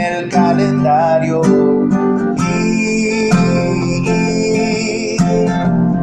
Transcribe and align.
el 0.00 0.28
calendario 0.28 1.40
y, 2.36 3.30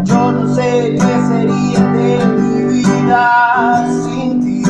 yo 0.04 0.32
no 0.32 0.56
sé 0.56 0.96
qué 1.00 1.14
sería 1.30 1.82
de 1.94 2.26
mi 2.38 2.54
vida 2.74 3.88
sin 4.04 4.40
ti 4.42 4.62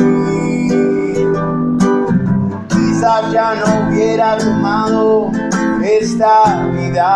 quizás 2.68 3.32
ya 3.32 3.54
no 3.54 3.66
hubiera 3.88 4.38
tomado 4.38 5.30
esta 5.82 6.66
vida. 6.72 7.14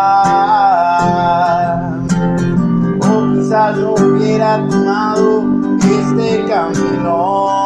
O 3.01 3.33
quizás 3.33 3.77
no 3.77 3.93
hubiera 3.93 4.67
tomado 4.67 5.43
este 5.79 6.45
camino. 6.45 7.63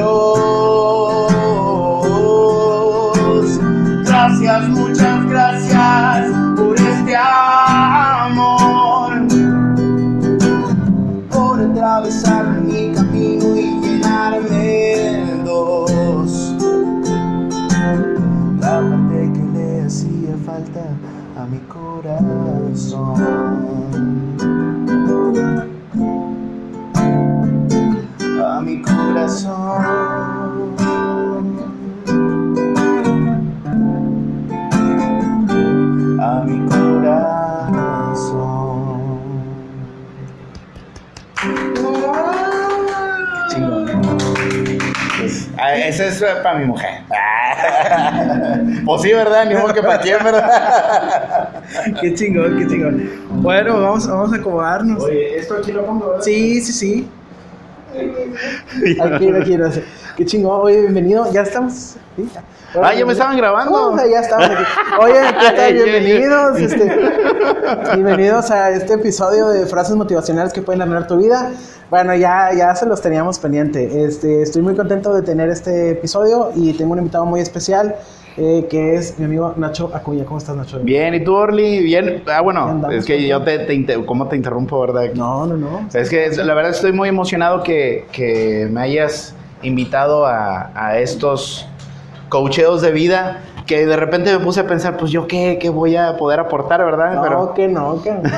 Adiós. 0.00 1.30
Gracias, 4.04 4.68
muchas 4.68 5.24
gracias 5.26 6.30
por 6.56 6.76
este 6.76 7.16
amor 7.16 8.48
por 11.30 11.60
atravesar 11.60 12.60
mi 12.62 12.92
camino 12.92 13.56
y 13.56 13.80
llenarme 13.80 14.48
de 14.48 15.42
dos. 15.44 16.54
La 18.60 18.80
parte 18.80 19.32
que 19.32 19.42
le 19.54 19.82
hacía 19.82 20.36
falta 20.44 20.84
a 21.36 21.46
mi 21.46 21.58
corazón. 21.68 23.14
A 28.42 28.60
mi 28.60 28.82
corazón. 28.82 29.89
Es 46.10 46.22
para 46.42 46.58
mi 46.58 46.66
mujer. 46.66 47.02
pues 48.84 49.02
sí, 49.02 49.12
¿verdad? 49.12 49.46
Ni 49.46 49.54
modo 49.54 49.72
que 49.72 49.82
para 49.82 50.00
quién, 50.00 50.18
¿verdad? 50.22 51.48
Qué 52.00 52.14
chingón, 52.14 52.58
qué 52.58 52.66
chingón. 52.66 53.10
Bueno, 53.42 53.80
vamos, 53.80 54.08
vamos 54.08 54.32
a 54.32 54.36
acomodarnos. 54.36 55.04
Oye, 55.04 55.38
esto 55.38 55.54
aquí 55.54 55.72
lo 55.72 55.84
pongo, 55.86 56.08
¿verdad? 56.08 56.22
Sí, 56.22 56.60
sí, 56.60 56.72
sí. 56.72 57.10
Aquí, 59.00 59.30
aquí, 59.30 59.56
sé. 59.72 59.84
Qué 60.16 60.24
chingón. 60.24 60.60
Oye, 60.62 60.80
bienvenido. 60.80 61.32
Ya 61.32 61.42
estamos. 61.42 61.96
¿Sí? 62.16 62.28
Ah, 62.80 62.94
ya 62.94 63.04
me 63.04 63.12
estaban 63.12 63.36
grabando. 63.36 63.92
Uh, 63.92 63.96
ya 63.96 64.20
estamos 64.20 64.50
aquí. 64.50 64.62
Oye, 65.00 65.20
¿qué 65.40 65.56
tal? 65.56 65.74
Bienvenidos. 65.74 66.60
Este, 66.60 66.84
bienvenidos 67.94 68.50
a 68.50 68.70
este 68.70 68.94
episodio 68.94 69.48
de 69.48 69.66
frases 69.66 69.96
motivacionales 69.96 70.52
que 70.52 70.62
pueden 70.62 70.82
arreglar 70.82 71.06
tu 71.06 71.16
vida. 71.16 71.50
Bueno, 71.88 72.14
ya, 72.14 72.50
ya 72.56 72.74
se 72.74 72.86
los 72.86 73.00
teníamos 73.00 73.38
pendiente. 73.38 74.04
Este, 74.04 74.42
estoy 74.42 74.62
muy 74.62 74.74
contento 74.74 75.12
de 75.14 75.22
tener 75.22 75.48
este 75.48 75.90
episodio 75.90 76.50
y 76.54 76.72
tengo 76.74 76.92
un 76.92 76.98
invitado 76.98 77.24
muy 77.26 77.40
especial. 77.40 77.96
eh, 78.36 78.66
que 78.70 78.94
es 78.94 79.18
mi 79.18 79.24
amigo 79.24 79.52
Nacho 79.56 79.90
Acuña. 79.92 80.24
¿Cómo 80.24 80.38
estás, 80.38 80.54
Nacho? 80.56 80.78
Bien, 80.80 81.12
¿y 81.14 81.22
tú, 81.24 81.34
Orly? 81.34 81.82
Bien. 81.82 82.22
Ah, 82.32 82.40
bueno, 82.40 82.88
es 82.90 83.04
que 83.04 83.26
yo 83.26 83.42
te, 83.42 83.58
te 83.60 83.74
inter- 83.74 84.04
¿Cómo 84.06 84.28
te 84.28 84.36
interrumpo, 84.36 84.80
verdad? 84.80 85.06
No, 85.14 85.46
no, 85.46 85.56
no. 85.56 85.88
Es 85.92 86.08
que 86.08 86.26
es- 86.26 86.36
la 86.38 86.54
verdad 86.54 86.70
estoy 86.70 86.92
muy 86.92 87.08
emocionado 87.08 87.62
que, 87.64 88.06
que 88.12 88.68
me 88.70 88.82
hayas 88.82 89.34
invitado 89.62 90.26
a, 90.26 90.70
a 90.74 90.98
estos 91.00 91.66
coacheos 92.28 92.80
de 92.82 92.92
vida 92.92 93.40
que 93.70 93.86
de 93.86 93.96
repente 93.96 94.36
me 94.36 94.44
puse 94.44 94.58
a 94.58 94.66
pensar, 94.66 94.96
pues 94.96 95.12
yo 95.12 95.28
qué, 95.28 95.56
qué 95.60 95.70
voy 95.70 95.94
a 95.94 96.16
poder 96.16 96.40
aportar, 96.40 96.84
¿verdad? 96.84 97.14
No, 97.14 97.22
Pero 97.22 97.54
que 97.54 97.68
no, 97.68 98.02
que 98.02 98.10
no. 98.10 98.22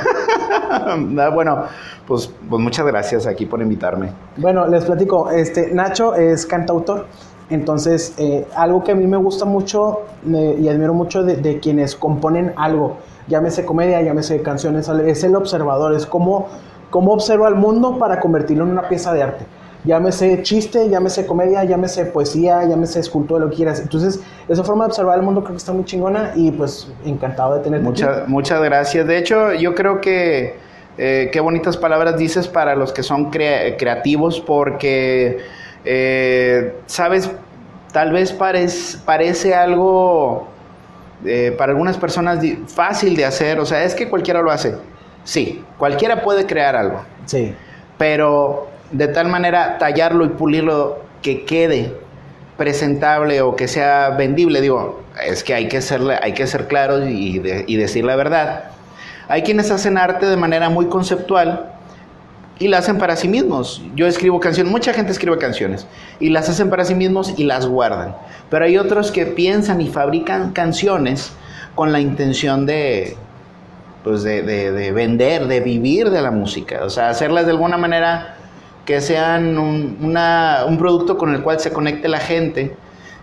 Ah, 0.75 1.29
bueno, 1.29 1.65
pues, 2.07 2.31
pues 2.49 2.63
muchas 2.63 2.87
gracias 2.87 3.27
aquí 3.27 3.47
por 3.47 3.61
invitarme. 3.61 4.11
Bueno, 4.37 4.67
les 4.67 4.85
platico, 4.85 5.31
este, 5.31 5.73
Nacho 5.73 6.15
es 6.15 6.47
cantautor, 6.47 7.07
entonces 7.51 8.15
eh, 8.19 8.47
algo 8.55 8.83
que 8.83 8.93
a 8.93 8.95
mí 8.95 9.07
me 9.07 9.19
gusta 9.19 9.45
mucho 9.45 10.01
eh, 10.27 10.59
y 10.61 10.69
admiro 10.69 10.95
mucho 10.95 11.23
de, 11.23 11.37
de 11.37 11.61
quienes 11.61 11.95
componen 11.95 12.53
algo, 12.57 12.97
llámese 13.29 13.67
comedia, 13.67 14.01
llámese 14.01 14.41
canciones, 14.43 14.89
es 14.89 15.25
el 15.25 15.37
observador, 15.37 15.95
es 15.95 16.07
como, 16.07 16.49
como 16.91 17.13
observa 17.13 17.49
al 17.49 17.57
mundo 17.57 17.99
para 17.99 18.19
convertirlo 18.21 18.65
en 18.65 18.71
una 18.71 18.89
pieza 18.89 19.13
de 19.13 19.23
arte. 19.23 19.47
Llámese 19.85 20.43
chiste, 20.43 20.89
llámese 20.89 21.27
comedia, 21.27 21.65
llámese 21.65 22.05
poesía, 22.07 22.63
llámese 22.65 23.01
escultura, 23.01 23.45
lo 23.45 23.51
que 23.51 23.57
quieras. 23.57 23.81
Entonces, 23.81 24.21
esa 24.49 24.63
forma 24.63 24.85
de 24.85 24.91
observar 24.91 25.17
el 25.19 25.25
mundo 25.25 25.41
creo 25.43 25.53
que 25.55 25.59
está 25.59 25.73
muy 25.73 25.85
chingona 25.85 26.33
y 26.37 26.53
pues 26.53 26.89
encantado 27.05 27.55
de 27.55 27.61
tenerte 27.65 27.89
aquí. 27.91 28.03
Muchas, 28.29 28.63
gracias. 28.63 29.07
De 29.07 29.19
hecho, 29.19 29.53
yo 29.55 29.75
creo 29.75 30.01
que 30.01 30.55
eh, 30.99 31.31
qué 31.33 31.41
bonitas 31.41 31.77
palabras 31.77 32.17
dices 32.17 32.47
para 32.47 32.77
los 32.77 32.93
que 32.93 33.03
son 33.03 33.31
crea- 33.31 33.77
creativos, 33.77 34.41
porque, 34.41 35.39
eh, 35.85 36.77
sabes, 36.87 37.29
tal 37.93 38.13
vez 38.13 38.39
parez- 38.39 38.99
parece 39.05 39.55
algo 39.55 40.47
eh, 41.25 41.55
para 41.59 41.73
algunas 41.73 41.97
personas 41.97 42.39
fácil 42.69 43.17
de 43.17 43.25
hacer. 43.25 43.59
O 43.59 43.67
sea, 43.67 43.83
es 43.85 43.95
que 43.97 44.09
cualquiera 44.09 44.43
lo 44.43 44.51
hace. 44.53 44.77
Sí, 45.25 45.65
cualquiera 45.79 46.23
puede 46.23 46.47
crear 46.47 46.75
algo, 46.77 47.01
Sí, 47.27 47.55
pero 47.97 48.69
de 48.93 49.09
tal 49.09 49.29
manera 49.29 49.79
tallarlo 49.79 50.25
y 50.25 50.29
pulirlo 50.29 51.03
que 51.23 51.45
quede 51.45 51.95
presentable 52.57 53.41
o 53.41 53.57
que 53.57 53.69
sea 53.69 54.11
vendible, 54.11 54.61
digo, 54.61 55.03
es 55.27 55.43
que 55.43 55.55
hay 55.55 55.69
que 55.69 55.81
ser, 55.81 56.01
hay 56.23 56.33
que 56.33 56.47
ser 56.47 56.69
claros 56.69 57.09
y, 57.09 57.41
y 57.67 57.77
decir 57.77 58.05
la 58.05 58.17
verdad. 58.17 58.65
Hay 59.29 59.43
quienes 59.43 59.71
hacen 59.71 59.99
arte 59.99 60.27
de 60.27 60.37
manera 60.37 60.69
muy 60.69 60.87
conceptual 60.87 61.71
y 62.59 62.69
la 62.69 62.79
hacen 62.79 62.99
para 62.99 63.17
sí 63.17 63.29
mismos. 63.29 63.83
Yo 63.95 64.07
escribo 64.07 64.39
canciones, 64.41 64.71
mucha 64.71 64.93
gente 64.93 65.11
escribe 65.13 65.39
canciones 65.39 65.87
y 66.21 66.29
las 66.29 66.49
hacen 66.49 66.69
para 66.71 66.85
sí 66.85 66.95
mismos 66.95 67.35
y 67.39 67.45
las 67.45 67.67
guardan. 67.67 68.15
Pero 68.51 68.65
hay 68.65 68.77
otros 68.77 69.11
que 69.11 69.27
piensan 69.27 69.81
y 69.81 69.89
fabrican 69.89 70.53
canciones 70.53 71.33
con 71.75 71.93
la 71.93 72.01
intención 72.01 72.67
de, 72.67 73.17
pues 74.05 74.23
de- 74.23 74.43
de 74.43 74.93
vender, 74.93 75.47
de 75.47 75.61
vivir 75.61 76.11
de 76.11 76.21
la 76.21 76.31
música. 76.31 76.85
O 76.85 76.91
sea, 76.91 77.09
hacerlas 77.09 77.47
de 77.47 77.53
alguna 77.53 77.79
manera 77.79 78.37
que 78.85 79.01
sean 79.01 79.59
un, 79.59 79.99
un 80.01 80.79
producto 80.79 81.17
con 81.17 81.35
el 81.35 81.43
cual 81.43 81.61
se 81.61 81.73
conecte 81.73 82.09
la 82.09 82.19
gente 82.19 82.75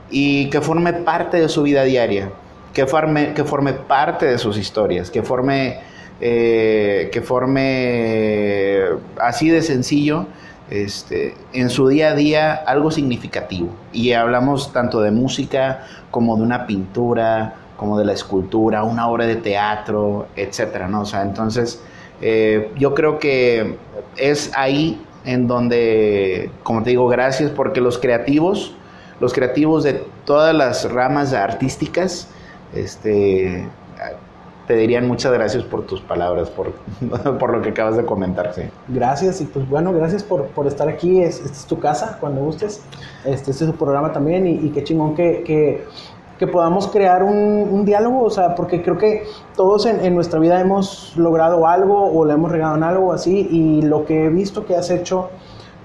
y 0.09 0.49
que 0.49 0.61
forme 0.61 0.93
parte 0.93 1.39
de 1.39 1.49
su 1.49 1.63
vida 1.63 1.83
diaria, 1.83 2.31
que 2.73 2.85
forme, 2.85 3.33
que 3.33 3.43
forme 3.43 3.73
parte 3.73 4.25
de 4.25 4.37
sus 4.37 4.57
historias, 4.57 5.11
que 5.11 5.21
forme, 5.21 5.79
eh, 6.21 7.09
que 7.11 7.21
forme 7.21 8.83
así 9.19 9.49
de 9.49 9.61
sencillo 9.61 10.27
este, 10.69 11.35
en 11.53 11.69
su 11.69 11.87
día 11.87 12.09
a 12.09 12.15
día 12.15 12.53
algo 12.53 12.91
significativo. 12.91 13.69
Y 13.91 14.13
hablamos 14.13 14.71
tanto 14.71 15.01
de 15.01 15.11
música 15.11 15.85
como 16.11 16.37
de 16.37 16.43
una 16.43 16.65
pintura, 16.65 17.55
como 17.75 17.97
de 17.97 18.05
la 18.05 18.13
escultura, 18.13 18.83
una 18.83 19.07
obra 19.07 19.25
de 19.25 19.37
teatro, 19.37 20.27
etcétera, 20.35 20.87
¿no? 20.87 21.01
O 21.01 21.05
sea, 21.05 21.21
entonces 21.21 21.81
eh, 22.21 22.71
yo 22.77 22.93
creo 22.93 23.19
que 23.19 23.77
es 24.17 24.51
ahí 24.55 25.01
en 25.25 25.47
donde, 25.47 26.51
como 26.63 26.83
te 26.83 26.91
digo, 26.91 27.07
gracias 27.07 27.51
porque 27.51 27.81
los 27.81 27.97
creativos, 27.97 28.75
los 29.19 29.33
creativos 29.33 29.83
de 29.83 30.03
todas 30.25 30.55
las 30.55 30.91
ramas 30.91 31.33
artísticas, 31.33 32.29
este, 32.73 33.67
te 34.69 34.75
dirían 34.75 35.07
muchas 35.07 35.33
gracias 35.33 35.63
por 35.63 35.87
tus 35.87 35.99
palabras, 35.99 36.51
por, 36.51 36.73
por 37.39 37.51
lo 37.51 37.59
que 37.63 37.69
acabas 37.69 37.97
de 37.97 38.05
comentar. 38.05 38.53
Sí. 38.53 38.61
Gracias, 38.87 39.41
y 39.41 39.45
pues 39.45 39.67
bueno, 39.67 39.91
gracias 39.91 40.21
por, 40.21 40.45
por 40.49 40.67
estar 40.67 40.87
aquí. 40.87 41.23
Es, 41.23 41.39
esta 41.39 41.57
es 41.57 41.65
tu 41.65 41.79
casa, 41.79 42.17
cuando 42.21 42.41
gustes. 42.41 42.83
Este, 43.25 43.49
este 43.49 43.65
es 43.65 43.71
tu 43.71 43.75
programa 43.75 44.13
también, 44.13 44.45
y, 44.45 44.67
y 44.67 44.69
qué 44.69 44.83
chingón 44.83 45.15
que, 45.15 45.41
que, 45.43 45.85
que 46.39 46.47
podamos 46.47 46.87
crear 46.87 47.21
un, 47.21 47.35
un, 47.69 47.83
diálogo, 47.83 48.23
o 48.23 48.29
sea, 48.29 48.55
porque 48.55 48.81
creo 48.81 48.97
que 48.97 49.23
todos 49.57 49.85
en, 49.85 50.03
en, 50.03 50.15
nuestra 50.15 50.39
vida 50.39 50.59
hemos 50.61 51.15
logrado 51.17 51.67
algo 51.67 52.11
o 52.11 52.25
le 52.25 52.33
hemos 52.33 52.49
regado 52.49 52.77
en 52.77 52.83
algo 52.83 53.11
así, 53.11 53.47
y 53.51 53.81
lo 53.81 54.05
que 54.05 54.25
he 54.25 54.29
visto 54.29 54.65
que 54.65 54.75
has 54.75 54.89
hecho 54.89 55.29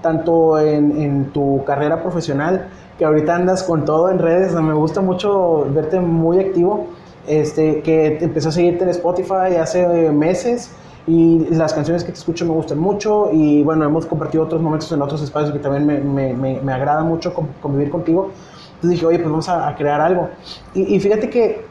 tanto 0.01 0.57
en, 0.59 1.01
en 1.01 1.25
tu 1.33 1.63
carrera 1.65 2.01
profesional, 2.01 2.69
que 2.97 3.03
ahorita 3.03 3.35
andas 3.35 3.63
con 3.63 3.83
todo 3.83 4.09
en 4.09 4.19
redes, 4.19 4.53
me 4.53 4.73
gusta 4.73 5.01
mucho 5.01 5.67
verte 5.73 5.99
muy 5.99 6.39
activo, 6.39 6.87
este, 7.27 7.81
que 7.81 8.17
empecé 8.21 8.47
a 8.47 8.51
seguirte 8.51 8.83
en 8.83 8.91
Spotify 8.91 9.57
hace 9.59 10.11
meses 10.11 10.71
y 11.07 11.47
las 11.49 11.73
canciones 11.73 12.03
que 12.03 12.11
te 12.11 12.17
escucho 12.17 12.45
me 12.45 12.51
gustan 12.51 12.79
mucho 12.79 13.29
y 13.31 13.63
bueno, 13.63 13.83
hemos 13.83 14.05
compartido 14.05 14.43
otros 14.43 14.61
momentos 14.61 14.91
en 14.91 15.01
otros 15.01 15.21
espacios 15.21 15.51
que 15.51 15.59
también 15.59 15.85
me, 15.85 15.99
me, 15.99 16.33
me, 16.33 16.61
me 16.61 16.73
agrada 16.73 17.03
mucho 17.03 17.33
convivir 17.61 17.89
contigo. 17.89 18.31
Entonces 18.75 18.91
dije, 18.91 19.05
oye, 19.05 19.17
pues 19.19 19.29
vamos 19.29 19.49
a, 19.49 19.73
crear 19.75 20.01
algo. 20.01 20.29
Y, 20.73 20.95
y 20.95 20.99
fíjate 20.99 21.29
que 21.29 21.65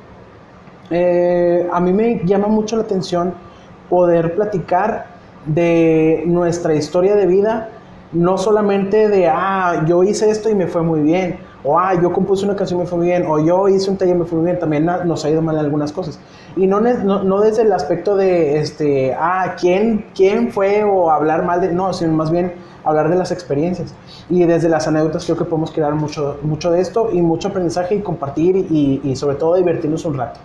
eh, 0.90 1.68
a 1.72 1.80
mí 1.80 1.92
me 1.92 2.20
llama 2.24 2.48
mucho 2.48 2.76
la 2.76 2.82
atención 2.82 3.34
poder 3.88 4.34
platicar 4.34 5.06
de 5.46 6.24
nuestra 6.26 6.74
historia 6.74 7.14
de 7.14 7.26
vida 7.26 7.68
no 8.14 8.38
solamente 8.38 9.08
de, 9.08 9.28
ah, 9.28 9.84
yo 9.86 10.04
hice 10.04 10.30
esto 10.30 10.48
y 10.48 10.54
me 10.54 10.66
fue 10.66 10.82
muy 10.82 11.00
bien, 11.00 11.38
o 11.64 11.78
ah, 11.78 11.94
yo 12.00 12.12
compuse 12.12 12.44
una 12.44 12.54
canción 12.54 12.80
y 12.80 12.82
me 12.82 12.88
fue 12.88 13.00
bien, 13.00 13.24
o 13.26 13.38
yo 13.38 13.68
hice 13.68 13.90
un 13.90 13.96
taller 13.96 14.14
y 14.14 14.18
me 14.20 14.24
fue 14.26 14.40
bien, 14.42 14.58
también 14.58 14.84
nos 14.84 15.24
ha 15.24 15.30
ido 15.30 15.42
mal 15.42 15.56
en 15.56 15.64
algunas 15.64 15.92
cosas. 15.92 16.18
Y 16.56 16.66
no, 16.66 16.80
no, 16.80 17.24
no, 17.24 17.40
desde 17.40 17.62
el 17.62 17.72
aspecto 17.72 18.14
de, 18.16 18.58
este, 18.58 19.14
ah, 19.14 19.56
¿quién, 19.58 20.06
quién 20.14 20.52
fue 20.52 20.84
o 20.84 21.10
hablar 21.10 21.44
mal 21.44 21.60
de, 21.60 21.72
no, 21.72 21.92
sino 21.92 22.12
más 22.12 22.30
bien 22.30 22.52
hablar 22.84 23.08
de 23.08 23.16
las 23.16 23.32
experiencias. 23.32 23.94
Y 24.30 24.44
desde 24.44 24.68
las 24.68 24.86
anécdotas 24.86 25.24
creo 25.24 25.36
que 25.36 25.44
podemos 25.44 25.72
crear 25.72 25.94
mucho, 25.94 26.38
mucho 26.42 26.70
de 26.70 26.80
esto 26.80 27.08
y 27.12 27.22
mucho 27.22 27.48
aprendizaje 27.48 27.96
y 27.96 28.00
compartir 28.00 28.56
y, 28.56 29.00
y 29.02 29.16
sobre 29.16 29.36
todo 29.36 29.56
divertirnos 29.56 30.04
un 30.04 30.18
rato. 30.18 30.40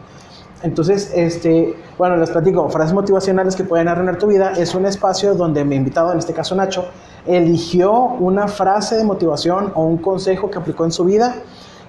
Entonces, 0.62 1.12
este, 1.16 1.76
bueno, 1.98 2.18
les 2.18 2.30
platico, 2.30 2.70
frases 2.70 2.94
motivacionales 2.94 3.56
que 3.56 3.64
pueden 3.64 3.88
arruinar 3.88 4.18
tu 4.18 4.28
vida. 4.28 4.54
Es 4.58 4.76
un 4.76 4.86
espacio 4.86 5.36
donde 5.36 5.64
mi 5.64 5.76
invitado, 5.76 6.12
en 6.12 6.20
este 6.20 6.34
caso 6.34 6.56
Nacho, 6.56 6.86
eligió 7.26 7.92
una 7.94 8.48
frase 8.48 8.96
de 8.96 9.04
motivación 9.04 9.72
o 9.76 9.84
un 9.84 9.98
consejo 9.98 10.50
que 10.50 10.58
aplicó 10.58 10.86
en 10.86 10.92
su 10.92 11.06
vida 11.06 11.36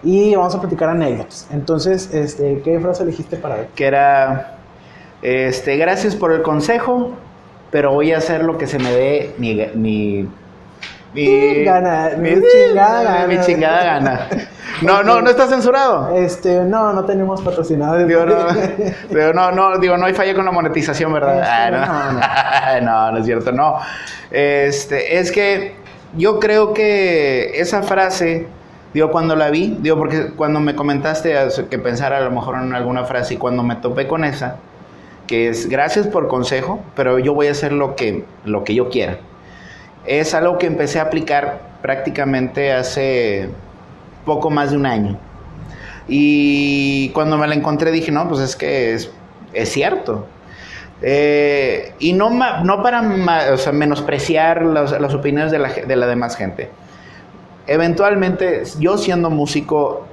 y 0.03 0.35
vamos 0.35 0.55
a 0.55 0.61
platicar 0.61 0.89
anécdotas. 0.89 1.49
Entonces, 1.51 2.13
este, 2.15 2.63
¿qué 2.63 2.79
frase 2.81 3.03
elegiste 3.03 3.37
para 3.37 3.57
ver? 3.57 3.69
Que 3.75 3.87
era, 3.87 4.59
este, 5.23 5.77
gracias 5.77 6.15
por 6.15 6.33
el 6.33 6.43
consejo, 6.43 7.11
pero 7.71 7.93
voy 7.93 8.13
a 8.13 8.19
hacer 8.19 8.45
lo 8.45 8.57
que 8.57 8.67
se 8.67 8.79
me 8.79 8.91
dé 8.93 9.35
mi, 9.39 9.55
mi 9.75 10.29
mi, 11.15 11.65
gana, 11.65 12.11
mi, 12.17 12.37
mi, 12.37 12.43
chingada 12.49 13.03
gana. 13.03 13.27
Mi 13.27 13.41
chingada 13.41 13.85
gana. 13.85 14.29
No, 14.83 15.03
no, 15.03 15.21
no 15.21 15.29
está 15.29 15.47
censurado. 15.47 16.17
Este, 16.17 16.65
no, 16.65 16.95
no 16.95 17.05
tenemos 17.05 17.43
patrocinadores. 17.43 18.09
Digo, 18.09 18.25
no, 18.25 18.47
digo, 19.11 19.33
no, 19.35 19.53
no, 19.53 19.79
digo, 19.79 19.99
no 19.99 20.07
hay 20.07 20.15
falla 20.15 20.35
con 20.35 20.47
la 20.47 20.53
monetización, 20.53 21.13
¿verdad? 21.13 21.41
Este, 21.41 21.51
ah, 21.51 22.81
no. 22.81 22.81
No, 22.81 22.93
no. 22.93 23.13
no, 23.13 23.19
es 23.19 23.27
cierto, 23.27 23.53
no. 23.53 23.77
Este, 24.31 25.19
es 25.19 25.31
que 25.33 25.75
yo 26.17 26.39
creo 26.41 26.73
que 26.73 27.61
esa 27.61 27.83
frase, 27.83 28.47
digo, 28.95 29.11
cuando 29.11 29.37
la 29.37 29.51
vi, 29.51 29.77
digo, 29.81 29.99
porque 29.99 30.33
cuando 30.35 30.61
me 30.61 30.75
comentaste 30.75 31.35
que 31.69 31.79
pensara 31.79 32.17
a 32.17 32.21
lo 32.21 32.31
mejor 32.31 32.55
en 32.57 32.73
alguna 32.75 33.05
frase 33.05 33.35
y 33.35 33.37
cuando 33.37 33.63
me 33.63 33.77
topé 33.77 34.07
con 34.07 34.25
esa, 34.25 34.57
que 35.27 35.49
es 35.49 35.69
gracias 35.69 36.07
por 36.07 36.27
consejo, 36.29 36.81
pero 36.97 37.19
yo 37.19 37.35
voy 37.35 37.49
a 37.49 37.51
hacer 37.51 37.73
lo 37.73 37.97
que, 37.97 38.25
lo 38.45 38.65
que 38.65 38.75
yo 38.75 38.89
quiera 38.89 39.19
es 40.11 40.35
algo 40.35 40.59
que 40.59 40.67
empecé 40.67 40.99
a 40.99 41.03
aplicar 41.03 41.61
prácticamente 41.83 42.73
hace 42.73 43.49
poco 44.25 44.51
más 44.51 44.73
de 44.73 44.77
un 44.77 44.85
año. 44.85 45.17
Y 46.09 47.11
cuando 47.11 47.39
me 47.39 47.47
la 47.47 47.55
encontré 47.55 47.93
dije, 47.93 48.11
no, 48.11 48.29
pues 48.29 48.41
es 48.41 48.57
que 48.57 48.95
es, 48.95 49.13
cierto. 49.71 50.27
Eh, 51.01 51.95
y 52.01 52.13
no, 52.13 52.29
no 52.65 52.83
para 52.83 53.03
menospreciar 53.03 54.65
las, 54.65 55.01
las 55.01 55.15
opiniones 55.15 55.53
de 55.53 55.61
la, 55.61 55.69
de 55.69 55.95
la, 55.95 56.09
demás 56.09 56.35
gente. 56.37 56.69
Eventualmente, 57.69 58.65
yo 58.81 58.99
siendo 58.99 59.31
músico, 59.31 60.09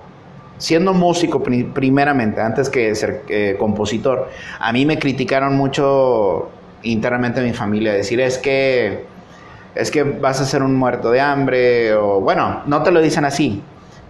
siendo 0.60 0.94
músico 0.94 1.42
primeramente, 1.42 2.40
antes 2.40 2.70
que 2.70 2.94
ser 2.94 3.24
eh, 3.30 3.56
compositor, 3.58 4.30
a 4.60 4.72
mí 4.72 4.86
me 4.86 5.00
criticaron 5.00 5.58
mucho 5.58 6.52
internamente 6.84 7.42
mi 7.42 7.54
familia, 7.54 7.94
decir 7.94 8.22
es 8.22 8.38
que 8.38 9.17
es 9.76 9.92
que 9.92 10.04
vas 10.04 10.42
a 10.42 10.46
ser 10.46 10.64
un 10.64 10.76
muerto 10.76 11.12
de 11.12 11.22
hambre, 11.22 11.94
o 11.94 12.20
bueno, 12.22 12.64
no 12.66 12.84
te 12.84 12.92
lo 12.92 13.02
dicen 13.02 13.26
así, 13.26 13.62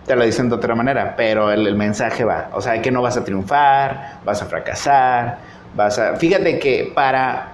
te 0.06 0.15
lo 0.15 0.24
dicen 0.24 0.50
de 0.50 0.56
otra 0.56 0.75
manera, 0.75 1.15
pero 1.18 1.51
el, 1.51 1.68
el 1.68 1.75
mensaje 1.75 2.24
va, 2.24 2.50
o 2.54 2.62
sea, 2.62 2.81
que 2.81 2.92
no 2.92 3.01
vas 3.01 3.18
a 3.18 3.24
triunfar, 3.24 4.19
vas 4.24 4.42
a 4.42 4.45
fracasar, 4.45 5.38
vas 5.75 6.00
a... 6.00 6.15
Fíjate 6.15 6.59
que 6.59 6.92
para 6.95 7.54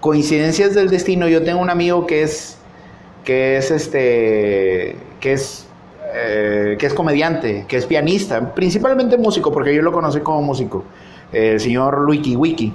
coincidencias 0.00 0.74
del 0.74 0.90
destino, 0.90 1.28
yo 1.28 1.42
tengo 1.42 1.60
un 1.60 1.70
amigo 1.70 2.06
que 2.06 2.22
es, 2.22 2.58
que 3.24 3.56
es 3.56 3.70
este, 3.70 4.96
que 5.18 5.32
es, 5.32 5.66
eh, 6.14 6.76
que 6.78 6.86
es 6.86 6.94
comediante, 6.94 7.64
que 7.66 7.78
es 7.78 7.86
pianista, 7.86 8.54
principalmente 8.54 9.16
músico, 9.16 9.50
porque 9.50 9.74
yo 9.74 9.82
lo 9.82 9.92
conocí 9.92 10.20
como 10.20 10.42
músico, 10.42 10.84
el 11.32 11.58
señor 11.58 12.04
Wiki 12.06 12.36
Wiki. 12.36 12.74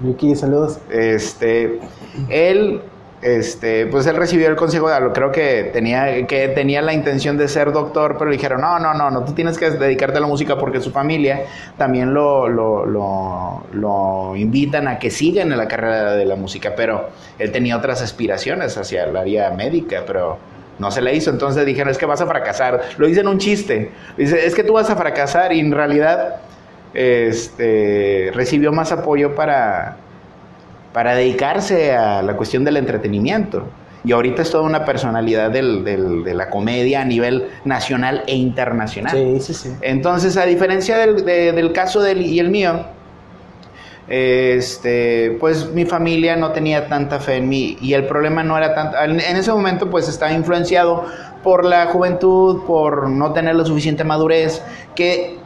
Wiki, 0.00 0.34
saludos. 0.34 0.78
Este, 0.90 1.78
él 2.30 2.80
este, 3.22 3.86
pues 3.86 4.06
él 4.06 4.16
recibió 4.16 4.48
el 4.48 4.56
consejo 4.56 4.88
de 4.88 5.12
creo 5.12 5.30
que 5.30 5.70
tenía, 5.72 6.26
que 6.26 6.48
tenía 6.48 6.80
la 6.80 6.94
intención 6.94 7.36
de 7.36 7.48
ser 7.48 7.70
doctor, 7.70 8.16
pero 8.18 8.30
le 8.30 8.36
dijeron, 8.36 8.62
no, 8.62 8.78
no, 8.78 8.94
no, 8.94 9.10
no, 9.10 9.24
tú 9.24 9.32
tienes 9.32 9.58
que 9.58 9.70
dedicarte 9.70 10.16
a 10.16 10.20
la 10.20 10.26
música 10.26 10.56
porque 10.56 10.80
su 10.80 10.90
familia 10.90 11.44
también 11.76 12.14
lo, 12.14 12.48
lo, 12.48 12.86
lo, 12.86 13.64
lo 13.72 14.36
invitan 14.36 14.88
a 14.88 14.98
que 14.98 15.10
siga 15.10 15.42
en 15.42 15.54
la 15.54 15.68
carrera 15.68 16.14
de 16.14 16.24
la 16.24 16.36
música, 16.36 16.72
pero 16.74 17.10
él 17.38 17.52
tenía 17.52 17.76
otras 17.76 18.00
aspiraciones 18.00 18.78
hacia 18.78 19.04
el 19.04 19.14
área 19.14 19.50
médica, 19.50 20.02
pero 20.06 20.38
no 20.78 20.90
se 20.90 21.02
le 21.02 21.14
hizo, 21.14 21.30
entonces 21.30 21.66
dijeron, 21.66 21.90
es 21.90 21.98
que 21.98 22.06
vas 22.06 22.22
a 22.22 22.26
fracasar, 22.26 22.80
lo 22.96 23.06
dicen 23.06 23.28
un 23.28 23.36
chiste, 23.36 23.90
dice, 24.16 24.46
es 24.46 24.54
que 24.54 24.64
tú 24.64 24.72
vas 24.72 24.88
a 24.88 24.96
fracasar 24.96 25.52
y 25.52 25.60
en 25.60 25.72
realidad 25.72 26.36
este, 26.94 28.30
recibió 28.34 28.72
más 28.72 28.90
apoyo 28.90 29.34
para 29.34 29.98
para 30.92 31.14
dedicarse 31.14 31.94
a 31.94 32.22
la 32.22 32.36
cuestión 32.36 32.64
del 32.64 32.76
entretenimiento. 32.76 33.68
Y 34.02 34.12
ahorita 34.12 34.42
es 34.42 34.50
toda 34.50 34.64
una 34.64 34.84
personalidad 34.86 35.50
del, 35.50 35.84
del, 35.84 36.24
de 36.24 36.34
la 36.34 36.48
comedia 36.48 37.02
a 37.02 37.04
nivel 37.04 37.48
nacional 37.64 38.22
e 38.26 38.34
internacional. 38.34 39.12
Sí, 39.12 39.40
sí, 39.40 39.54
sí. 39.54 39.76
Entonces, 39.82 40.38
a 40.38 40.46
diferencia 40.46 40.96
del, 40.96 41.24
de, 41.24 41.52
del 41.52 41.72
caso 41.72 42.00
de 42.00 42.12
él 42.12 42.22
y 42.22 42.38
el 42.38 42.50
mío, 42.50 42.86
este, 44.08 45.36
pues 45.38 45.70
mi 45.70 45.84
familia 45.84 46.34
no 46.34 46.50
tenía 46.50 46.88
tanta 46.88 47.20
fe 47.20 47.36
en 47.36 47.48
mí 47.48 47.78
y 47.80 47.92
el 47.92 48.06
problema 48.06 48.42
no 48.42 48.58
era 48.58 48.74
tanto, 48.74 48.98
en 48.98 49.20
ese 49.20 49.52
momento 49.52 49.88
pues 49.88 50.08
estaba 50.08 50.32
influenciado 50.32 51.04
por 51.44 51.64
la 51.64 51.86
juventud, 51.86 52.64
por 52.66 53.08
no 53.08 53.32
tener 53.32 53.54
la 53.54 53.64
suficiente 53.64 54.02
madurez, 54.02 54.62
que 54.96 55.38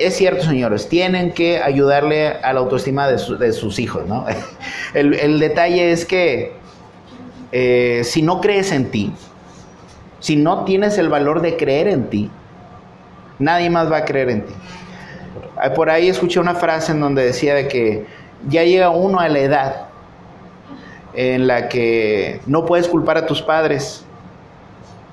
es 0.00 0.16
cierto, 0.16 0.44
señores, 0.44 0.88
tienen 0.88 1.32
que 1.32 1.62
ayudarle 1.62 2.28
a 2.28 2.52
la 2.52 2.60
autoestima 2.60 3.06
de, 3.06 3.18
su, 3.18 3.36
de 3.36 3.52
sus 3.52 3.78
hijos, 3.78 4.06
¿no? 4.06 4.24
El, 4.94 5.14
el, 5.14 5.38
detalle 5.38 5.92
es 5.92 6.04
que 6.04 6.52
eh, 7.52 8.00
si 8.04 8.22
no 8.22 8.40
crees 8.40 8.72
en 8.72 8.90
ti, 8.90 9.12
si 10.18 10.36
no 10.36 10.64
tienes 10.64 10.98
el 10.98 11.08
valor 11.08 11.42
de 11.42 11.56
creer 11.56 11.86
en 11.88 12.10
ti, 12.10 12.30
nadie 13.38 13.70
más 13.70 13.90
va 13.90 13.98
a 13.98 14.04
creer 14.04 14.30
en 14.30 14.46
ti. 14.46 14.52
Por 15.76 15.90
ahí 15.90 16.08
escuché 16.08 16.40
una 16.40 16.54
frase 16.54 16.92
en 16.92 17.00
donde 17.00 17.24
decía 17.24 17.54
de 17.54 17.68
que 17.68 18.06
ya 18.48 18.64
llega 18.64 18.90
uno 18.90 19.20
a 19.20 19.28
la 19.28 19.38
edad 19.38 19.86
en 21.14 21.46
la 21.46 21.68
que 21.68 22.40
no 22.46 22.66
puedes 22.66 22.88
culpar 22.88 23.18
a 23.18 23.26
tus 23.26 23.42
padres 23.42 24.04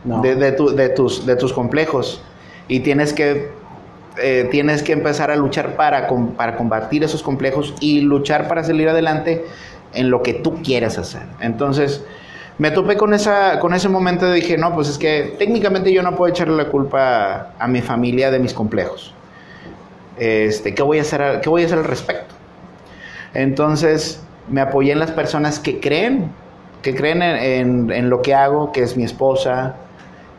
no. 0.03 0.21
de, 0.21 0.35
de, 0.35 0.51
tu, 0.53 0.69
de, 0.75 0.89
tus, 0.89 1.25
de 1.25 1.35
tus 1.35 1.51
complejos 1.51 2.21
y 2.67 2.79
tienes 2.79 3.13
que 3.13 3.49
eh, 4.19 4.47
tienes 4.51 4.83
que 4.83 4.93
empezar 4.93 5.31
a 5.31 5.35
luchar 5.35 5.75
para, 5.75 6.07
para 6.35 6.55
combatir 6.55 7.03
esos 7.03 7.23
complejos 7.23 7.73
y 7.79 8.01
luchar 8.01 8.47
para 8.47 8.63
salir 8.63 8.89
adelante 8.89 9.45
en 9.93 10.09
lo 10.09 10.21
que 10.23 10.33
tú 10.33 10.61
quieras 10.61 10.97
hacer. 10.97 11.23
Entonces, 11.39 12.03
me 12.57 12.71
topé 12.71 12.97
con, 12.97 13.13
esa, 13.13 13.59
con 13.59 13.73
ese 13.73 13.89
momento 13.89 14.27
y 14.29 14.41
dije, 14.41 14.57
no, 14.57 14.73
pues 14.73 14.89
es 14.89 14.97
que 14.97 15.35
técnicamente 15.37 15.93
yo 15.93 16.01
no 16.01 16.15
puedo 16.15 16.31
echarle 16.31 16.55
la 16.57 16.69
culpa 16.69 17.53
a, 17.57 17.67
mi 17.67 17.81
familia 17.81 18.31
de 18.31 18.39
mis 18.39 18.53
complejos. 18.53 19.13
Este, 20.17 20.73
¿qué, 20.73 20.81
voy 20.81 20.97
a 20.97 21.01
hacer, 21.01 21.41
¿Qué 21.41 21.49
voy 21.49 21.63
a 21.63 21.65
hacer 21.65 21.77
al 21.77 21.85
respecto? 21.85 22.33
Entonces, 23.33 24.23
me 24.49 24.61
apoyé 24.61 24.93
en 24.93 24.99
las 24.99 25.11
personas 25.11 25.59
que 25.59 25.79
creen, 25.79 26.31
que 26.81 26.95
creen 26.95 27.21
en, 27.21 27.37
en, 27.37 27.91
en 27.91 28.09
lo 28.09 28.21
que 28.21 28.33
hago, 28.33 28.71
que 28.71 28.81
es 28.81 28.97
mi 28.97 29.03
esposa, 29.03 29.75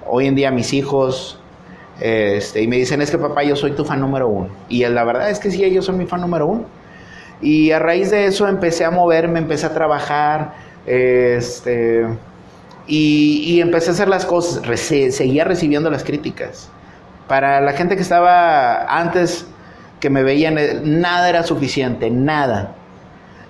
hoy 0.08 0.26
en 0.26 0.34
día 0.34 0.50
mis 0.50 0.72
hijos, 0.72 1.37
Este, 2.00 2.62
y 2.62 2.68
me 2.68 2.76
dicen, 2.76 3.02
es 3.02 3.10
que 3.10 3.18
papá, 3.18 3.42
yo 3.42 3.56
soy 3.56 3.72
tu 3.72 3.84
fan 3.84 4.00
número 4.00 4.28
uno. 4.28 4.48
Y 4.68 4.84
la 4.86 5.04
verdad 5.04 5.30
es 5.30 5.38
que 5.38 5.50
sí, 5.50 5.64
ellos 5.64 5.84
son 5.84 5.98
mi 5.98 6.06
fan 6.06 6.20
número 6.20 6.46
uno. 6.46 6.64
Y 7.40 7.70
a 7.70 7.78
raíz 7.78 8.10
de 8.10 8.26
eso 8.26 8.48
empecé 8.48 8.84
a 8.84 8.90
moverme, 8.90 9.38
empecé 9.38 9.66
a 9.66 9.74
trabajar, 9.74 10.54
este, 10.86 12.06
y, 12.86 13.60
empecé 13.60 13.90
a 13.90 13.92
hacer 13.92 14.08
las 14.08 14.24
cosas, 14.24 14.62
seguía 14.80 15.44
recibiendo 15.44 15.90
las 15.90 16.04
críticas. 16.04 16.70
Para 17.28 17.60
la 17.60 17.72
gente 17.74 17.94
que 17.94 18.02
estaba 18.02 18.84
antes, 18.98 19.46
que 20.00 20.10
me 20.10 20.22
veían, 20.22 20.56
eh, 20.58 20.80
nada 20.82 21.28
era 21.28 21.42
suficiente, 21.42 22.10
nada. 22.10 22.74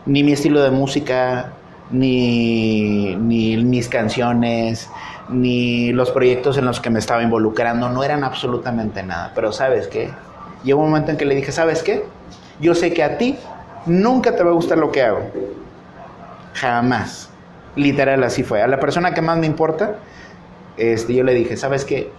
Ni 0.07 0.25
mi 0.25 0.33
estilo 0.33 0.63
de 0.63 0.71
música, 0.71 1.53
ni, 1.91 3.15
ni 3.17 3.57
mis 3.59 3.89
canciones, 3.89 4.91
ni 5.29 5.93
los 5.93 6.11
proyectos 6.11 6.59
en 6.59 6.65
los 6.65 6.81
que 6.81 6.91
me 6.91 6.99
estaba 6.99 7.23
involucrando, 7.23 7.89
no 7.89 8.03
eran 8.05 8.25
absolutamente 8.25 9.03
nada. 9.03 9.33
Pero 9.35 9.53
sabes 9.53 9.89
qué, 9.89 10.11
llegó 10.65 10.81
un 10.81 10.91
momento 10.91 11.11
en 11.11 11.17
que 11.17 11.25
le 11.25 11.35
dije, 11.35 11.53
¿sabes 11.53 11.83
qué? 11.83 12.05
Yo 12.61 12.75
sé 12.75 12.93
que 12.93 13.03
a 13.03 13.19
ti 13.19 13.39
nunca 13.87 14.35
te 14.35 14.43
va 14.43 14.51
a 14.51 14.55
gustar 14.55 14.79
lo 14.79 14.91
que 14.91 15.03
hago. 15.03 15.21
Jamás. 16.55 17.31
Literal 17.77 18.25
así 18.25 18.43
fue. 18.43 18.63
A 18.63 18.67
la 18.67 18.81
persona 18.81 19.15
que 19.15 19.23
más 19.23 19.39
me 19.39 19.47
importa, 19.47 19.97
este, 20.77 21.15
yo 21.15 21.25
le 21.25 21.35
dije, 21.35 21.57
¿sabes 21.57 21.85
qué? 21.85 22.11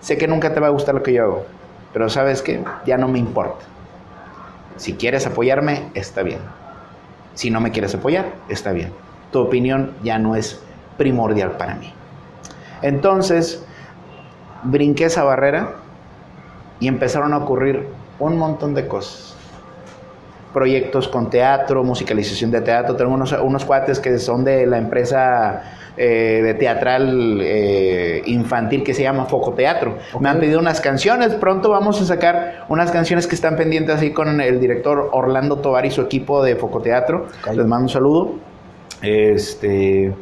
Sé 0.00 0.16
que 0.18 0.28
nunca 0.28 0.54
te 0.54 0.60
va 0.60 0.68
a 0.68 0.70
gustar 0.70 0.94
lo 0.94 1.02
que 1.02 1.12
yo 1.12 1.24
hago, 1.24 1.46
pero 1.92 2.08
¿sabes 2.08 2.42
qué? 2.42 2.62
Ya 2.84 2.96
no 2.96 3.08
me 3.08 3.18
importa. 3.18 3.64
Si 4.76 4.92
quieres 4.92 5.26
apoyarme, 5.26 5.90
está 5.94 6.22
bien. 6.22 6.38
Si 7.34 7.50
no 7.50 7.60
me 7.60 7.70
quieres 7.70 7.94
apoyar, 7.94 8.26
está 8.48 8.72
bien. 8.72 8.92
Tu 9.32 9.40
opinión 9.40 9.94
ya 10.02 10.18
no 10.18 10.36
es 10.36 10.60
primordial 10.96 11.52
para 11.52 11.74
mí. 11.74 11.92
Entonces, 12.82 13.64
brinqué 14.62 15.04
esa 15.04 15.24
barrera 15.24 15.74
y 16.80 16.88
empezaron 16.88 17.32
a 17.32 17.38
ocurrir 17.38 17.86
un 18.18 18.36
montón 18.36 18.74
de 18.74 18.86
cosas. 18.86 19.34
Proyectos 20.52 21.08
con 21.08 21.28
teatro, 21.28 21.84
musicalización 21.84 22.50
de 22.50 22.62
teatro. 22.62 22.96
Tengo 22.96 23.12
unos, 23.12 23.32
unos 23.32 23.64
cuates 23.64 24.00
que 24.00 24.18
son 24.18 24.44
de 24.44 24.66
la 24.66 24.78
empresa 24.78 25.62
eh, 25.98 26.40
de 26.42 26.54
teatral 26.54 27.40
eh, 27.42 28.22
infantil 28.26 28.82
que 28.82 28.94
se 28.94 29.02
llama 29.02 29.26
Foco 29.26 29.52
Teatro. 29.52 29.96
Me 30.20 30.28
han 30.28 30.40
pedido 30.40 30.60
unas 30.60 30.80
canciones. 30.80 31.34
Pronto 31.34 31.70
vamos 31.70 32.00
a 32.00 32.06
sacar 32.06 32.64
unas 32.68 32.90
canciones 32.90 33.26
que 33.26 33.34
están 33.34 33.56
pendientes 33.56 33.96
así 33.96 34.12
con 34.12 34.40
el 34.40 34.60
director 34.60 35.10
Orlando 35.12 35.56
Tovar 35.56 35.84
y 35.84 35.90
su 35.90 36.00
equipo 36.02 36.42
de 36.42 36.56
Foco 36.56 36.80
Teatro. 36.80 37.26
Les 37.54 37.66
mando 37.66 37.84
un 37.84 37.88
saludo. 37.88 38.34
Este 39.02 40.14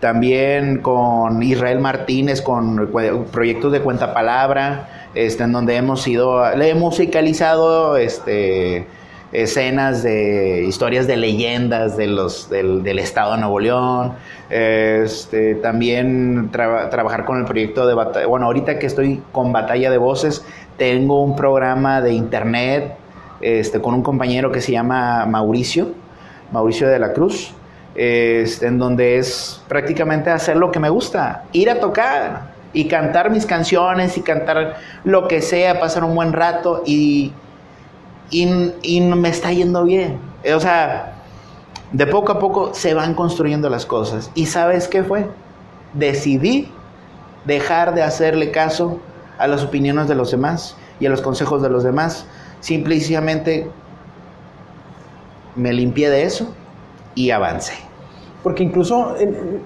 también 0.00 0.78
con 0.78 1.42
Israel 1.42 1.80
Martínez, 1.80 2.42
con 2.42 2.90
proyectos 3.30 3.72
de 3.72 3.80
cuenta 3.80 4.14
palabra, 4.14 5.08
este, 5.14 5.44
en 5.44 5.52
donde 5.52 5.76
hemos 5.76 6.02
sido, 6.02 6.54
le 6.56 6.70
hemos 6.70 6.94
musicalizado 6.94 7.96
este, 7.96 8.86
escenas 9.32 10.02
de 10.02 10.64
historias 10.66 11.06
de 11.06 11.16
leyendas 11.16 11.96
de 11.96 12.06
los, 12.06 12.48
del, 12.50 12.98
estado 12.98 13.34
de 13.34 13.40
Nuevo 13.40 13.60
León. 13.60 14.12
Este, 14.48 15.54
también 15.56 16.50
trabajar 16.50 17.24
con 17.24 17.38
el 17.38 17.44
proyecto 17.44 17.86
de 17.86 17.94
batalla. 17.94 18.26
Bueno, 18.26 18.46
ahorita 18.46 18.78
que 18.78 18.86
estoy 18.86 19.22
con 19.32 19.52
Batalla 19.52 19.90
de 19.90 19.98
Voces, 19.98 20.44
tengo 20.76 21.22
un 21.22 21.36
programa 21.36 22.00
de 22.00 22.12
internet 22.12 22.94
este, 23.40 23.80
con 23.80 23.94
un 23.94 24.02
compañero 24.02 24.50
que 24.50 24.60
se 24.60 24.72
llama 24.72 25.26
Mauricio, 25.26 25.88
Mauricio 26.52 26.88
de 26.88 26.98
la 26.98 27.12
Cruz 27.12 27.54
este, 27.94 28.66
en 28.66 28.78
donde 28.78 29.18
es 29.18 29.60
prácticamente 29.68 30.30
hacer 30.30 30.56
lo 30.56 30.70
que 30.70 30.78
me 30.78 30.88
gusta, 30.88 31.44
ir 31.52 31.70
a 31.70 31.80
tocar 31.80 32.52
y 32.72 32.86
cantar 32.86 33.30
mis 33.30 33.46
canciones 33.46 34.16
y 34.16 34.22
cantar 34.22 34.76
lo 35.04 35.26
que 35.26 35.42
sea, 35.42 35.80
pasar 35.80 36.04
un 36.04 36.14
buen 36.14 36.32
rato 36.32 36.82
y, 36.86 37.32
y, 38.30 39.00
me 39.00 39.28
está 39.28 39.52
yendo 39.52 39.84
bien. 39.84 40.18
O 40.54 40.60
sea, 40.60 41.14
de 41.92 42.06
poco 42.06 42.32
a 42.32 42.38
poco 42.38 42.74
se 42.74 42.94
van 42.94 43.14
construyendo 43.14 43.68
las 43.68 43.86
cosas. 43.86 44.30
¿Y 44.34 44.46
sabes 44.46 44.86
qué 44.86 45.02
fue? 45.02 45.26
Decidí 45.92 46.68
dejar 47.44 47.94
de 47.94 48.02
hacerle 48.02 48.52
caso 48.52 49.00
a 49.38 49.48
las 49.48 49.64
opiniones 49.64 50.06
de 50.06 50.14
los 50.14 50.30
demás 50.30 50.76
y 51.00 51.06
a 51.06 51.10
los 51.10 51.22
consejos 51.22 51.60
de 51.60 51.70
los 51.70 51.82
demás. 51.82 52.24
Simplemente 52.60 53.68
me 55.56 55.72
limpié 55.72 56.08
de 56.08 56.22
eso 56.22 56.54
y 57.14 57.30
avance. 57.30 57.74
Porque 58.42 58.62
incluso 58.62 59.14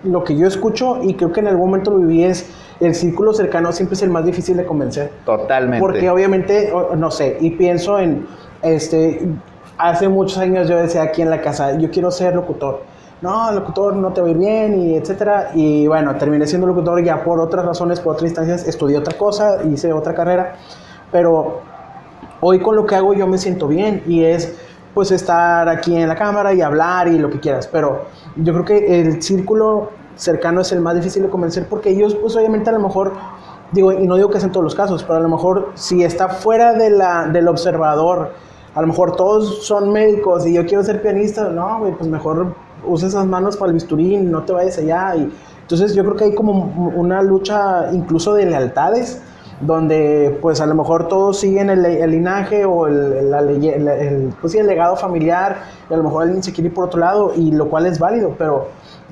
lo 0.03 0.25
que 0.25 0.37
yo 0.37 0.47
escucho 0.47 0.99
y 1.03 1.15
creo 1.15 1.33
que 1.33 1.41
en 1.41 1.49
algún 1.49 1.67
momento 1.67 1.93
lo 1.93 1.99
viví 1.99 2.25
es 2.25 2.51
el 2.81 2.95
círculo 2.95 3.33
cercano 3.33 3.73
siempre 3.73 3.95
es 3.95 4.03
el 4.03 4.11
más 4.11 4.25
difícil 4.25 4.57
de 4.57 4.65
convencer. 4.65 5.11
Totalmente. 5.25 5.81
Porque 5.81 6.11
obviamente, 6.11 6.73
no 6.97 7.11
sé, 7.11 7.37
y 7.41 7.51
pienso 7.51 7.99
en, 7.99 8.27
este, 8.63 9.27
hace 9.79 10.09
muchos 10.09 10.39
años 10.39 10.69
yo 10.69 10.77
decía 10.77 11.03
aquí 11.03 11.23
en 11.23 11.31
la 11.31 11.41
casa, 11.41 11.79
yo 11.79 11.91
quiero 11.91 12.11
ser 12.11 12.35
locutor. 12.35 12.83
No, 13.23 13.51
locutor 13.53 13.95
no 13.97 14.13
te 14.13 14.21
va 14.21 14.27
a 14.27 14.31
ir 14.31 14.37
bien 14.37 14.81
y 14.81 14.95
etcétera. 14.97 15.53
Y 15.55 15.87
bueno, 15.87 16.15
terminé 16.17 16.47
siendo 16.47 16.67
locutor 16.67 17.03
ya 17.03 17.23
por 17.23 17.41
otras 17.41 17.65
razones, 17.65 18.01
por 18.01 18.15
otras 18.15 18.29
instancias, 18.29 18.67
estudié 18.67 18.99
otra 18.99 19.17
cosa, 19.17 19.63
hice 19.65 19.93
otra 19.93 20.15
carrera. 20.15 20.57
Pero 21.11 21.63
hoy 22.41 22.61
con 22.61 22.77
lo 22.77 22.85
que 22.85 22.97
hago 22.97 23.15
yo 23.15 23.27
me 23.27 23.39
siento 23.39 23.69
bien 23.69 24.03
y 24.07 24.25
es 24.25 24.55
pues 24.95 25.11
estar 25.11 25.69
aquí 25.69 25.97
en 25.97 26.09
la 26.09 26.15
cámara 26.15 26.55
y 26.55 26.63
hablar 26.63 27.09
y 27.09 27.19
lo 27.19 27.29
que 27.29 27.41
quieras, 27.41 27.69
pero 27.71 28.05
yo 28.37 28.53
creo 28.53 28.65
que 28.65 29.01
el 29.01 29.23
círculo 29.23 29.91
cercano 30.17 30.61
es 30.61 30.71
el 30.71 30.81
más 30.81 30.95
difícil 30.95 31.25
de 31.25 31.29
convencer 31.29 31.67
porque 31.69 31.91
ellos 31.91 32.15
pues 32.15 32.37
obviamente 32.37 32.71
a 32.71 32.73
lo 32.73 32.79
mejor 32.79 33.13
digo 33.73 33.93
y 33.93 34.07
no 34.07 34.15
digo 34.15 34.31
que 34.31 34.39
sea 34.39 34.47
en 34.47 34.53
todos 34.53 34.65
los 34.65 34.75
casos, 34.75 35.03
pero 35.03 35.17
a 35.17 35.21
lo 35.21 35.29
mejor 35.29 35.73
si 35.75 36.05
está 36.05 36.29
fuera 36.29 36.73
de 36.75 36.91
la, 36.91 37.27
del 37.27 37.49
observador, 37.49 38.33
a 38.75 38.81
lo 38.81 38.87
mejor 38.87 39.17
todos 39.17 39.67
son 39.67 39.93
médicos 39.93 40.47
y 40.47 40.55
yo 40.55 40.65
quiero 40.65 40.85
ser 40.85 41.03
pianista, 41.03 41.49
no, 41.49 41.81
güey, 41.81 41.93
pues 41.93 42.09
mejor 42.09 42.55
usa 42.87 43.09
esas 43.09 43.27
manos 43.27 43.57
para 43.57 43.71
el 43.71 43.75
bisturí, 43.75 44.17
no 44.19 44.43
te 44.43 44.53
vayas 44.53 44.79
allá 44.79 45.17
y 45.17 45.33
entonces 45.63 45.95
yo 45.95 46.05
creo 46.05 46.17
que 46.17 46.25
hay 46.25 46.35
como 46.35 46.93
una 46.95 47.23
lucha 47.23 47.91
incluso 47.93 48.35
de 48.35 48.47
lealtades 48.47 49.23
donde 49.61 50.39
pues 50.43 50.61
a 50.61 50.67
lo 50.67 50.75
mejor 50.75 51.09
todos 51.09 51.41
siguen 51.41 51.71
el, 51.71 52.11
linaje 52.11 52.65
o 52.65 52.87
el, 52.87 53.31
la, 53.31 53.41
el, 53.41 54.33
pues, 54.41 54.55
el 54.55 54.67
legado 54.67 54.97
familiar 54.97 55.63
y 55.89 55.95
a 55.95 55.97
lo 55.97 56.03
mejor 56.03 56.25
alguien 56.25 56.43
se 56.43 56.53
quiere 56.53 56.69
ir 56.69 56.75
por 56.75 56.87
otro 56.87 57.01
lado 57.01 57.33
y 57.37 57.53
lo 57.53 57.69
cual 57.69 57.87
es 57.87 57.99
válido, 57.99 58.35
pero 58.37 58.69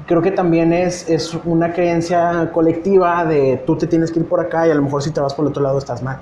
creo 0.07 0.23
que 0.23 0.33
también 0.33 0.73
es, 0.73 1.09
es 1.09 1.35
una 1.45 1.73
creencia 1.73 2.51
colectiva 2.53 3.25
de 3.25 3.63
tú 3.67 3.77
te 3.77 3.87
tienes 3.87 4.11
que 4.11 4.21
ir 4.21 4.27
por 4.27 4.41
acá 4.41 4.67
y 4.67 4.71
a 4.71 4.75
lo 4.75 4.83
mejor 4.83 5.03
si 5.03 5.11
te 5.11 5.21
vas 5.21 5.35
por 5.35 5.45
el 5.45 5.51
otro 5.51 5.63
lado 5.63 5.79
estás 5.79 6.03
mal. 6.03 6.19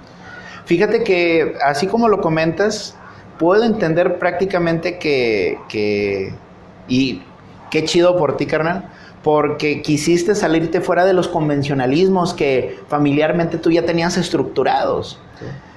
Fíjate 0.65 1.03
que 1.03 1.55
así 1.65 1.87
como 1.87 2.09
lo 2.09 2.21
comentas, 2.21 2.95
puedo 3.39 3.65
entender 3.65 4.19
prácticamente 4.19 4.99
que, 4.99 5.59
que 5.69 6.33
y 6.89 7.23
qué 7.71 7.85
chido 7.85 8.17
por 8.17 8.37
ti, 8.37 8.47
carnal, 8.47 8.91
porque 9.23 9.83
quisiste 9.83 10.35
salirte 10.35 10.81
fuera 10.81 11.05
de 11.05 11.13
los 11.13 11.29
convencionalismos 11.29 12.33
que 12.33 12.79
familiarmente 12.89 13.59
tú 13.59 13.71
ya 13.71 13.85
tenías 13.85 14.17
estructurados. 14.17 15.19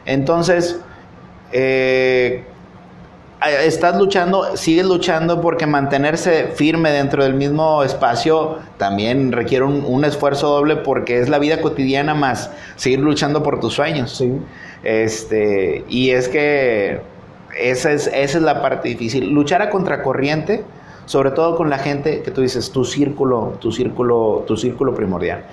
Entonces, 0.05 0.79
eh, 1.51 2.45
estás 3.65 3.97
luchando, 3.97 4.55
sigues 4.55 4.85
luchando 4.85 5.41
porque 5.41 5.65
mantenerse 5.65 6.51
firme 6.55 6.91
dentro 6.91 7.23
del 7.23 7.33
mismo 7.33 7.83
espacio 7.83 8.59
también 8.77 9.31
requiere 9.31 9.65
un, 9.65 10.05
esfuerzo 10.05 10.47
doble 10.47 10.77
porque 10.77 11.19
es 11.19 11.29
la 11.29 11.39
vida 11.39 11.59
cotidiana 11.61 12.13
más 12.13 12.49
seguir 12.77 12.99
luchando 12.99 13.43
por 13.43 13.59
tus 13.59 13.73
sueños. 13.73 14.23
Este, 14.83 15.83
y 15.89 16.11
es 16.11 16.29
que 16.29 17.01
esa 17.59 17.91
es, 17.91 18.07
esa 18.07 18.37
es 18.37 18.43
la 18.43 18.61
parte 18.61 18.89
difícil. 18.89 19.29
Luchar 19.29 19.61
a 19.61 19.69
contracorriente 19.69 20.63
sobre 21.05 21.31
todo 21.31 21.55
con 21.55 21.69
la 21.69 21.77
gente 21.77 22.21
que 22.21 22.31
tú 22.31 22.41
dices, 22.41 22.71
tu 22.71 22.85
círculo, 22.85 23.57
tu 23.59 23.71
círculo, 23.71 24.43
tu 24.47 24.57
círculo 24.57 24.93
primordial. 24.93 25.45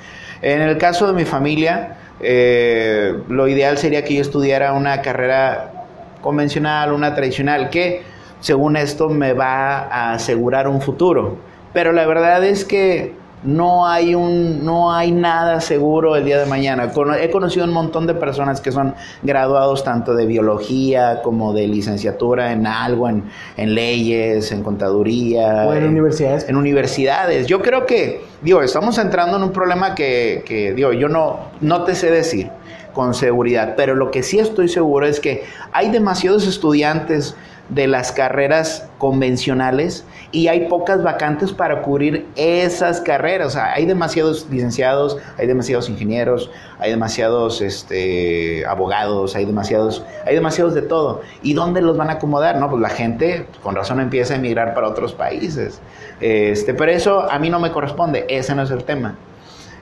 En 0.42 0.62
el 0.62 0.78
caso 0.78 1.07
de 1.07 1.12
mi 1.12 1.25
familia, 1.25 1.97
eh, 2.21 3.19
lo 3.28 3.49
ideal 3.49 3.78
sería 3.78 4.04
que 4.04 4.14
yo 4.14 4.21
estudiara 4.21 4.73
una 4.73 5.02
carrera 5.02 5.87
convencional, 6.21 6.92
una 6.92 7.14
tradicional, 7.14 7.71
que 7.71 8.02
según 8.40 8.76
esto 8.76 9.09
me 9.09 9.33
va 9.33 9.80
a 9.80 10.12
asegurar 10.14 10.69
un 10.69 10.80
futuro. 10.80 11.37
Pero 11.73 11.92
la 11.92 12.07
verdad 12.07 12.45
es 12.45 12.64
que 12.64 13.14
no 13.42 13.87
hay, 13.87 14.14
un, 14.14 14.64
no 14.64 14.92
hay 14.92 15.12
nada 15.12 15.61
seguro 15.61 16.16
el 16.16 16.25
día 16.25 16.38
de 16.38 16.47
mañana. 16.47 16.92
He 17.20 17.30
conocido 17.30 17.64
un 17.64 17.73
montón 17.73 18.06
de 18.06 18.14
personas 18.14 18.61
que 18.61 18.70
son 18.70 18.94
graduados 19.23 19.82
tanto 19.82 20.14
de 20.14 20.26
biología 20.26 21.23
como 21.23 21.52
de 21.52 21.66
licenciatura 21.66 22.52
en 22.52 22.66
algo, 22.66 23.09
en, 23.09 23.25
leyes, 23.56 24.52
en 24.52 24.62
contaduría. 24.62 25.66
O 25.66 25.75
en, 25.75 25.87
universidades. 25.87 26.49
En 26.49 26.56
universidades. 26.56 27.47
Yo 27.47 27.62
creo 27.62 27.87
que, 27.87 28.23
digo, 28.42 28.62
estamos 28.62 28.99
entrando 28.99 29.38
en 29.38 29.42
un 29.42 29.52
problema 29.52 29.94
que, 29.94 30.42
que 30.47 30.75
digo, 30.75 30.92
yo 30.92 31.09
no, 31.09 31.38
no 31.61 31.85
te 31.85 31.94
sé 31.94 32.11
decir 32.11 32.50
con 32.92 33.14
seguridad, 33.14 33.75
pero 33.76 33.94
lo 33.94 34.11
que 34.11 34.23
sí 34.23 34.38
estoy 34.38 34.68
seguro 34.68 35.06
es 35.06 35.20
que 35.20 35.44
hay 35.73 35.90
demasiados 35.90 36.47
estudiantes 36.47 37.37
de 37.70 37.86
las 37.86 38.12
carreras 38.12 38.88
convencionales 38.98 40.04
y 40.32 40.48
hay 40.48 40.68
pocas 40.68 41.02
vacantes 41.02 41.52
para 41.52 41.82
cubrir 41.82 42.26
esas 42.36 43.00
carreras. 43.00 43.48
O 43.48 43.50
sea, 43.50 43.72
hay 43.72 43.86
demasiados 43.86 44.46
licenciados, 44.50 45.18
hay 45.38 45.46
demasiados 45.46 45.88
ingenieros, 45.88 46.50
hay 46.78 46.90
demasiados 46.90 47.60
este, 47.60 48.64
abogados, 48.66 49.36
hay 49.36 49.44
demasiados, 49.44 50.04
hay 50.26 50.34
demasiados 50.34 50.74
de 50.74 50.82
todo. 50.82 51.22
¿Y 51.42 51.54
dónde 51.54 51.80
los 51.80 51.96
van 51.96 52.10
a 52.10 52.14
acomodar? 52.14 52.56
No, 52.56 52.68
pues 52.68 52.82
la 52.82 52.90
gente 52.90 53.46
con 53.62 53.74
razón 53.74 54.00
empieza 54.00 54.34
a 54.34 54.36
emigrar 54.36 54.74
para 54.74 54.88
otros 54.88 55.14
países. 55.14 55.80
Este, 56.20 56.74
pero 56.74 56.90
eso 56.90 57.30
a 57.30 57.38
mí 57.38 57.50
no 57.50 57.60
me 57.60 57.70
corresponde, 57.70 58.26
ese 58.28 58.54
no 58.54 58.62
es 58.62 58.70
el 58.70 58.84
tema. 58.84 59.16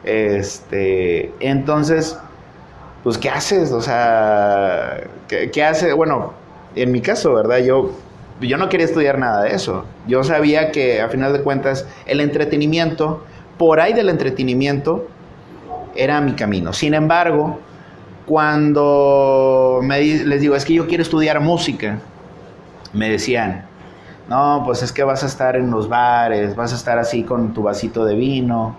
Este, 0.04 1.33
entonces, 1.40 2.18
pues, 3.02 3.16
¿qué 3.18 3.30
haces? 3.30 3.73
O 3.73 3.80
sea, 3.80 5.00
¿qué, 5.26 5.50
qué 5.50 5.64
hace? 5.64 5.92
Bueno, 5.92 6.33
en 6.75 6.93
mi 6.93 7.01
caso, 7.01 7.35
¿verdad? 7.35 7.59
Yo, 7.59 7.93
yo 8.41 8.57
no 8.57 8.69
quería 8.69 8.87
estudiar 8.87 9.19
nada 9.19 9.45
de 9.45 9.55
eso. 9.55 9.85
Yo 10.07 10.25
sabía 10.25 10.71
que 10.71 11.01
a 11.01 11.09
final 11.09 11.33
de 11.33 11.43
cuentas 11.43 11.87
el 12.07 12.21
entretenimiento, 12.21 13.25
por 13.57 13.81
ahí 13.81 13.93
del 13.93 14.09
entretenimiento, 14.09 15.07
era 15.95 16.21
mi 16.21 16.33
camino. 16.35 16.73
Sin 16.73 16.95
embargo, 16.95 17.59
cuando 18.27 19.81
me, 19.83 20.01
les 20.01 20.41
digo, 20.41 20.55
es 20.55 20.65
que 20.65 20.75
yo 20.75 20.87
quiero 20.87 21.03
estudiar 21.03 21.41
música, 21.41 21.99
me 22.93 23.11
decían, 23.11 23.65
no, 24.29 24.63
pues 24.65 24.83
es 24.83 24.93
que 24.93 25.03
vas 25.03 25.25
a 25.25 25.27
estar 25.27 25.57
en 25.57 25.71
los 25.71 25.89
bares, 25.89 26.55
vas 26.55 26.73
a 26.73 26.77
estar 26.77 26.99
así 26.99 27.23
con 27.23 27.55
tu 27.55 27.63
vasito 27.63 28.05
de 28.05 28.15
vino, 28.15 28.77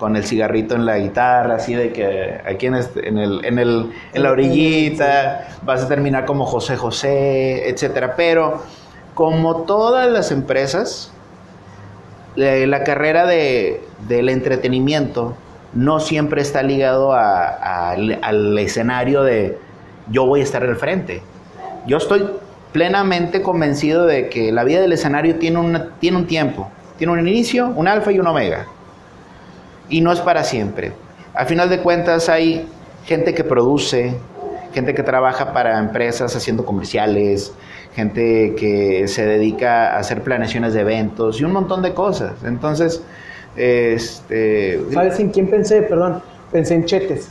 con 0.00 0.16
el 0.16 0.24
cigarrito 0.24 0.74
en 0.74 0.86
la 0.86 0.98
guitarra, 0.98 1.56
así 1.56 1.74
de 1.74 1.92
que 1.92 2.40
aquí 2.46 2.66
en, 2.66 2.74
este, 2.74 3.06
en, 3.06 3.18
el, 3.18 3.44
en, 3.44 3.58
el, 3.58 3.92
en 4.14 4.22
la 4.22 4.30
orillita, 4.30 5.46
vas 5.62 5.82
a 5.82 5.88
terminar 5.88 6.24
como 6.24 6.46
José 6.46 6.78
José, 6.78 7.68
etcétera. 7.68 8.14
Pero 8.16 8.62
como 9.12 9.64
todas 9.64 10.10
las 10.10 10.32
empresas, 10.32 11.12
la 12.34 12.82
carrera 12.82 13.26
de, 13.26 13.82
del 14.08 14.30
entretenimiento 14.30 15.34
no 15.74 16.00
siempre 16.00 16.40
está 16.40 16.62
ligado 16.62 17.12
a, 17.12 17.90
al 17.90 18.58
escenario 18.58 19.22
de 19.22 19.58
yo 20.10 20.24
voy 20.24 20.40
a 20.40 20.44
estar 20.44 20.62
al 20.62 20.76
frente. 20.76 21.22
Yo 21.86 21.98
estoy 21.98 22.26
plenamente 22.72 23.42
convencido 23.42 24.06
de 24.06 24.30
que 24.30 24.50
la 24.50 24.64
vida 24.64 24.80
del 24.80 24.94
escenario 24.94 25.36
tiene, 25.36 25.58
una, 25.58 25.90
tiene 26.00 26.16
un 26.16 26.26
tiempo, 26.26 26.70
tiene 26.96 27.12
un 27.12 27.28
inicio, 27.28 27.68
un 27.68 27.86
alfa 27.86 28.12
y 28.12 28.18
un 28.18 28.26
omega 28.26 28.66
y 29.90 30.00
no 30.00 30.12
es 30.12 30.20
para 30.20 30.44
siempre. 30.44 30.92
Al 31.34 31.46
final 31.46 31.68
de 31.68 31.80
cuentas 31.80 32.28
hay 32.28 32.66
gente 33.04 33.34
que 33.34 33.44
produce, 33.44 34.14
gente 34.72 34.94
que 34.94 35.02
trabaja 35.02 35.52
para 35.52 35.78
empresas 35.78 36.34
haciendo 36.34 36.64
comerciales, 36.64 37.52
gente 37.94 38.54
que 38.56 39.06
se 39.08 39.26
dedica 39.26 39.94
a 39.94 39.98
hacer 39.98 40.22
planeaciones 40.22 40.74
de 40.74 40.80
eventos 40.80 41.40
y 41.40 41.44
un 41.44 41.52
montón 41.52 41.82
de 41.82 41.92
cosas. 41.92 42.32
Entonces, 42.44 43.02
este... 43.56 44.80
¿Sabes 44.92 45.18
en 45.18 45.30
quién 45.30 45.50
pensé? 45.50 45.82
Perdón, 45.82 46.22
pensé 46.52 46.74
en 46.74 46.84
Chetes. 46.84 47.30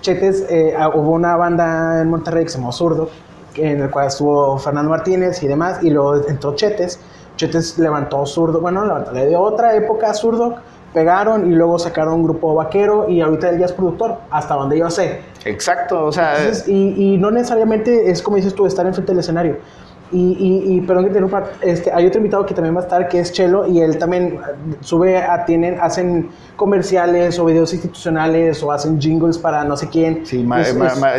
Chetes, 0.00 0.46
eh, 0.50 0.74
ah, 0.76 0.90
hubo 0.94 1.12
una 1.12 1.36
banda 1.36 2.00
en 2.00 2.08
Monterrey 2.08 2.44
que 2.44 2.50
se 2.50 2.58
llamó 2.58 2.72
Zurdo, 2.72 3.10
en 3.54 3.82
el 3.82 3.90
cual 3.90 4.08
estuvo 4.08 4.58
Fernando 4.58 4.90
Martínez 4.90 5.42
y 5.42 5.46
demás, 5.48 5.82
y 5.82 5.90
luego 5.90 6.26
entró 6.28 6.54
Chetes. 6.54 6.98
Chetes 7.36 7.78
levantó 7.78 8.26
Zurdo, 8.26 8.60
bueno, 8.60 8.84
levantó, 8.84 9.12
le 9.12 9.26
dio 9.28 9.40
otra 9.40 9.74
época 9.76 10.10
a 10.10 10.14
Zurdo, 10.14 10.56
pegaron 10.92 11.50
y 11.50 11.54
luego 11.54 11.78
sacaron 11.78 12.14
un 12.14 12.22
grupo 12.24 12.54
vaquero 12.54 13.08
y 13.08 13.20
ahorita 13.20 13.50
él 13.50 13.58
ya 13.58 13.66
es 13.66 13.72
productor, 13.72 14.18
hasta 14.30 14.54
donde 14.54 14.78
yo 14.78 14.90
sé. 14.90 15.20
Exacto, 15.44 16.04
o 16.06 16.12
sea... 16.12 16.36
y, 16.66 17.14
y, 17.14 17.18
no 17.18 17.30
necesariamente 17.30 18.10
es 18.10 18.22
como 18.22 18.36
dices 18.36 18.54
tú, 18.54 18.66
estar 18.66 18.86
enfrente 18.86 19.12
del 19.12 19.20
escenario. 19.20 19.58
Y, 20.12 20.76
y, 20.76 20.80
perdón 20.80 21.04
que 21.04 21.08
interrumpa, 21.08 21.44
este, 21.60 21.92
hay 21.92 22.06
otro 22.06 22.18
invitado 22.18 22.44
que 22.44 22.52
también 22.52 22.74
va 22.74 22.80
a 22.80 22.82
estar, 22.82 23.08
que 23.08 23.20
es 23.20 23.32
Chelo, 23.32 23.66
y 23.68 23.80
él 23.80 23.96
también 23.96 24.40
sube, 24.80 25.18
a, 25.18 25.44
tienen, 25.44 25.78
hacen 25.80 26.30
comerciales 26.56 27.38
o 27.38 27.44
videos 27.44 27.72
institucionales 27.72 28.60
o 28.62 28.72
hacen 28.72 29.00
jingles 29.00 29.38
para 29.38 29.62
no 29.62 29.76
sé 29.76 29.88
quién. 29.88 30.26
Sí, 30.26 30.46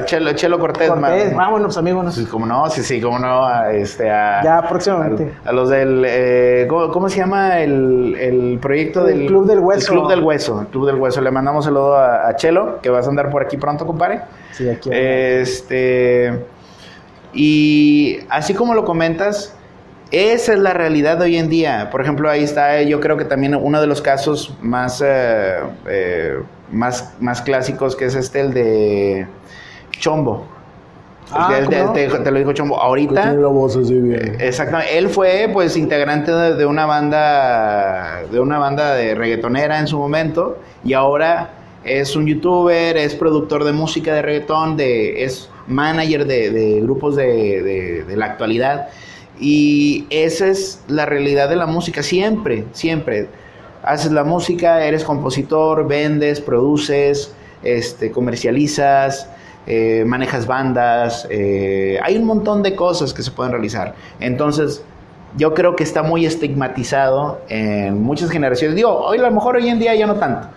Chelo, 0.05 0.33
Chelo, 0.33 0.59
Cortés. 0.59 0.89
Cortés, 0.89 1.33
vámonos 1.33 1.77
amigos. 1.77 2.13
Sí, 2.13 2.25
cómo 2.25 2.45
no, 2.45 2.69
sí, 2.69 2.83
sí, 2.83 2.99
cómo 2.99 3.17
no, 3.17 3.65
este, 3.69 4.07
ya 4.07 4.65
próximamente. 4.67 5.31
A, 5.45 5.53
los 5.53 5.69
del, 5.69 6.03
eh, 6.05 6.67
¿cómo, 6.69 7.07
se 7.07 7.17
llama 7.17 7.59
el, 7.59 8.15
el 8.19 8.59
proyecto 8.59 9.07
el 9.07 9.19
del... 9.19 9.27
Club 9.27 9.47
del 9.47 9.59
Hueso. 9.59 9.93
El 9.93 9.99
Club 9.99 10.09
del 10.09 10.21
Hueso, 10.21 10.61
el 10.61 10.67
Club 10.67 10.85
del 10.87 10.95
Hueso. 10.95 11.21
Le 11.21 11.31
mandamos 11.31 11.63
saludo 11.63 11.95
a, 11.95 12.27
a 12.27 12.35
Chelo, 12.35 12.81
que 12.81 12.89
vas 12.89 13.05
a 13.07 13.09
andar 13.09 13.29
por 13.29 13.41
aquí 13.41 13.55
pronto, 13.55 13.85
compadre. 13.87 14.21
Sí, 14.51 14.67
aquí. 14.67 14.89
Este... 14.91 16.59
Y 17.33 18.19
así 18.29 18.53
como 18.53 18.73
lo 18.73 18.85
comentas, 18.85 19.55
esa 20.11 20.53
es 20.53 20.59
la 20.59 20.73
realidad 20.73 21.17
de 21.17 21.25
hoy 21.25 21.37
en 21.37 21.49
día. 21.49 21.89
Por 21.89 22.01
ejemplo, 22.01 22.29
ahí 22.29 22.43
está, 22.43 22.81
yo 22.81 22.99
creo 22.99 23.17
que 23.17 23.25
también 23.25 23.55
uno 23.55 23.79
de 23.79 23.87
los 23.87 24.01
casos 24.01 24.53
más, 24.61 25.01
eh, 25.05 25.55
eh, 25.87 26.39
más, 26.71 27.13
más 27.21 27.41
clásicos, 27.41 27.95
que 27.95 28.05
es 28.05 28.15
este, 28.15 28.41
el 28.41 28.53
de 28.53 29.27
Chombo. 29.91 30.45
Ah, 31.33 31.61
te, 31.69 32.31
lo 32.31 32.39
dijo 32.39 32.51
Chombo. 32.51 32.77
Ahorita. 32.77 33.33
La 33.33 33.47
voz 33.47 33.77
así 33.77 33.93
bien. 33.93 34.35
Eh, 34.35 34.47
exactamente. 34.47 34.97
Él 34.97 35.07
fue, 35.07 35.49
pues, 35.53 35.77
integrante 35.77 36.31
de, 36.31 36.65
una 36.65 36.85
banda, 36.85 38.23
de 38.29 38.39
una 38.41 38.59
banda 38.59 38.95
de 38.95 39.15
reggaetonera 39.15 39.79
en 39.79 39.87
su 39.87 39.97
momento, 39.97 40.57
y 40.83 40.91
ahora 40.91 41.51
es 41.85 42.17
un 42.17 42.27
youtuber, 42.27 42.97
es 42.97 43.15
productor 43.15 43.63
de 43.63 43.71
música 43.71 44.13
de 44.13 44.21
reggaetón, 44.21 44.75
de, 44.75 45.23
es 45.23 45.49
manager 45.67 46.25
de, 46.25 46.79
grupos 46.81 47.15
de, 47.15 48.05
la 48.15 48.25
actualidad. 48.25 48.89
Y 49.39 50.05
esa 50.09 50.47
es 50.47 50.83
la 50.87 51.05
realidad 51.05 51.49
de 51.49 51.55
la 51.55 51.65
música, 51.65 52.03
siempre, 52.03 52.65
siempre. 52.73 53.27
Haces 53.83 54.11
la 54.11 54.23
música, 54.23 54.85
eres 54.85 55.03
compositor, 55.03 55.87
vendes, 55.87 56.39
produces, 56.39 57.33
este, 57.63 58.11
comercializas, 58.11 59.27
eh, 59.65 60.03
manejas 60.05 60.45
bandas, 60.45 61.27
eh, 61.31 61.99
hay 62.03 62.17
un 62.17 62.25
montón 62.25 62.61
de 62.61 62.75
cosas 62.75 63.13
que 63.13 63.23
se 63.23 63.31
pueden 63.31 63.51
realizar. 63.51 63.95
Entonces, 64.19 64.83
yo 65.37 65.53
creo 65.53 65.75
que 65.75 65.83
está 65.83 66.03
muy 66.03 66.25
estigmatizado 66.25 67.41
en 67.49 68.01
muchas 68.01 68.29
generaciones. 68.29 68.75
Digo, 68.75 68.91
hoy 68.91 69.17
a 69.17 69.21
lo 69.21 69.31
mejor 69.31 69.55
hoy 69.55 69.67
en 69.67 69.79
día 69.79 69.95
ya 69.95 70.05
no 70.05 70.15
tanto 70.15 70.47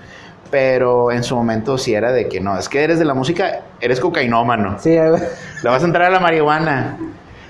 pero 0.55 1.11
en 1.11 1.25
su 1.25 1.35
momento 1.35 1.77
sí 1.77 1.95
era 1.95 2.13
de 2.13 2.29
que 2.29 2.39
no, 2.39 2.57
es 2.57 2.69
que 2.69 2.85
eres 2.85 3.01
de 3.01 3.05
la 3.05 3.13
música, 3.13 3.63
eres 3.81 3.99
cocainómano. 3.99 4.79
Sí, 4.79 4.91
le 4.91 5.69
vas 5.69 5.83
a 5.83 5.85
entrar 5.85 6.05
a 6.05 6.11
la 6.11 6.21
marihuana. 6.21 6.97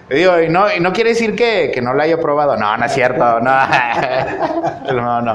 Digo, 0.09 0.41
y 0.41 0.49
no, 0.49 0.75
y 0.75 0.81
no 0.81 0.91
quiere 0.95 1.11
decir 1.11 1.37
que, 1.37 1.71
que, 1.71 1.83
no 1.83 1.93
la 1.93 2.05
haya 2.05 2.19
probado. 2.19 2.57
No, 2.57 2.75
no 2.75 2.87
es 2.87 2.93
cierto. 2.93 3.41
No. 3.41 3.59
no, 4.95 5.21
no. 5.21 5.35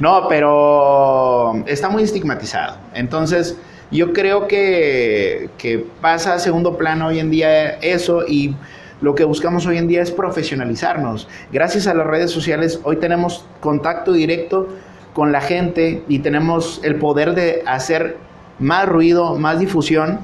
No, 0.00 0.28
pero 0.28 1.54
está 1.66 1.88
muy 1.88 2.02
estigmatizado. 2.02 2.78
Entonces, 2.94 3.56
yo 3.92 4.12
creo 4.12 4.48
que, 4.48 5.50
que 5.56 5.86
pasa 6.00 6.34
a 6.34 6.40
segundo 6.40 6.76
plano 6.76 7.06
hoy 7.06 7.20
en 7.20 7.30
día 7.30 7.74
eso 7.74 8.24
y 8.26 8.56
lo 9.02 9.14
que 9.14 9.22
buscamos 9.22 9.66
hoy 9.66 9.78
en 9.78 9.86
día 9.86 10.02
es 10.02 10.10
profesionalizarnos. 10.10 11.28
Gracias 11.52 11.86
a 11.86 11.94
las 11.94 12.08
redes 12.08 12.32
sociales, 12.32 12.80
hoy 12.82 12.96
tenemos 12.96 13.46
contacto 13.60 14.10
directo 14.10 14.66
con 15.14 15.32
la 15.32 15.40
gente 15.40 16.02
y 16.08 16.18
tenemos 16.18 16.80
el 16.84 16.96
poder 16.96 17.34
de 17.34 17.62
hacer 17.66 18.18
más 18.58 18.86
ruido, 18.86 19.36
más 19.38 19.58
difusión. 19.58 20.20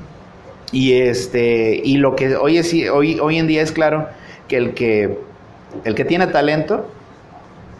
Y 0.72 0.92
este 0.92 1.80
y 1.82 1.96
lo 1.96 2.14
que 2.14 2.36
hoy 2.36 2.58
es, 2.58 2.72
hoy 2.92 3.18
hoy 3.18 3.38
en 3.38 3.46
día 3.46 3.62
es 3.62 3.72
claro 3.72 4.08
que 4.46 4.56
el 4.56 4.74
que 4.74 5.18
el 5.84 5.94
que 5.94 6.04
tiene 6.04 6.26
talento 6.26 6.86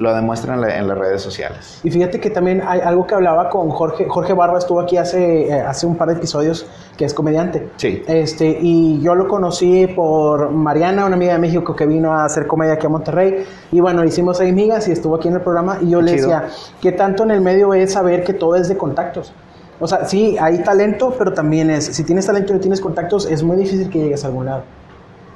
lo 0.01 0.15
demuestra 0.15 0.55
en, 0.55 0.89
las 0.89 0.99
redes 0.99 1.21
sociales. 1.21 1.79
Y 1.85 1.91
fíjate 1.91 2.21
que 2.21 2.31
también 2.31 2.63
hay 2.67 2.81
algo 2.81 3.07
que 3.07 3.15
hablaba 3.15 3.51
con 3.51 3.69
Jorge, 3.69 4.07
Jorge 4.09 4.33
Barba 4.33 4.59
estuvo 4.59 4.81
aquí 4.81 4.97
hace, 4.97 5.49
eh, 5.49 5.61
hace 5.61 5.87
un 5.87 5.95
par 5.95 6.09
de 6.09 6.15
episodios, 6.15 6.67
que 6.97 7.05
es 7.05 7.13
comediante. 7.13 7.69
Sí. 7.77 8.03
Este, 8.09 8.59
y 8.63 8.99
yo 9.03 9.15
lo 9.15 9.29
conocí 9.29 9.87
por 9.89 10.53
Mariana, 10.53 11.05
una 11.05 11.17
amiga 11.17 11.35
de 11.35 11.39
México 11.39 11.77
que 11.77 11.85
vino 11.85 12.15
a 12.15 12.25
hacer 12.25 12.47
comedia 12.47 12.75
aquí 12.75 12.87
a 12.87 12.89
Monterrey. 12.89 13.45
Y 13.73 13.81
bueno, 13.81 14.03
hicimos 14.03 14.41
ahí 14.41 14.53
migas 14.53 14.89
y 14.89 14.93
estuvo 14.93 15.17
aquí 15.17 15.29
en 15.29 15.35
el 15.35 15.43
programa. 15.43 15.77
Y 15.83 15.91
yo 15.91 16.01
le 16.01 16.13
decía, 16.13 16.49
¿qué 16.81 16.93
tanto 16.93 17.25
en 17.25 17.33
el 17.33 17.43
medio 17.43 17.75
es 17.75 17.93
saber 17.93 18.25
que 18.25 18.33
todo 18.33 18.57
es 18.57 18.71
de 18.71 18.79
contactos? 18.79 19.35
O 19.81 19.87
sea, 19.87 20.07
sí, 20.07 20.35
hay 20.41 20.63
talento, 20.63 21.15
pero 21.19 21.35
también 21.35 21.69
es, 21.69 21.85
si 21.85 22.05
tienes 22.05 22.25
talento 22.25 22.53
y 22.53 22.57
no 22.57 22.61
tienes 22.61 22.81
contactos, 22.81 23.27
es 23.27 23.43
muy 23.43 23.59
difícil 23.59 23.91
que 23.91 23.99
llegues 23.99 24.25
a 24.25 24.29
algún 24.29 24.47
lado. 24.47 24.63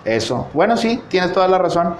Eso. 0.04 0.48
Bueno, 0.52 0.76
sí, 0.76 1.02
tienes 1.08 1.32
toda 1.32 1.48
la 1.48 1.58
razón 1.58 1.96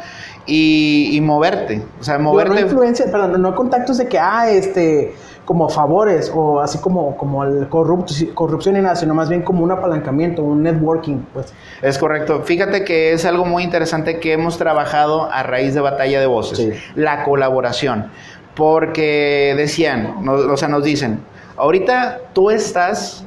y, 0.47 1.19
moverte. 1.23 1.83
O 2.01 2.05
sea, 2.05 2.19
moverte. 2.19 2.55
No, 2.55 2.61
influencia, 2.61 3.07
perdón, 3.11 3.41
no 3.41 3.55
contactos 3.55 3.99
de 3.99 4.07
que, 4.09 4.19
ah, 4.19 4.51
este, 4.51 5.15
como 5.45 5.69
favores 5.69 6.31
o 6.35 6.61
así 6.61 6.79
como, 6.79 7.17
como 7.17 7.45
el 7.45 7.69
corrupción 7.69 8.77
y 8.77 8.81
nada, 8.81 8.97
sino 8.97 9.15
más 9.15 9.29
bien 9.29 9.43
como 9.43 9.65
un 9.65 9.71
apalancamiento, 9.71 10.43
un 10.43 10.63
networking, 10.63 11.19
pues. 11.33 11.53
Es 11.83 11.99
correcto. 11.99 12.43
Fíjate 12.43 12.85
que 12.85 13.13
es 13.13 13.25
algo 13.25 13.45
muy 13.45 13.63
interesante 13.63 14.21
que 14.21 14.33
hemos 14.33 14.59
trabajado 14.59 15.31
a 15.31 15.43
raíz 15.43 15.75
de 15.75 15.81
Batalla 15.81 16.21
de 16.21 16.27
Voces, 16.27 16.79
la 16.95 17.25
colaboración. 17.25 18.11
Porque 18.55 19.55
decían, 19.57 20.29
o 20.29 20.57
sea, 20.57 20.69
nos 20.69 20.85
dicen, 20.85 21.21
ahorita 21.57 22.21
tú 22.33 22.51
estás 22.51 23.25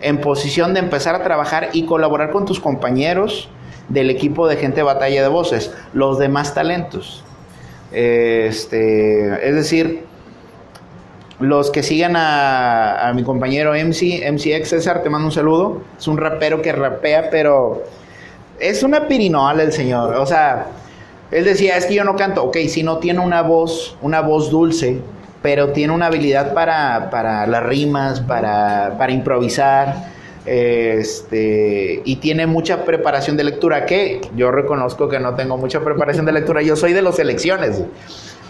en 0.00 0.20
posición 0.20 0.74
de 0.74 0.80
empezar 0.80 1.14
a 1.14 1.22
trabajar 1.22 1.68
y 1.72 1.86
colaborar 1.86 2.30
con 2.32 2.44
tus 2.44 2.58
compañeros 2.58 3.48
del 3.88 4.10
equipo 4.10 4.46
de 4.48 4.56
gente 4.56 4.82
batalla 4.82 5.22
de 5.22 5.28
voces, 5.28 5.72
los 5.92 6.18
demás 6.18 6.54
talentos. 6.54 7.24
Este, 7.92 9.48
es 9.48 9.54
decir, 9.54 10.04
los 11.38 11.70
que 11.70 11.82
sigan 11.82 12.14
a, 12.16 13.12
mi 13.14 13.22
compañero 13.22 13.72
MC, 13.72 14.30
MCX 14.32 14.68
César, 14.68 15.02
te 15.02 15.10
mando 15.10 15.26
un 15.26 15.32
saludo. 15.32 15.82
Es 15.98 16.08
un 16.08 16.16
rapero 16.16 16.62
que 16.62 16.72
rapea, 16.72 17.30
pero 17.30 17.84
es 18.58 18.82
una 18.82 19.06
pirinola 19.06 19.62
el 19.62 19.72
señor. 19.72 20.14
O 20.16 20.26
sea, 20.26 20.66
él 21.30 21.44
decía, 21.44 21.76
es 21.76 21.86
que 21.86 21.94
yo 21.94 22.04
no 22.04 22.16
canto. 22.16 22.44
Ok, 22.44 22.56
si 22.68 22.82
no 22.82 22.98
tiene 22.98 23.20
una 23.20 23.42
voz, 23.42 23.96
una 24.00 24.20
voz 24.20 24.50
dulce, 24.50 25.00
pero 25.42 25.70
tiene 25.70 25.92
una 25.92 26.06
habilidad 26.06 26.54
para, 26.54 27.10
para 27.10 27.46
las 27.46 27.62
rimas, 27.64 28.20
para, 28.20 28.96
para 28.98 29.12
improvisar 29.12 30.13
este, 30.46 32.02
y 32.04 32.16
tiene 32.16 32.46
mucha 32.46 32.84
preparación 32.84 33.36
de 33.36 33.44
lectura, 33.44 33.86
que 33.86 34.20
yo 34.36 34.50
reconozco 34.50 35.08
que 35.08 35.18
no 35.18 35.34
tengo 35.34 35.56
mucha 35.56 35.80
preparación 35.80 36.26
de 36.26 36.32
lectura, 36.40 36.62
yo 36.62 36.76
soy 36.76 36.92
de 36.92 37.02
los 37.02 37.18
elecciones. 37.18 37.82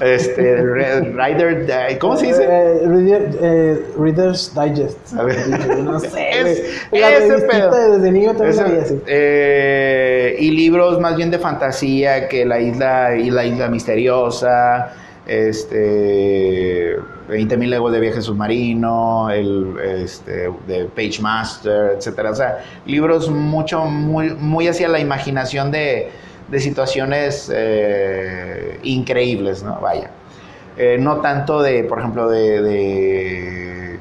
Este, 0.00 0.56
Rider, 1.00 1.98
¿cómo 2.00 2.16
se 2.16 2.26
dice? 2.26 2.44
Eh, 2.44 3.28
eh, 3.40 3.84
Reader's 3.96 4.52
Digest. 4.54 5.14
A 5.16 5.22
ver. 5.22 5.36
No 5.84 6.00
sé. 6.00 6.30
es, 6.40 6.58
ese 6.92 7.46
pedo. 7.46 7.92
Desde 7.92 8.10
niño 8.10 8.34
también 8.34 8.80
así. 8.82 9.00
Eh, 9.06 10.36
y 10.40 10.50
libros 10.50 10.98
más 11.00 11.16
bien 11.16 11.30
de 11.30 11.38
fantasía, 11.38 12.28
que 12.28 12.44
la 12.44 12.58
isla 12.58 13.16
y 13.16 13.30
la 13.30 13.44
isla 13.44 13.68
misteriosa, 13.68 14.92
este 15.26 16.98
20.000 17.28 17.68
legos 17.68 17.92
de 17.92 18.00
viaje 18.00 18.20
submarino, 18.20 19.30
el 19.30 19.74
este, 19.82 20.50
de 20.66 20.84
Page 20.94 21.20
Master, 21.22 21.94
etcétera. 21.96 22.30
O 22.30 22.34
sea, 22.34 22.64
libros 22.86 23.30
mucho, 23.30 23.84
muy, 23.86 24.34
muy 24.34 24.68
hacia 24.68 24.88
la 24.88 25.00
imaginación 25.00 25.70
de, 25.70 26.10
de 26.48 26.60
situaciones 26.60 27.50
eh, 27.52 28.78
increíbles, 28.82 29.62
¿no? 29.62 29.80
Vaya. 29.80 30.10
Eh, 30.76 30.98
no 30.98 31.18
tanto 31.18 31.62
de, 31.62 31.84
por 31.84 32.00
ejemplo, 32.00 32.28
de, 32.28 32.60
de, 32.62 33.98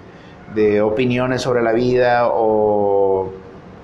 de, 0.55 0.81
opiniones 0.81 1.41
sobre 1.41 1.61
la 1.61 1.71
vida 1.71 2.27
o... 2.31 3.31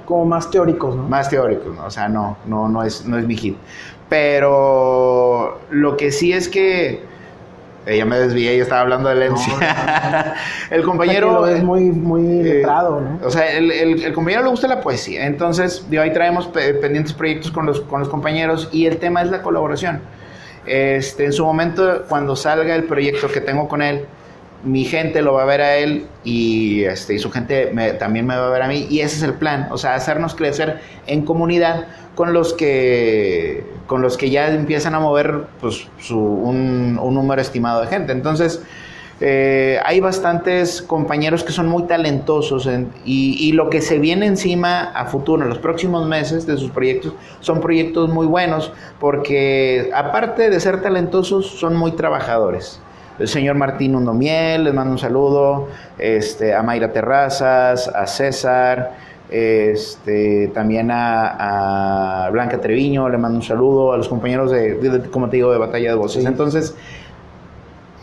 Como 0.06 0.26
más 0.26 0.50
teóricos, 0.50 0.96
¿no? 0.96 1.04
Más 1.04 1.30
teóricos, 1.30 1.76
¿no? 1.76 1.86
O 1.86 1.92
sea, 1.92 2.10
no, 2.10 2.38
no, 2.48 2.68
no, 2.68 2.84
es, 2.84 3.06
no 3.06 3.20
es 3.20 3.28
mi 3.28 3.38
hit. 3.38 3.56
Pero 4.10 5.60
lo 5.70 5.98
que 5.98 6.12
sí 6.12 6.34
es 6.34 6.50
que 6.50 7.04
ella 7.86 8.06
me 8.06 8.20
desvié 8.20 8.56
y 8.56 8.60
estaba 8.60 8.82
hablando 8.82 9.10
de 9.10 9.16
Lencia. 9.16 10.36
el 10.70 10.84
compañero. 10.84 11.48
Es 11.48 11.64
muy, 11.64 11.86
muy 11.86 12.22
eh, 12.22 12.44
letrado, 12.44 13.02
¿no? 13.02 13.20
O 13.26 13.32
sea, 13.32 13.52
el, 13.52 13.72
el, 13.72 14.14
compañero 14.14 14.44
le 14.44 14.50
gusta 14.50 14.68
la 14.68 14.82
poesía. 14.82 15.26
Entonces, 15.26 15.90
de 15.90 16.00
ahí 16.00 16.14
traemos 16.14 16.48
pendientes 16.48 17.14
proyectos 17.14 17.52
con 17.52 17.66
los, 17.66 17.82
con 17.82 18.00
los 18.00 18.10
compañeros 18.10 18.70
y 18.72 18.86
el 18.86 18.98
tema 18.98 19.22
es 19.22 19.32
la 19.32 19.42
colaboración. 19.42 20.02
Este, 20.66 21.26
en 21.26 21.34
su 21.34 21.46
momento, 21.46 22.04
cuando 22.08 22.36
salga 22.36 22.76
el 22.76 22.84
proyecto 22.84 23.28
que 23.28 23.42
tengo 23.42 23.68
con 23.68 23.82
él, 23.82 24.06
mi 24.64 24.84
gente 24.84 25.22
lo 25.22 25.34
va 25.34 25.44
a 25.44 25.46
ver 25.46 25.62
a 25.62 25.78
él 25.78 26.06
y, 26.24 26.84
este, 26.84 27.16
y 27.16 27.20
su 27.20 27.32
gente 27.32 27.72
también 27.98 28.26
me 28.26 28.36
va 28.36 28.48
a 28.48 28.50
ver 28.50 28.62
a 28.62 28.68
mí. 28.68 28.88
Y 28.90 29.00
ese 29.00 29.18
es 29.18 29.24
el 29.24 29.34
plan, 29.34 29.68
o 29.72 29.78
sea, 29.78 29.96
hacernos 29.96 30.36
crecer 30.36 30.80
en 31.08 31.24
comunidad 31.24 31.88
con 32.16 32.34
los 32.34 32.54
que, 32.54 33.64
con 33.88 34.02
los 34.02 34.18
que 34.18 34.30
ya 34.30 34.50
empiezan 34.50 34.96
a 34.96 35.00
mover 35.00 35.46
pues, 35.62 35.88
un, 36.12 36.96
número 36.96 37.42
estimado 37.42 37.82
de 37.82 37.88
gente. 37.88 38.12
Entonces, 38.12 38.62
eh, 39.22 39.80
hay 39.86 40.00
bastantes 40.00 40.82
compañeros 40.82 41.44
que 41.44 41.52
son 41.52 41.68
muy 41.68 41.84
talentosos 41.84 42.70
y, 43.06 43.36
y, 43.38 43.52
lo 43.52 43.70
que 43.70 43.82
se 43.82 44.00
viene 44.00 44.26
encima 44.26 44.92
a 44.96 45.06
futuro, 45.06 45.44
en 45.44 45.50
los 45.50 45.60
próximos 45.60 46.08
meses 46.08 46.46
de 46.46 46.58
sus 46.58 46.72
proyectos, 46.72 47.14
son 47.42 47.60
proyectos 47.60 48.10
muy 48.10 48.28
buenos 48.28 48.72
porque 49.00 49.90
aparte 49.94 50.50
de 50.50 50.60
ser 50.62 50.82
talentosos, 50.82 51.48
son 51.48 51.76
muy 51.76 51.94
trabajadores 51.94 52.82
el 53.20 53.28
señor 53.28 53.56
Martín 53.56 53.96
Undomiel, 53.96 54.64
les 54.64 54.74
mando 54.74 54.94
un 54.94 54.98
saludo, 54.98 55.68
este, 55.98 56.54
a 56.56 56.64
Mayra 56.64 56.94
Terrazas, 56.94 57.90
a 57.90 58.08
César, 58.08 58.94
este, 59.30 60.48
también 60.54 60.90
a, 60.92 62.30
Blanca 62.32 62.60
Treviño, 62.60 63.10
le 63.10 63.18
mando 63.18 63.40
un 63.40 63.44
saludo, 63.44 63.92
a 63.92 63.98
los 63.98 64.08
compañeros 64.08 64.52
de, 64.52 65.10
como 65.12 65.30
te 65.30 65.38
digo, 65.38 65.52
de 65.52 65.58
Batalla 65.58 65.90
de 65.90 65.96
Voces. 65.96 66.26
Entonces, 66.26 66.76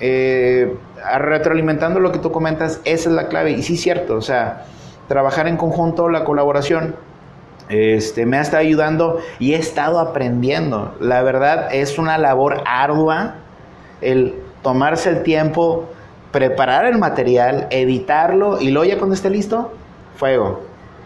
eh, 0.00 0.76
retroalimentando 1.18 2.00
lo 2.00 2.12
que 2.12 2.18
tú 2.18 2.30
comentas, 2.30 2.80
esa 2.84 3.08
es 3.08 3.14
la 3.14 3.28
clave. 3.28 3.52
Y 3.52 3.62
sí, 3.62 3.74
es 3.74 3.80
cierto, 3.80 4.16
o 4.16 4.22
sea, 4.22 4.66
trabajar 5.08 5.48
en 5.48 5.56
conjunto, 5.56 6.10
la 6.10 6.24
colaboración, 6.24 6.94
este, 7.68 8.26
me 8.26 8.36
ha 8.36 8.42
estado 8.42 8.62
ayudando 8.62 9.18
y 9.38 9.54
he 9.54 9.56
estado 9.56 9.98
aprendiendo. 9.98 10.94
La 11.00 11.22
verdad 11.22 11.74
es 11.74 11.98
una 11.98 12.18
labor 12.18 12.62
ardua 12.66 13.36
el 14.00 14.34
tomarse 14.66 15.10
el 15.10 15.22
tiempo, 15.22 15.84
preparar 16.32 16.86
el 16.86 16.98
material, 16.98 17.68
editarlo 17.70 18.60
y 18.60 18.72
luego 18.72 18.84
ya 18.84 18.98
cuando 18.98 19.14
esté 19.14 19.30
listo, 19.30 19.70
fuego 20.16 20.58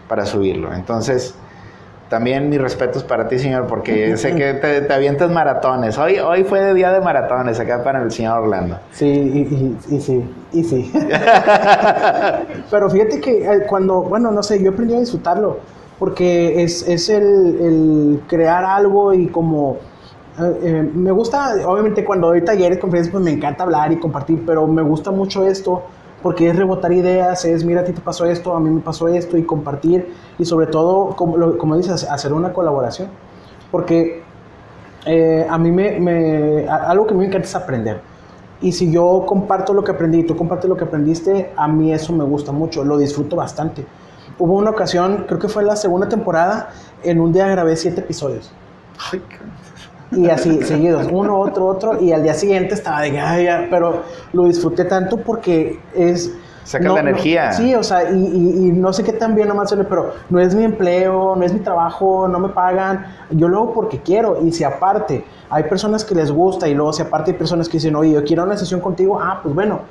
para 0.07 0.25
subirlo. 0.25 0.73
Entonces, 0.73 1.35
también 2.09 2.49
mis 2.49 2.59
respetos 2.59 3.03
para 3.03 3.27
ti, 3.27 3.37
señor, 3.37 3.67
porque 3.67 4.17
sé 4.23 4.33
que 4.33 4.55
te, 4.55 4.91
avientas 4.91 5.29
maratones. 5.29 5.95
Hoy, 5.99 6.17
hoy 6.17 6.43
fue 6.43 6.73
día 6.73 6.91
de 6.91 7.01
maratones 7.01 7.59
acá 7.59 7.83
para 7.83 8.01
el 8.01 8.09
señor 8.09 8.39
Orlando. 8.39 8.79
Sí, 8.93 9.05
y, 9.07 9.99
sí, 9.99 10.27
y 10.53 10.63
sí. 10.63 10.91
Pero 12.71 12.89
fíjate 12.89 13.21
que 13.21 13.45
eh, 13.45 13.65
cuando, 13.69 14.01
bueno, 14.01 14.31
no 14.31 14.41
sé, 14.41 14.59
yo 14.63 14.71
aprendí 14.71 14.95
a 14.95 14.99
disfrutarlo, 15.01 15.59
porque 15.99 16.63
es, 16.63 16.81
es 16.87 17.09
el, 17.09 17.21
el 17.61 18.21
crear 18.27 18.65
algo 18.65 19.13
y 19.13 19.27
como 19.27 19.77
eh, 20.39 20.59
eh, 20.63 20.91
me 20.93 21.11
gusta, 21.11 21.55
obviamente 21.65 22.05
cuando 22.05 22.27
doy 22.27 22.43
talleres, 22.43 22.79
conferencias, 22.79 23.11
pues 23.11 23.23
me 23.23 23.31
encanta 23.31 23.63
hablar 23.63 23.91
y 23.91 23.97
compartir, 23.97 24.43
pero 24.45 24.65
me 24.67 24.81
gusta 24.81 25.11
mucho 25.11 25.45
esto 25.45 25.83
porque 26.21 26.49
es 26.49 26.55
rebotar 26.55 26.93
ideas, 26.93 27.45
es 27.45 27.65
mira 27.65 27.81
a 27.81 27.83
ti 27.83 27.93
te 27.93 28.01
pasó 28.01 28.25
esto, 28.25 28.55
a 28.55 28.59
mí 28.59 28.69
me 28.69 28.81
pasó 28.81 29.07
esto 29.07 29.37
y 29.37 29.43
compartir 29.43 30.13
y 30.37 30.45
sobre 30.45 30.67
todo, 30.67 31.15
como, 31.15 31.57
como 31.57 31.75
dices, 31.77 32.03
hacer 32.03 32.31
una 32.33 32.53
colaboración. 32.53 33.09
Porque 33.71 34.23
eh, 35.05 35.47
a 35.49 35.57
mí 35.57 35.71
me, 35.71 36.67
algo 36.69 37.07
que 37.07 37.13
me 37.13 37.25
encanta 37.25 37.47
es 37.47 37.55
aprender. 37.55 38.01
Y 38.61 38.71
si 38.71 38.91
yo 38.91 39.23
comparto 39.25 39.73
lo 39.73 39.83
que 39.83 39.91
aprendí 39.91 40.19
y 40.19 40.23
tú 40.23 40.35
compartes 40.35 40.69
lo 40.69 40.77
que 40.77 40.83
aprendiste, 40.83 41.51
a 41.55 41.67
mí 41.67 41.91
eso 41.91 42.13
me 42.13 42.23
gusta 42.23 42.51
mucho, 42.51 42.83
lo 42.83 42.97
disfruto 42.97 43.35
bastante. 43.35 43.85
Hubo 44.37 44.57
una 44.57 44.69
ocasión, 44.69 45.25
creo 45.27 45.39
que 45.39 45.47
fue 45.47 45.63
la 45.63 45.75
segunda 45.75 46.07
temporada, 46.07 46.69
en 47.03 47.19
un 47.19 47.33
día 47.33 47.47
grabé 47.47 47.75
siete 47.75 48.01
episodios. 48.01 48.51
Ay, 49.11 49.21
y 50.11 50.29
así 50.29 50.61
seguidos, 50.63 51.07
uno, 51.11 51.39
otro, 51.39 51.67
otro, 51.67 52.01
y 52.01 52.11
al 52.11 52.23
día 52.23 52.33
siguiente 52.33 52.73
estaba 52.73 53.01
de, 53.01 53.19
ay, 53.19 53.67
pero 53.69 54.03
lo 54.33 54.45
disfruté 54.45 54.85
tanto 54.85 55.17
porque 55.17 55.79
es... 55.95 56.33
Saca 56.63 56.89
la 56.89 56.99
energía. 56.99 57.51
sí, 57.53 57.73
o 57.73 57.81
sea, 57.81 58.11
y, 58.11 58.15
y, 58.15 58.71
no 58.71 58.93
sé 58.93 59.03
qué 59.03 59.13
tan 59.13 59.33
bien 59.33 59.47
nomás, 59.47 59.73
pero 59.89 60.13
no 60.29 60.39
es 60.39 60.53
mi 60.53 60.63
empleo, 60.63 61.35
no 61.35 61.43
es 61.43 61.51
mi 61.51 61.59
trabajo, 61.59 62.27
no 62.27 62.39
me 62.39 62.49
pagan, 62.49 63.07
yo 63.31 63.47
lo 63.47 63.57
hago 63.57 63.73
porque 63.73 63.99
quiero, 63.99 64.39
y 64.45 64.51
si 64.51 64.63
aparte 64.63 65.25
hay 65.49 65.63
personas 65.63 66.05
que 66.05 66.13
les 66.13 66.31
gusta, 66.31 66.67
y 66.67 66.75
luego 66.75 66.93
si 66.93 67.01
aparte 67.01 67.31
hay 67.31 67.37
personas 67.37 67.67
que 67.67 67.77
dicen, 67.77 67.95
oye, 67.95 68.11
yo 68.11 68.23
quiero 68.23 68.43
una 68.43 68.57
sesión 68.57 68.79
contigo, 68.79 69.19
ah, 69.19 69.39
pues 69.41 69.55
bueno, 69.55 69.81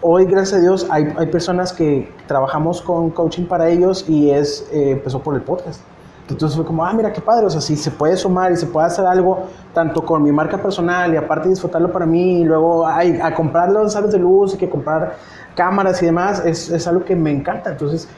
hoy, 0.00 0.24
gracias 0.24 0.60
a 0.60 0.62
Dios, 0.62 0.86
hay, 0.90 1.12
hay 1.16 1.26
personas 1.26 1.72
que 1.72 2.10
trabajamos 2.26 2.80
con 2.80 3.10
coaching 3.10 3.44
para 3.44 3.68
ellos 3.68 4.06
y 4.08 4.30
es, 4.30 4.66
eh, 4.72 4.92
empezó 4.92 5.20
por 5.20 5.34
el 5.34 5.42
podcast. 5.42 5.82
Entonces 6.30 6.56
fue 6.56 6.64
como, 6.64 6.84
ah, 6.84 6.92
mira 6.92 7.12
qué 7.12 7.20
padre, 7.20 7.46
o 7.46 7.50
sea, 7.50 7.60
si 7.60 7.76
se 7.76 7.90
puede 7.90 8.16
sumar 8.16 8.52
y 8.52 8.56
se 8.56 8.66
puede 8.66 8.86
hacer 8.86 9.06
algo 9.06 9.46
tanto 9.72 10.04
con 10.04 10.22
mi 10.22 10.30
marca 10.30 10.58
personal 10.58 11.12
y 11.14 11.16
aparte 11.16 11.48
disfrutarlo 11.48 11.90
para 11.90 12.04
mí 12.04 12.40
y 12.40 12.44
luego 12.44 12.86
ay, 12.86 13.18
a 13.22 13.34
comprar 13.34 13.70
los 13.70 13.92
sales 13.92 14.12
de 14.12 14.18
luz 14.18 14.54
y 14.54 14.58
que 14.58 14.68
comprar 14.68 15.16
cámaras 15.54 16.02
y 16.02 16.06
demás, 16.06 16.44
es, 16.44 16.70
es, 16.70 16.86
algo 16.86 17.04
que 17.04 17.16
me 17.16 17.30
encanta. 17.30 17.70
Entonces 17.70 18.08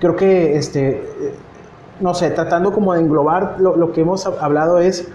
creo 0.00 0.16
que, 0.16 0.56
este, 0.56 1.36
no 2.00 2.14
sé, 2.14 2.30
tratando 2.30 2.72
como 2.72 2.94
de 2.94 3.00
englobar 3.00 3.56
lo, 3.58 3.76
lo 3.76 3.92
que 3.92 4.00
hemos 4.00 4.26
hablado 4.26 4.78
es, 4.78 5.08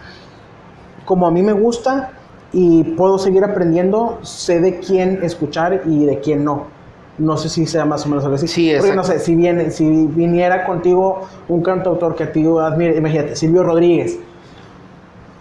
como 1.05 1.27
a 1.27 1.31
mí 1.31 1.41
me 1.41 1.53
gusta 1.53 2.11
y 2.53 2.83
puedo 2.95 3.17
seguir 3.17 3.43
aprendiendo, 3.43 4.19
sé 4.21 4.59
de 4.59 4.79
quién 4.79 5.23
escuchar 5.23 5.81
y 5.85 6.05
de 6.05 6.19
quién 6.19 6.43
no. 6.43 6.74
No 7.17 7.37
sé 7.37 7.49
si 7.49 7.65
sea 7.65 7.85
más 7.85 8.05
o 8.05 8.09
menos 8.09 8.23
algo 8.23 8.35
así. 8.35 8.47
Sí, 8.47 8.73
Porque 8.77 8.95
no 8.95 9.03
sé, 9.03 9.19
si, 9.19 9.35
viene, 9.35 9.71
si 9.71 9.85
viniera 10.07 10.65
contigo 10.65 11.27
un 11.47 11.61
cantautor 11.61 12.15
que 12.15 12.23
a 12.23 12.31
ti 12.31 12.45
admire, 12.45 12.97
imagínate, 12.97 13.35
Silvio 13.35 13.63
Rodríguez. 13.63 14.19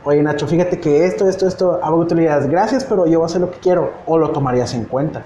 Oye, 0.05 0.23
Nacho, 0.23 0.47
fíjate 0.47 0.79
que 0.79 1.07
esto, 1.07 1.29
esto, 1.29 1.49
esto, 1.49 1.81
te 2.07 2.15
dirías, 2.15 2.49
gracias, 2.49 2.85
pero 2.85 3.07
yo 3.07 3.21
voy 3.21 3.25
a 3.25 3.27
hacer 3.27 3.41
lo 3.41 3.51
que 3.51 3.59
quiero, 3.59 3.93
o 4.07 4.19
lo 4.19 4.31
tomarías 4.31 4.75
en 4.75 4.85
cuenta. 4.85 5.25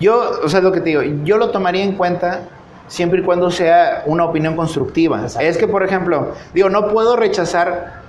Yo, 0.00 0.40
o 0.42 0.48
sea, 0.48 0.60
lo 0.60 0.72
que 0.72 0.80
te 0.80 0.90
digo, 0.90 1.02
yo 1.24 1.36
lo 1.36 1.50
tomaría 1.50 1.84
en 1.84 1.92
cuenta 1.92 2.40
siempre 2.88 3.20
y 3.20 3.22
cuando 3.22 3.50
sea 3.50 4.02
una 4.06 4.24
opinión 4.24 4.56
constructiva. 4.56 5.24
Es 5.40 5.58
que, 5.58 5.68
por 5.68 5.82
ejemplo, 5.82 6.32
digo, 6.54 6.70
no 6.70 6.88
puedo 6.88 7.16
rechazar 7.16 8.02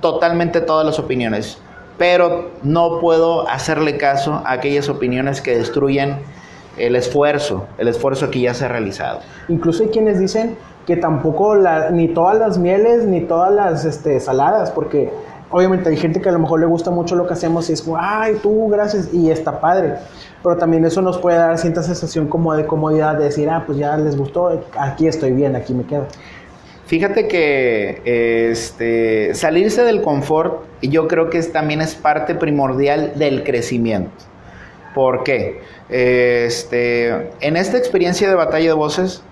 totalmente 0.00 0.60
todas 0.60 0.86
las 0.86 0.98
opiniones, 0.98 1.58
pero 1.98 2.50
no 2.62 3.00
puedo 3.00 3.48
hacerle 3.48 3.96
caso 3.96 4.42
a 4.44 4.52
aquellas 4.52 4.88
opiniones 4.88 5.40
que 5.40 5.56
destruyen 5.56 6.18
el 6.76 6.96
esfuerzo, 6.96 7.66
el 7.78 7.88
esfuerzo 7.88 8.30
que 8.30 8.40
ya 8.40 8.54
se 8.54 8.64
ha 8.64 8.68
realizado. 8.68 9.20
Incluso 9.48 9.82
hay 9.82 9.90
quienes 9.90 10.18
dicen 10.18 10.56
que 10.86 10.96
tampoco 10.96 11.56
la, 11.56 11.90
ni 11.90 12.08
todas 12.08 12.38
las 12.38 12.58
mieles 12.58 13.04
ni 13.04 13.22
todas 13.22 13.52
las 13.52 13.84
este, 13.84 14.20
saladas, 14.20 14.70
porque 14.70 15.10
obviamente 15.50 15.88
hay 15.88 15.96
gente 15.96 16.20
que 16.20 16.28
a 16.28 16.32
lo 16.32 16.38
mejor 16.38 16.60
le 16.60 16.66
gusta 16.66 16.90
mucho 16.90 17.16
lo 17.16 17.26
que 17.26 17.32
hacemos 17.32 17.68
y 17.70 17.72
es 17.72 17.82
como, 17.82 17.98
ay, 17.98 18.36
tú, 18.42 18.68
gracias, 18.68 19.12
y 19.12 19.30
está 19.30 19.60
padre. 19.60 19.94
Pero 20.42 20.56
también 20.56 20.84
eso 20.84 21.02
nos 21.02 21.18
puede 21.18 21.38
dar 21.38 21.58
cierta 21.58 21.82
sensación 21.82 22.28
como 22.28 22.54
de 22.54 22.66
comodidad, 22.66 23.16
de 23.16 23.24
decir, 23.24 23.48
ah, 23.50 23.64
pues 23.66 23.78
ya 23.78 23.96
les 23.96 24.16
gustó, 24.16 24.62
aquí 24.78 25.08
estoy 25.08 25.32
bien, 25.32 25.56
aquí 25.56 25.74
me 25.74 25.84
quedo. 25.84 26.06
Fíjate 26.86 27.26
que 27.26 28.50
este, 28.52 29.34
salirse 29.34 29.82
del 29.82 30.02
confort 30.02 30.62
yo 30.82 31.08
creo 31.08 31.30
que 31.30 31.38
es, 31.38 31.50
también 31.50 31.80
es 31.80 31.96
parte 31.96 32.36
primordial 32.36 33.12
del 33.16 33.42
crecimiento. 33.42 34.12
¿Por 34.96 35.24
qué? 35.24 35.60
Este, 35.90 37.08
en 37.40 37.58
esta 37.58 37.76
experiencia 37.76 38.30
de 38.30 38.34
batalla 38.34 38.68
de 38.68 38.72
voces, 38.72 39.22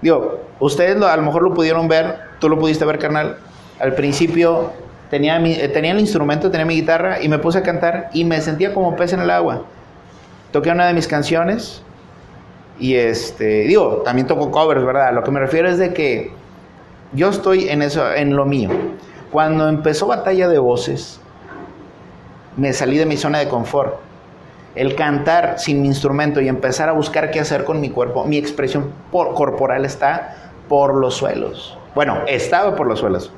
digo, 0.00 0.38
ustedes 0.60 1.02
a 1.02 1.16
lo 1.16 1.22
mejor 1.24 1.42
lo 1.42 1.54
pudieron 1.54 1.88
ver, 1.88 2.20
tú 2.38 2.48
lo 2.48 2.56
pudiste 2.56 2.84
ver, 2.84 3.00
carnal. 3.00 3.36
Al 3.80 3.96
principio 3.96 4.70
tenía, 5.10 5.40
mi, 5.40 5.56
tenía 5.56 5.90
el 5.90 5.98
instrumento, 5.98 6.52
tenía 6.52 6.64
mi 6.64 6.76
guitarra 6.76 7.20
y 7.20 7.28
me 7.28 7.40
puse 7.40 7.58
a 7.58 7.64
cantar 7.64 8.10
y 8.12 8.24
me 8.24 8.40
sentía 8.40 8.72
como 8.72 8.94
pez 8.94 9.12
en 9.12 9.18
el 9.18 9.30
agua. 9.30 9.64
Toqué 10.52 10.70
una 10.70 10.86
de 10.86 10.94
mis 10.94 11.08
canciones 11.08 11.82
y 12.78 12.94
este, 12.94 13.62
digo, 13.64 14.02
también 14.04 14.28
toco 14.28 14.52
covers, 14.52 14.84
¿verdad? 14.84 15.12
Lo 15.14 15.24
que 15.24 15.32
me 15.32 15.40
refiero 15.40 15.68
es 15.68 15.78
de 15.78 15.94
que 15.94 16.30
yo 17.12 17.30
estoy 17.30 17.68
en 17.70 17.82
eso, 17.82 18.08
en 18.14 18.36
lo 18.36 18.46
mío. 18.46 18.70
Cuando 19.32 19.68
empezó 19.68 20.06
Batalla 20.06 20.46
de 20.46 20.60
Voces, 20.60 21.18
me 22.56 22.72
salí 22.72 22.98
de 22.98 23.06
mi 23.06 23.16
zona 23.16 23.40
de 23.40 23.48
confort. 23.48 24.06
El 24.78 24.94
cantar 24.94 25.58
sin 25.58 25.82
mi 25.82 25.88
instrumento 25.88 26.40
y 26.40 26.46
empezar 26.46 26.88
a 26.88 26.92
buscar 26.92 27.32
qué 27.32 27.40
hacer 27.40 27.64
con 27.64 27.80
mi 27.80 27.90
cuerpo, 27.90 28.24
mi 28.24 28.36
expresión 28.36 28.92
corporal 29.10 29.84
está 29.84 30.52
por 30.68 30.94
los 30.94 31.14
suelos. 31.14 31.76
Bueno, 31.96 32.18
estaba 32.28 32.76
por 32.76 32.86
los 32.86 33.00
suelos. 33.00 33.32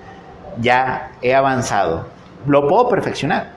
Ya 0.61 1.13
he 1.23 1.35
avanzado. 1.35 2.05
Lo 2.47 2.69
puedo 2.69 2.91
perfeccionar. 2.91 3.53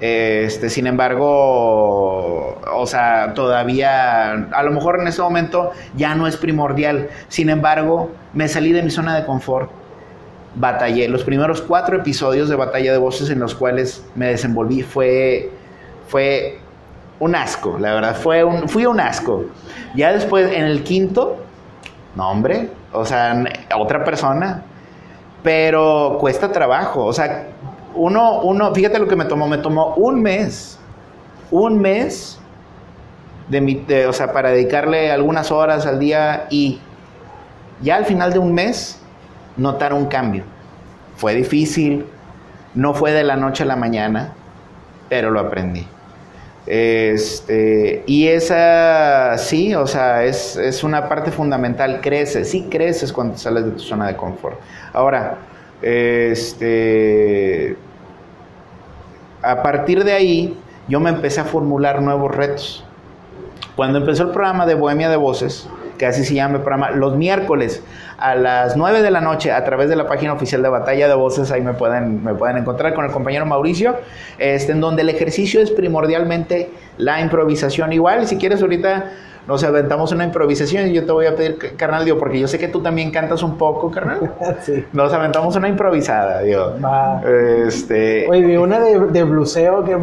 Este, 0.00 0.70
sin 0.70 0.88
embargo, 0.88 2.60
o 2.74 2.86
sea, 2.86 3.32
todavía, 3.32 4.32
a 4.32 4.62
lo 4.64 4.72
mejor 4.72 4.98
en 4.98 5.06
este 5.06 5.22
momento 5.22 5.70
ya 5.94 6.16
no 6.16 6.26
es 6.26 6.36
primordial. 6.36 7.10
Sin 7.28 7.48
embargo, 7.48 8.10
me 8.34 8.48
salí 8.48 8.72
de 8.72 8.82
mi 8.82 8.90
zona 8.90 9.14
de 9.14 9.24
confort. 9.24 9.70
Batallé. 10.56 11.06
Los 11.06 11.22
primeros 11.22 11.62
cuatro 11.62 11.96
episodios 11.96 12.48
de 12.48 12.56
Batalla 12.56 12.90
de 12.90 12.98
Voces 12.98 13.30
en 13.30 13.38
los 13.38 13.54
cuales 13.54 14.04
me 14.16 14.26
desenvolví 14.26 14.82
fue, 14.82 15.52
fue 16.08 16.58
un 17.20 17.34
asco, 17.36 17.78
la 17.78 17.94
verdad. 17.94 18.16
Fue 18.16 18.42
un, 18.42 18.68
fui 18.68 18.86
un 18.86 18.98
asco. 18.98 19.44
Ya 19.94 20.12
después, 20.12 20.52
en 20.52 20.64
el 20.64 20.82
quinto, 20.82 21.36
no, 22.16 22.30
hombre, 22.30 22.70
o 22.92 23.04
sea, 23.04 23.44
otra 23.78 24.02
persona. 24.04 24.64
Pero 25.42 26.16
cuesta 26.18 26.50
trabajo. 26.50 27.04
O 27.04 27.12
sea, 27.12 27.46
uno, 27.94 28.40
uno, 28.42 28.74
fíjate 28.74 28.98
lo 28.98 29.06
que 29.06 29.16
me 29.16 29.24
tomó, 29.24 29.46
me 29.46 29.58
tomó 29.58 29.94
un 29.94 30.20
mes, 30.20 30.78
un 31.50 31.80
mes 31.80 32.38
de 33.48 33.60
mi, 33.60 33.84
o 34.06 34.12
sea, 34.12 34.32
para 34.32 34.50
dedicarle 34.50 35.10
algunas 35.10 35.50
horas 35.50 35.86
al 35.86 35.98
día 35.98 36.46
y 36.50 36.80
ya 37.82 37.96
al 37.96 38.04
final 38.04 38.32
de 38.32 38.38
un 38.38 38.52
mes 38.52 39.00
notar 39.56 39.92
un 39.92 40.06
cambio. 40.06 40.44
Fue 41.16 41.34
difícil, 41.34 42.06
no 42.74 42.94
fue 42.94 43.12
de 43.12 43.24
la 43.24 43.36
noche 43.36 43.64
a 43.64 43.66
la 43.66 43.76
mañana, 43.76 44.32
pero 45.08 45.30
lo 45.30 45.40
aprendí. 45.40 45.86
Este, 46.72 48.04
y 48.06 48.28
esa, 48.28 49.36
sí, 49.38 49.74
o 49.74 49.88
sea, 49.88 50.22
es, 50.22 50.54
es 50.54 50.84
una 50.84 51.08
parte 51.08 51.32
fundamental, 51.32 52.00
creces, 52.00 52.48
sí 52.48 52.68
creces 52.70 53.12
cuando 53.12 53.36
sales 53.36 53.64
de 53.64 53.72
tu 53.72 53.80
zona 53.80 54.06
de 54.06 54.14
confort. 54.14 54.56
Ahora, 54.92 55.38
este, 55.82 57.76
a 59.42 59.64
partir 59.64 60.04
de 60.04 60.12
ahí, 60.12 60.56
yo 60.86 61.00
me 61.00 61.10
empecé 61.10 61.40
a 61.40 61.44
formular 61.44 62.02
nuevos 62.02 62.32
retos. 62.32 62.84
Cuando 63.74 63.98
empezó 63.98 64.22
el 64.22 64.30
programa 64.30 64.64
de 64.64 64.74
Bohemia 64.74 65.10
de 65.10 65.16
Voces, 65.16 65.68
que 65.98 66.06
así 66.06 66.24
se 66.24 66.34
llama 66.34 66.58
el 66.58 66.62
programa, 66.62 66.92
los 66.92 67.16
miércoles 67.16 67.82
a 68.20 68.34
las 68.34 68.76
9 68.76 69.00
de 69.02 69.10
la 69.10 69.20
noche 69.22 69.50
a 69.50 69.64
través 69.64 69.88
de 69.88 69.96
la 69.96 70.06
página 70.06 70.34
oficial 70.34 70.62
de 70.62 70.68
Batalla 70.68 71.08
de 71.08 71.14
Voces, 71.14 71.50
ahí 71.50 71.62
me 71.62 71.72
pueden, 71.72 72.22
me 72.22 72.34
pueden 72.34 72.58
encontrar 72.58 72.92
con 72.92 73.06
el 73.06 73.10
compañero 73.10 73.46
Mauricio, 73.46 73.96
este, 74.38 74.72
en 74.72 74.80
donde 74.80 75.02
el 75.02 75.08
ejercicio 75.08 75.60
es 75.60 75.70
primordialmente 75.70 76.70
la 76.98 77.20
improvisación. 77.20 77.92
Igual, 77.92 78.26
si 78.26 78.36
quieres 78.36 78.60
ahorita 78.60 79.10
nos 79.50 79.64
aventamos 79.64 80.12
una 80.12 80.22
improvisación 80.22 80.86
y 80.88 80.92
yo 80.92 81.04
te 81.04 81.10
voy 81.10 81.26
a 81.26 81.34
pedir, 81.34 81.58
carnal, 81.76 82.04
digo, 82.04 82.18
porque 82.18 82.38
yo 82.38 82.46
sé 82.46 82.56
que 82.56 82.68
tú 82.68 82.80
también 82.80 83.10
cantas 83.10 83.42
un 83.42 83.58
poco, 83.58 83.90
carnal. 83.90 84.32
sí. 84.62 84.84
Nos 84.92 85.12
aventamos 85.12 85.56
una 85.56 85.68
improvisada, 85.68 86.42
digo. 86.42 86.76
Va. 86.82 87.20
Este... 87.66 88.28
Oye, 88.28 88.44
vi 88.44 88.56
una 88.56 88.78
de, 88.78 88.96
de 89.08 89.24
bluseo 89.24 89.84
que 89.84 89.96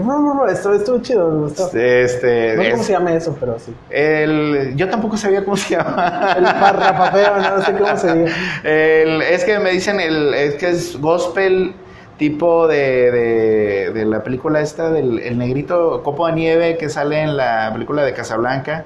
esto 0.52 0.74
estuvo 0.74 1.00
chido, 1.00 1.32
me 1.32 1.40
gustó. 1.44 1.70
Este, 1.74 2.58
no 2.58 2.64
sé 2.64 2.72
cómo 2.72 2.84
se 2.84 2.92
llama 2.92 3.14
eso, 3.14 3.38
pero 3.40 3.58
sí. 3.58 3.74
El, 3.90 4.74
yo 4.76 4.90
tampoco 4.90 5.16
sabía 5.16 5.46
cómo 5.46 5.56
se 5.56 5.76
llama. 5.76 6.36
el 6.38 6.44
parrapapeo, 6.44 7.38
no 7.38 7.62
sé 7.64 7.74
cómo 7.74 7.98
se 7.98 8.08
llama. 8.08 8.32
El, 8.66 9.22
es 9.22 9.46
que 9.46 9.60
me 9.60 9.72
dicen, 9.72 10.02
el, 10.02 10.34
es 10.34 10.56
que 10.56 10.72
es 10.72 11.00
gospel 11.00 11.74
tipo 12.18 12.68
de, 12.68 13.12
de, 13.12 13.92
de, 13.94 14.06
la 14.06 14.24
película 14.24 14.60
esta 14.60 14.90
del 14.90 15.20
el 15.20 15.38
negrito 15.38 16.02
copo 16.04 16.28
de 16.28 16.34
nieve 16.34 16.78
que 16.78 16.90
sale 16.90 17.22
en 17.22 17.38
la 17.38 17.70
película 17.72 18.04
de 18.04 18.14
Casablanca. 18.14 18.84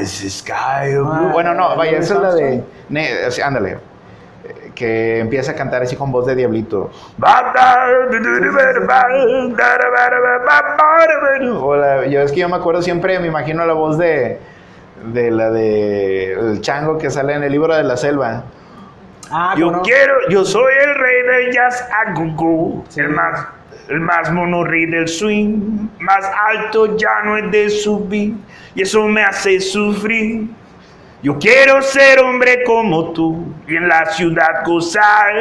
Ice 0.00 0.28
Sky. 0.28 0.52
Ah, 1.04 1.30
bueno, 1.32 1.54
no, 1.54 1.76
vaya, 1.76 1.98
esa 1.98 2.14
es 2.14 2.20
la 2.20 2.34
de. 2.34 2.64
ándale. 3.42 3.78
Que 4.74 5.18
empieza 5.18 5.52
a 5.52 5.54
cantar 5.54 5.82
así 5.82 5.96
con 5.96 6.12
voz 6.12 6.26
de 6.26 6.34
diablito. 6.36 6.90
Hola, 11.62 12.06
yo 12.06 12.20
es 12.20 12.32
que 12.32 12.40
yo 12.40 12.48
me 12.48 12.56
acuerdo 12.56 12.82
siempre, 12.82 13.18
me 13.18 13.26
imagino 13.26 13.64
la 13.66 13.74
voz 13.74 13.98
de. 13.98 14.38
De 15.12 15.30
la 15.30 15.50
de. 15.50 16.32
El 16.32 16.60
chango 16.60 16.98
que 16.98 17.10
sale 17.10 17.34
en 17.34 17.42
el 17.42 17.52
libro 17.52 17.74
de 17.74 17.84
la 17.84 17.96
selva. 17.96 18.44
Ah, 19.30 19.54
yo 19.56 19.82
quiero, 19.82 20.14
yo 20.30 20.44
soy 20.44 20.72
el 20.82 20.94
rey 20.94 21.22
del 21.22 21.52
jazz 21.52 21.86
a 21.92 22.14
el 22.96 23.08
más 23.10 23.48
el 23.88 24.00
más 24.00 24.30
monorri 24.30 24.86
del 24.86 25.08
swing, 25.08 25.88
más 25.98 26.30
alto 26.50 26.96
ya 26.96 27.22
no 27.24 27.36
es 27.38 27.50
de 27.50 27.70
subir, 27.70 28.34
y 28.78 28.82
eso 28.82 29.02
me 29.08 29.24
hace 29.24 29.60
sufrir. 29.60 30.50
Yo 31.20 31.36
quiero 31.36 31.82
ser 31.82 32.20
hombre 32.20 32.62
como 32.62 33.10
tú 33.10 33.46
y 33.66 33.74
en 33.74 33.88
la 33.88 34.06
ciudad 34.06 34.64
gozar. 34.64 35.34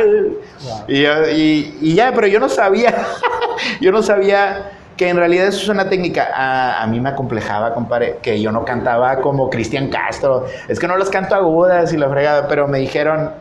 Y, 0.88 1.94
ya, 1.94 2.12
pero 2.16 2.26
yo 2.26 2.40
no 2.40 2.50
sabía, 2.50 2.96
yo 3.80 3.92
no 3.92 4.02
sabía 4.02 4.72
que 4.98 5.10
en 5.10 5.18
realidad 5.18 5.46
eso 5.46 5.62
es 5.62 5.70
una 5.70 5.88
técnica. 5.88 6.30
A, 6.34 6.88
mí 6.88 7.00
me 7.00 7.10
acomplejaba, 7.10 7.76
compadre, 7.76 8.18
que 8.24 8.42
yo 8.42 8.52
no 8.52 8.66
cantaba 8.66 9.18
como 9.22 9.52
Cristian 9.52 9.90
Castro. 9.90 10.48
Es 10.68 10.80
que 10.80 10.88
no 10.88 10.98
las 10.98 11.12
canto 11.12 11.36
agudas 11.36 11.94
y 11.94 11.98
la 11.98 12.10
fregada, 12.10 12.48
pero 12.48 12.68
me 12.68 12.80
dijeron 12.80 13.34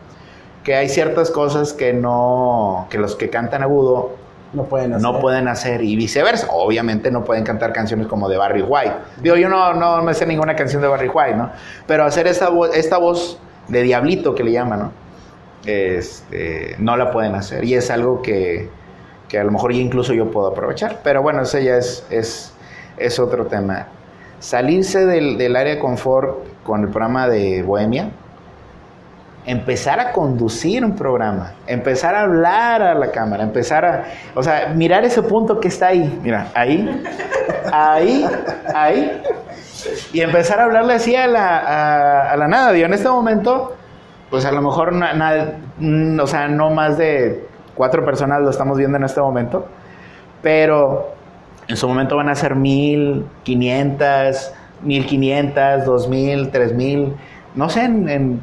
que 0.63 0.75
hay 0.75 0.89
ciertas 0.89 1.31
cosas 1.31 1.73
que 1.73 1.91
no, 1.91 2.85
que 2.91 2.99
los 2.99 3.15
que 3.15 3.31
cantan 3.31 3.63
agudo 3.63 4.26
no 4.53 4.63
pueden 4.63 4.93
hacer. 4.93 5.01
No 5.01 5.19
pueden 5.19 5.47
hacer 5.47 5.83
y 5.83 5.95
viceversa. 5.95 6.47
Obviamente 6.51 7.11
no 7.11 7.23
pueden 7.23 7.43
cantar 7.43 7.73
canciones 7.73 8.07
como 8.07 8.29
de 8.29 8.37
Barry 8.37 8.61
White. 8.61 8.93
Digo, 9.21 9.35
yo 9.35 9.49
no, 9.49 9.73
no, 9.73 10.01
no 10.01 10.13
sé 10.13 10.25
ninguna 10.25 10.55
canción 10.55 10.81
de 10.81 10.87
Barry 10.87 11.09
White, 11.09 11.35
¿no? 11.35 11.51
Pero 11.85 12.05
hacer 12.05 12.27
esta, 12.27 12.49
voz, 12.49 12.75
esta 12.75 12.97
voz 12.97 13.39
de 13.67 13.81
diablito 13.83 14.35
que 14.35 14.43
le 14.43 14.51
llaman, 14.51 14.79
¿no? 14.79 14.91
Este, 15.65 16.75
no 16.79 16.95
la 16.95 17.11
pueden 17.11 17.35
hacer. 17.35 17.65
Y 17.65 17.73
es 17.73 17.91
algo 17.91 18.21
que, 18.21 18.69
que 19.27 19.37
a 19.39 19.43
lo 19.43 19.51
mejor 19.51 19.73
incluso 19.73 20.13
yo 20.13 20.31
puedo 20.31 20.47
aprovechar. 20.47 21.01
Pero 21.03 21.21
bueno, 21.21 21.41
ese 21.41 21.63
ya 21.63 21.77
es, 21.77 22.05
es, 22.09 22.53
es 22.97 23.19
otro 23.19 23.45
tema. 23.47 23.87
Salirse 24.39 25.05
del, 25.05 25.37
del 25.37 25.55
área 25.55 25.75
de 25.75 25.79
confort 25.79 26.37
con 26.63 26.81
el 26.81 26.89
programa 26.89 27.27
de 27.27 27.63
Bohemia 27.63 28.11
empezar 29.47 29.97
a 30.01 30.11
conducir 30.11 30.83
un 30.83 30.93
programa, 30.93 31.53
empezar 31.67 32.13
a 32.13 32.23
hablar 32.23 32.81
a 32.81 32.93
la 32.93 33.11
cámara, 33.11 33.43
empezar 33.43 33.85
a, 33.85 34.03
o 34.35 34.43
sea, 34.43 34.73
mirar 34.75 35.05
ese 35.05 35.23
punto 35.23 35.57
que 35.61 35.69
está 35.69 35.87
ahí, 35.87 36.19
mira, 36.21 36.49
ahí, 36.53 37.01
ahí, 37.71 38.25
ahí, 38.75 39.21
y 40.11 40.19
empezar 40.19 40.59
a 40.59 40.65
hablarle 40.65 40.95
así 40.95 41.15
a 41.15 41.27
la, 41.27 42.29
a, 42.29 42.35
la 42.35 42.47
nada. 42.49 42.75
En 42.75 42.93
este 42.93 43.07
momento, 43.07 43.73
pues 44.29 44.43
a 44.43 44.51
lo 44.51 44.61
mejor, 44.61 44.91
nada, 44.91 45.53
mm, 45.79 46.19
o 46.19 46.27
sea, 46.27 46.49
no 46.49 46.69
más 46.71 46.97
de 46.97 47.47
cuatro 47.73 48.03
personas 48.03 48.41
lo 48.41 48.49
estamos 48.49 48.77
viendo 48.77 48.97
en 48.97 49.05
este 49.05 49.21
momento, 49.21 49.65
pero 50.41 51.13
en 51.69 51.77
su 51.77 51.87
momento 51.87 52.17
van 52.17 52.27
a 52.27 52.35
ser 52.35 52.53
mil, 52.53 53.25
quinientas, 53.43 54.53
mil 54.81 55.05
quinientas, 55.05 55.85
dos 55.85 56.09
mil, 56.09 56.49
tres 56.49 56.73
mil, 56.73 57.15
no 57.55 57.69
sé, 57.69 57.85
en 57.85 58.41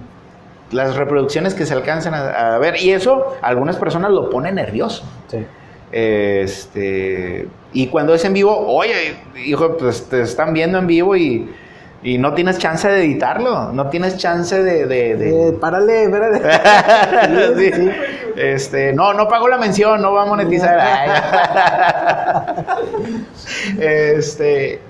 las 0.74 0.96
reproducciones 0.96 1.54
que 1.54 1.64
se 1.66 1.72
alcanzan 1.72 2.14
a, 2.14 2.58
ver. 2.58 2.82
Y 2.82 2.90
eso 2.90 3.37
algunas 3.40 3.76
personas 3.76 4.10
lo 4.10 4.28
ponen 4.28 4.56
nervioso. 4.56 5.04
Sí. 5.28 5.46
Este, 5.92 7.46
y 7.72 7.87
cuando 7.87 8.14
es 8.14 8.24
en 8.24 8.32
vivo, 8.32 8.66
oye, 8.66 9.16
hijo, 9.46 9.76
pues 9.76 10.08
te 10.08 10.22
están 10.22 10.52
viendo 10.52 10.78
en 10.78 10.87
vivo 10.87 11.16
y 11.16 11.48
Y 12.02 12.18
no 12.18 12.34
tienes 12.34 12.58
chance 12.58 12.87
de 12.87 13.02
editarlo, 13.02 13.72
no 13.72 13.88
tienes 13.88 14.18
chance 14.18 14.62
de... 14.62 14.84
de, 14.84 15.16
de... 15.16 15.48
Eh, 15.48 15.52
párale, 15.52 16.08
párale. 16.10 16.40
Sí, 17.56 17.72
sí. 17.72 17.90
Este, 18.37 18.92
no, 18.92 19.14
no 19.14 19.26
pago 19.26 19.48
la 19.48 19.56
mención, 19.56 20.02
no 20.02 20.12
va 20.12 20.24
a 20.24 20.26
monetizar. 20.26 20.76
este, 23.80 24.80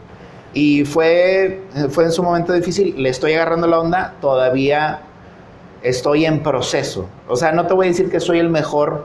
y 0.55 0.85
fue, 0.85 1.61
fue 1.91 2.05
en 2.05 2.11
su 2.11 2.23
momento 2.23 2.53
difícil, 2.53 2.95
le 3.01 3.11
estoy 3.11 3.35
agarrando 3.35 3.69
la 3.69 3.79
onda, 3.79 4.15
todavía 4.21 4.99
estoy 5.85 6.25
en 6.25 6.43
proceso. 6.43 7.07
O 7.29 7.37
sea, 7.37 7.53
no 7.53 7.67
te 7.67 7.75
voy 7.75 7.87
a 7.87 7.89
decir 7.91 8.11
que 8.11 8.19
soy 8.19 8.41
el 8.41 8.49
mejor 8.49 9.05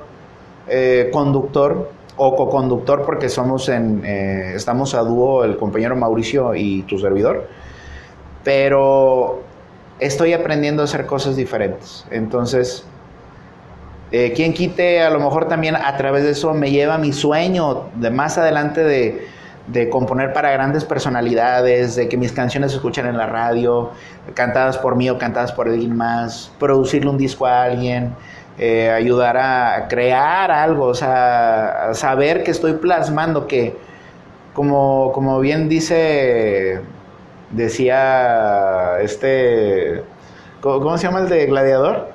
eh, 0.67 1.09
conductor 1.13 1.91
o 2.15 2.35
co-conductor 2.35 3.03
porque 3.05 3.29
somos 3.29 3.69
en, 3.69 4.03
eh, 4.05 4.53
estamos 4.55 4.95
a 4.95 5.01
dúo 5.01 5.43
el 5.43 5.57
compañero 5.57 5.95
Mauricio 5.95 6.55
y 6.55 6.81
tu 6.83 6.97
servidor, 6.97 7.47
pero 8.43 9.41
estoy 9.99 10.33
aprendiendo 10.33 10.81
a 10.81 10.85
hacer 10.85 11.05
cosas 11.05 11.35
diferentes. 11.35 12.05
Entonces, 12.11 12.85
eh, 14.11 14.33
quien 14.33 14.53
quite, 14.53 15.01
a 15.01 15.09
lo 15.09 15.19
mejor 15.19 15.47
también 15.47 15.75
a 15.75 15.97
través 15.97 16.23
de 16.23 16.31
eso 16.31 16.53
me 16.53 16.71
lleva 16.71 16.97
mi 16.97 17.13
sueño 17.13 17.89
de 17.95 18.09
más 18.09 18.37
adelante 18.37 18.83
de, 18.83 19.27
de 19.71 19.89
componer 19.89 20.33
para 20.33 20.51
grandes 20.51 20.83
personalidades, 20.83 21.95
de 21.95 22.09
que 22.09 22.17
mis 22.17 22.31
canciones 22.31 22.71
se 22.71 22.77
escuchen 22.77 23.05
en 23.05 23.17
la 23.17 23.27
radio, 23.27 23.91
cantadas 24.33 24.77
por 24.77 24.95
mí 24.95 25.09
o 25.09 25.17
cantadas 25.17 25.51
por 25.51 25.67
alguien 25.67 25.95
más, 25.95 26.51
producirle 26.59 27.09
un 27.09 27.17
disco 27.17 27.45
a 27.45 27.63
alguien, 27.63 28.15
eh, 28.57 28.89
ayudar 28.89 29.37
a 29.37 29.87
crear 29.87 30.51
algo, 30.51 30.85
o 30.85 30.93
sea, 30.93 31.89
saber 31.93 32.43
que 32.43 32.51
estoy 32.51 32.73
plasmando 32.73 33.47
que, 33.47 33.77
como, 34.53 35.11
como 35.11 35.39
bien 35.39 35.69
dice, 35.69 36.81
decía 37.51 38.99
este, 39.01 40.03
¿cómo, 40.61 40.97
se 40.97 41.07
llama 41.07 41.19
el 41.19 41.29
de 41.29 41.45
Gladiador? 41.45 42.09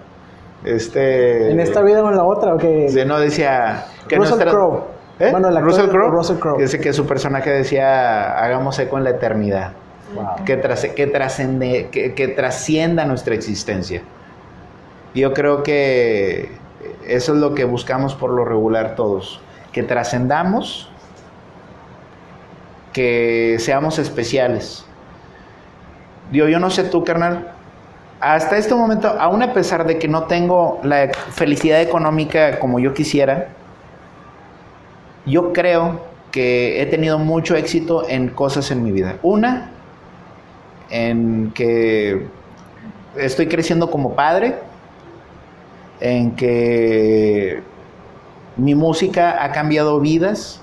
Este, 0.64 1.52
¿En 1.52 1.60
esta 1.60 1.82
vida 1.82 2.02
o 2.02 2.10
en 2.10 2.16
la 2.16 2.24
otra? 2.24 2.54
¿o 2.54 2.58
qué? 2.58 3.04
no 3.06 3.20
decía... 3.20 3.84
Que 4.08 4.16
Russell 4.16 4.48
Crowe. 4.48 4.93
¿Eh? 5.20 5.30
Bueno, 5.30 5.48
el 5.48 5.60
Russell 5.62 5.88
Crowe. 5.88 6.10
Russell 6.10 6.38
Crowe. 6.38 6.58
Que 6.58 6.92
su 6.92 7.06
personaje 7.06 7.50
decía, 7.50 8.38
hagamos 8.38 8.78
eco 8.78 8.98
en 8.98 9.04
la 9.04 9.10
eternidad. 9.10 9.72
Wow. 10.14 10.44
Que, 10.44 10.56
tras- 10.56 10.92
que, 10.94 11.06
trascende- 11.12 11.90
que, 11.90 12.14
que 12.14 12.28
trascienda 12.28 13.04
nuestra 13.04 13.34
existencia. 13.34 14.02
Yo 15.14 15.32
creo 15.32 15.62
que 15.62 16.50
eso 17.06 17.34
es 17.34 17.38
lo 17.40 17.54
que 17.54 17.64
buscamos 17.64 18.14
por 18.14 18.30
lo 18.30 18.44
regular 18.44 18.94
todos. 18.96 19.40
Que 19.72 19.82
trascendamos, 19.82 20.90
que 22.92 23.56
seamos 23.58 23.98
especiales. 23.98 24.84
Digo, 26.30 26.48
yo 26.48 26.58
no 26.58 26.70
sé 26.70 26.84
tú, 26.84 27.04
carnal. 27.04 27.50
Hasta 28.20 28.56
este 28.56 28.74
momento, 28.74 29.08
aún 29.08 29.42
a 29.42 29.52
pesar 29.52 29.86
de 29.86 29.98
que 29.98 30.08
no 30.08 30.24
tengo 30.24 30.80
la 30.82 31.10
felicidad 31.32 31.80
económica 31.80 32.58
como 32.58 32.78
yo 32.78 32.94
quisiera, 32.94 33.48
yo 35.26 35.52
creo 35.52 36.00
que 36.30 36.82
he 36.82 36.86
tenido 36.86 37.18
mucho 37.18 37.54
éxito 37.56 38.08
en 38.08 38.28
cosas 38.28 38.70
en 38.70 38.82
mi 38.82 38.92
vida. 38.92 39.16
Una, 39.22 39.70
en 40.90 41.52
que 41.54 42.26
estoy 43.16 43.46
creciendo 43.48 43.90
como 43.90 44.14
padre, 44.14 44.56
en 46.00 46.32
que 46.36 47.62
mi 48.56 48.74
música 48.74 49.42
ha 49.44 49.52
cambiado 49.52 50.00
vidas, 50.00 50.60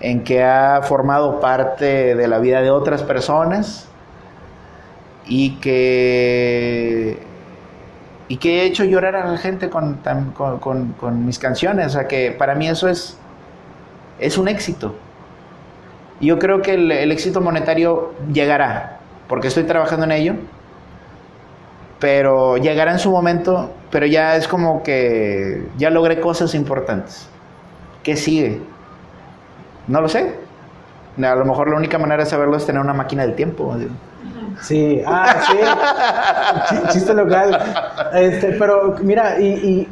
en 0.00 0.22
que 0.24 0.42
ha 0.44 0.82
formado 0.82 1.40
parte 1.40 2.14
de 2.14 2.28
la 2.28 2.38
vida 2.38 2.60
de 2.62 2.70
otras 2.70 3.02
personas 3.02 3.88
y 5.26 5.56
que 5.56 7.18
y 8.28 8.36
que 8.36 8.60
he 8.62 8.66
hecho 8.66 8.84
llorar 8.84 9.16
a 9.16 9.26
la 9.32 9.38
gente 9.38 9.70
con, 9.70 10.00
con- 10.60 10.92
con 10.92 11.24
mis 11.24 11.38
canciones. 11.38 11.86
O 11.86 11.90
sea 11.90 12.06
que 12.08 12.30
para 12.30 12.54
mí 12.54 12.68
eso 12.68 12.88
es, 12.88 13.16
es 14.18 14.38
un 14.38 14.48
éxito. 14.48 14.94
Yo 16.20 16.38
creo 16.38 16.62
que 16.62 16.74
el, 16.74 17.12
éxito 17.12 17.40
monetario 17.40 18.12
llegará, 18.32 18.98
porque 19.28 19.48
estoy 19.48 19.64
trabajando 19.64 20.04
en 20.04 20.12
ello, 20.12 20.34
pero 22.00 22.56
llegará 22.56 22.92
en 22.92 22.98
su 22.98 23.10
momento, 23.10 23.70
pero 23.90 24.06
ya 24.06 24.36
es 24.36 24.48
como 24.48 24.82
que 24.82 25.66
ya 25.76 25.90
logré 25.90 26.20
cosas 26.20 26.54
importantes. 26.54 27.28
¿Qué 28.02 28.16
sigue? 28.16 28.60
No 29.86 30.00
lo 30.00 30.08
sé. 30.08 30.34
A 31.22 31.34
lo 31.34 31.44
mejor 31.44 31.70
la 31.70 31.76
única 31.76 31.98
manera 31.98 32.22
de 32.24 32.30
saberlo 32.30 32.56
es 32.56 32.66
tener 32.66 32.80
una 32.80 32.94
máquina 32.94 33.22
del 33.22 33.34
tiempo. 33.34 33.76
Sí, 34.60 35.02
ah, 35.06 35.36
sí. 35.46 35.56
Ch- 36.74 36.88
Chiste 36.92 37.14
local. 37.14 37.58
Este, 38.14 38.52
pero 38.52 38.96
mira, 39.02 39.40
y, 39.40 39.88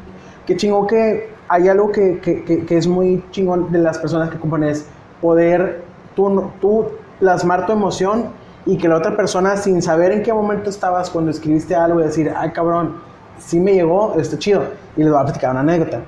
qué 0.46 0.56
chingón 0.56 0.86
que 0.86 1.35
hay 1.48 1.68
algo 1.68 1.90
que, 1.92 2.18
que- 2.20 2.44
que- 2.44 2.76
es 2.76 2.86
muy 2.86 3.24
chingón 3.30 3.70
de 3.72 3.78
las 3.78 3.98
personas 3.98 4.30
que 4.30 4.38
componen, 4.38 4.70
es 4.70 4.86
poder 5.20 5.82
tú, 6.14 6.50
tú 6.60 6.86
plasmar 7.20 7.66
tu 7.66 7.72
emoción 7.72 8.26
y 8.66 8.76
que 8.78 8.88
la 8.88 8.96
otra 8.96 9.16
persona, 9.16 9.56
sin 9.56 9.80
saber 9.80 10.10
en 10.12 10.22
qué 10.22 10.32
momento 10.32 10.70
estabas 10.70 11.08
cuando 11.10 11.30
escribiste 11.30 11.74
algo, 11.74 12.00
y 12.00 12.04
decir, 12.04 12.32
ay 12.36 12.50
cabrón, 12.50 12.96
sí 13.38 13.60
me 13.60 13.74
llegó, 13.74 14.14
está 14.18 14.38
chido. 14.38 14.64
Y 14.96 15.02
les 15.02 15.12
voy 15.12 15.20
a 15.20 15.24
platicar 15.24 15.50
una 15.52 15.60
anécdota. 15.60 16.00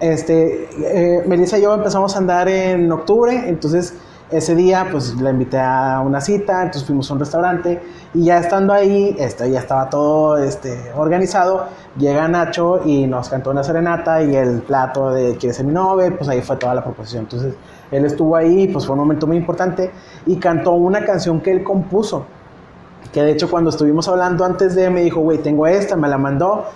Este, 0.00 0.68
eh, 0.82 1.22
Melissa 1.26 1.58
y 1.58 1.62
yo 1.62 1.74
empezamos 1.74 2.14
a 2.16 2.18
andar 2.18 2.48
en 2.48 2.90
octubre, 2.90 3.48
entonces 3.48 3.94
ese 4.30 4.54
día 4.54 4.86
pues 4.90 5.14
la 5.20 5.30
invité 5.30 5.58
a 5.58 6.00
una 6.00 6.20
cita, 6.20 6.62
entonces 6.62 6.84
fuimos 6.84 7.10
a 7.10 7.14
un 7.14 7.20
restaurante 7.20 7.82
y 8.14 8.24
ya 8.24 8.38
estando 8.38 8.72
ahí, 8.72 9.16
este, 9.18 9.50
ya 9.50 9.58
estaba 9.58 9.90
todo 9.90 10.38
este, 10.38 10.92
organizado, 10.96 11.66
llega 11.96 12.28
Nacho 12.28 12.82
y 12.84 13.06
nos 13.06 13.28
cantó 13.28 13.50
una 13.50 13.64
serenata 13.64 14.22
y 14.22 14.36
el 14.36 14.62
plato 14.62 15.10
de 15.10 15.36
¿Quieres 15.36 15.56
ser 15.56 15.66
mi 15.66 15.72
novia? 15.72 16.14
Pues 16.16 16.28
ahí 16.28 16.42
fue 16.42 16.56
toda 16.56 16.74
la 16.74 16.84
proposición. 16.84 17.24
Entonces 17.24 17.54
él 17.90 18.04
estuvo 18.04 18.36
ahí, 18.36 18.68
pues 18.68 18.86
fue 18.86 18.94
un 18.94 19.00
momento 19.00 19.26
muy 19.26 19.36
importante 19.36 19.90
y 20.26 20.36
cantó 20.36 20.72
una 20.72 21.04
canción 21.04 21.40
que 21.40 21.50
él 21.50 21.64
compuso, 21.64 22.24
que 23.12 23.22
de 23.22 23.32
hecho 23.32 23.50
cuando 23.50 23.70
estuvimos 23.70 24.06
hablando 24.08 24.44
antes 24.44 24.74
de 24.76 24.90
me 24.90 25.02
dijo, 25.02 25.20
güey, 25.20 25.38
tengo 25.38 25.66
esta, 25.66 25.96
me 25.96 26.08
la 26.08 26.18
mandó 26.18 26.66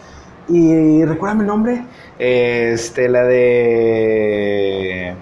y 0.49 1.05
recuérdame 1.05 1.43
el 1.43 1.47
nombre. 1.47 1.85
Este, 2.19 3.09
la 3.09 3.23
de. 3.25 5.15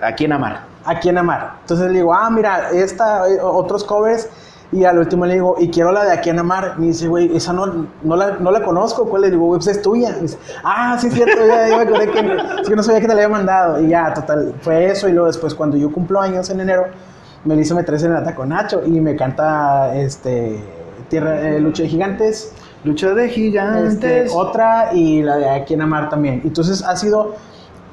¿A 0.00 0.14
quién 0.14 0.32
amar? 0.32 0.71
A 0.84 0.98
quién 1.00 1.18
amar. 1.18 1.54
Entonces 1.62 1.88
le 1.90 1.98
digo, 1.98 2.12
ah, 2.14 2.28
mira, 2.30 2.70
esta, 2.70 3.28
eh, 3.28 3.38
otros 3.42 3.84
covers. 3.84 4.28
Y 4.74 4.84
al 4.84 4.98
último 4.98 5.26
le 5.26 5.34
digo, 5.34 5.56
y 5.58 5.68
quiero 5.68 5.92
la 5.92 6.04
de 6.04 6.12
a 6.12 6.20
quién 6.22 6.38
amar. 6.38 6.76
Y 6.78 6.86
dice, 6.86 7.06
güey, 7.06 7.36
esa 7.36 7.52
no, 7.52 7.86
no, 8.02 8.16
la, 8.16 8.38
no 8.40 8.50
la 8.50 8.62
conozco. 8.62 9.04
¿Cuál 9.06 9.22
le 9.22 9.30
digo, 9.30 9.44
güey, 9.44 9.58
pues 9.58 9.76
es 9.76 9.82
tuya? 9.82 10.12
Dice, 10.14 10.38
ah, 10.64 10.96
sí, 10.98 11.08
es 11.08 11.14
cierto, 11.14 11.46
ya, 11.46 11.68
ya 11.68 11.76
me 11.76 11.82
acordé 11.82 12.10
que, 12.10 12.36
es 12.62 12.68
que 12.68 12.74
no 12.76 12.82
sabía 12.82 13.00
que 13.00 13.06
te 13.06 13.14
la 13.14 13.22
había 13.24 13.28
mandado. 13.28 13.82
Y 13.82 13.88
ya, 13.88 14.14
total, 14.14 14.54
fue 14.62 14.86
eso. 14.86 15.08
Y 15.08 15.12
luego 15.12 15.26
después, 15.26 15.54
cuando 15.54 15.76
yo 15.76 15.92
cumplo 15.92 16.20
años 16.20 16.48
en 16.48 16.60
enero, 16.60 16.86
Melissa 17.44 17.74
me 17.74 17.82
trae 17.82 17.98
serenata 17.98 18.34
con 18.34 18.48
Nacho 18.48 18.82
y 18.86 18.98
me 19.00 19.14
canta 19.14 19.94
este, 19.94 20.58
Tierra, 21.10 21.38
eh, 21.40 21.60
Lucha 21.60 21.82
de 21.82 21.88
Gigantes. 21.90 22.54
Lucha 22.84 23.14
de 23.14 23.26
Este, 23.26 23.34
gigantes. 23.34 24.32
otra 24.34 24.88
y 24.92 25.22
la 25.22 25.36
de 25.36 25.50
A 25.50 25.64
quién 25.64 25.82
amar 25.82 26.08
también. 26.08 26.40
Entonces 26.44 26.82
ha 26.82 26.96
sido, 26.96 27.34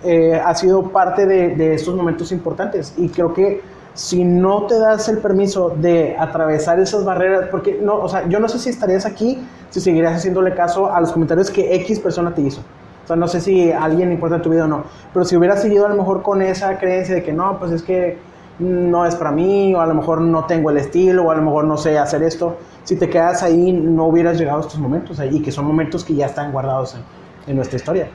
eh, 0.03 0.41
ha 0.43 0.55
sido 0.55 0.89
parte 0.89 1.25
de, 1.25 1.55
de 1.55 1.75
estos 1.75 1.95
momentos 1.95 2.31
importantes 2.31 2.93
y 2.97 3.09
creo 3.09 3.33
que 3.33 3.61
si 3.93 4.23
no 4.23 4.65
te 4.65 4.79
das 4.79 5.09
el 5.09 5.17
permiso 5.17 5.75
de 5.75 6.15
atravesar 6.17 6.79
esas 6.79 7.03
barreras, 7.03 7.47
porque 7.51 7.79
no, 7.81 7.95
o 7.95 8.07
sea, 8.07 8.27
yo 8.29 8.39
no 8.39 8.47
sé 8.47 8.59
si 8.59 8.69
estarías 8.69 9.05
aquí 9.05 9.45
si 9.69 9.81
seguirías 9.81 10.15
haciéndole 10.15 10.53
caso 10.55 10.91
a 10.91 10.99
los 11.01 11.11
comentarios 11.11 11.51
que 11.51 11.75
X 11.75 11.99
persona 11.99 12.33
te 12.33 12.41
hizo. 12.41 12.61
O 13.03 13.07
sea, 13.07 13.15
no 13.15 13.27
sé 13.27 13.41
si 13.41 13.71
alguien 13.71 14.11
importa 14.11 14.37
en 14.37 14.41
tu 14.41 14.49
vida 14.49 14.65
o 14.65 14.67
no, 14.67 14.83
pero 15.13 15.25
si 15.25 15.35
hubieras 15.35 15.61
seguido 15.61 15.85
a 15.85 15.89
lo 15.89 15.95
mejor 15.95 16.21
con 16.21 16.41
esa 16.41 16.77
creencia 16.77 17.15
de 17.15 17.23
que 17.23 17.33
no, 17.33 17.57
pues 17.59 17.71
es 17.71 17.83
que 17.83 18.17
no 18.59 19.05
es 19.05 19.15
para 19.15 19.31
mí, 19.31 19.73
o 19.73 19.81
a 19.81 19.85
lo 19.85 19.95
mejor 19.95 20.21
no 20.21 20.45
tengo 20.45 20.69
el 20.69 20.77
estilo, 20.77 21.23
o 21.23 21.31
a 21.31 21.35
lo 21.35 21.41
mejor 21.41 21.65
no 21.65 21.77
sé 21.77 21.97
hacer 21.97 22.23
esto, 22.23 22.57
si 22.83 22.95
te 22.97 23.09
quedas 23.09 23.41
ahí 23.41 23.71
no 23.71 24.07
hubieras 24.07 24.37
llegado 24.37 24.59
a 24.59 24.61
estos 24.61 24.79
momentos 24.79 25.19
y 25.31 25.41
que 25.41 25.51
son 25.51 25.65
momentos 25.65 26.03
que 26.03 26.13
ya 26.13 26.25
están 26.25 26.51
guardados 26.51 26.95
en, 26.95 27.01
en 27.47 27.55
nuestra 27.55 27.77
historia. 27.77 28.09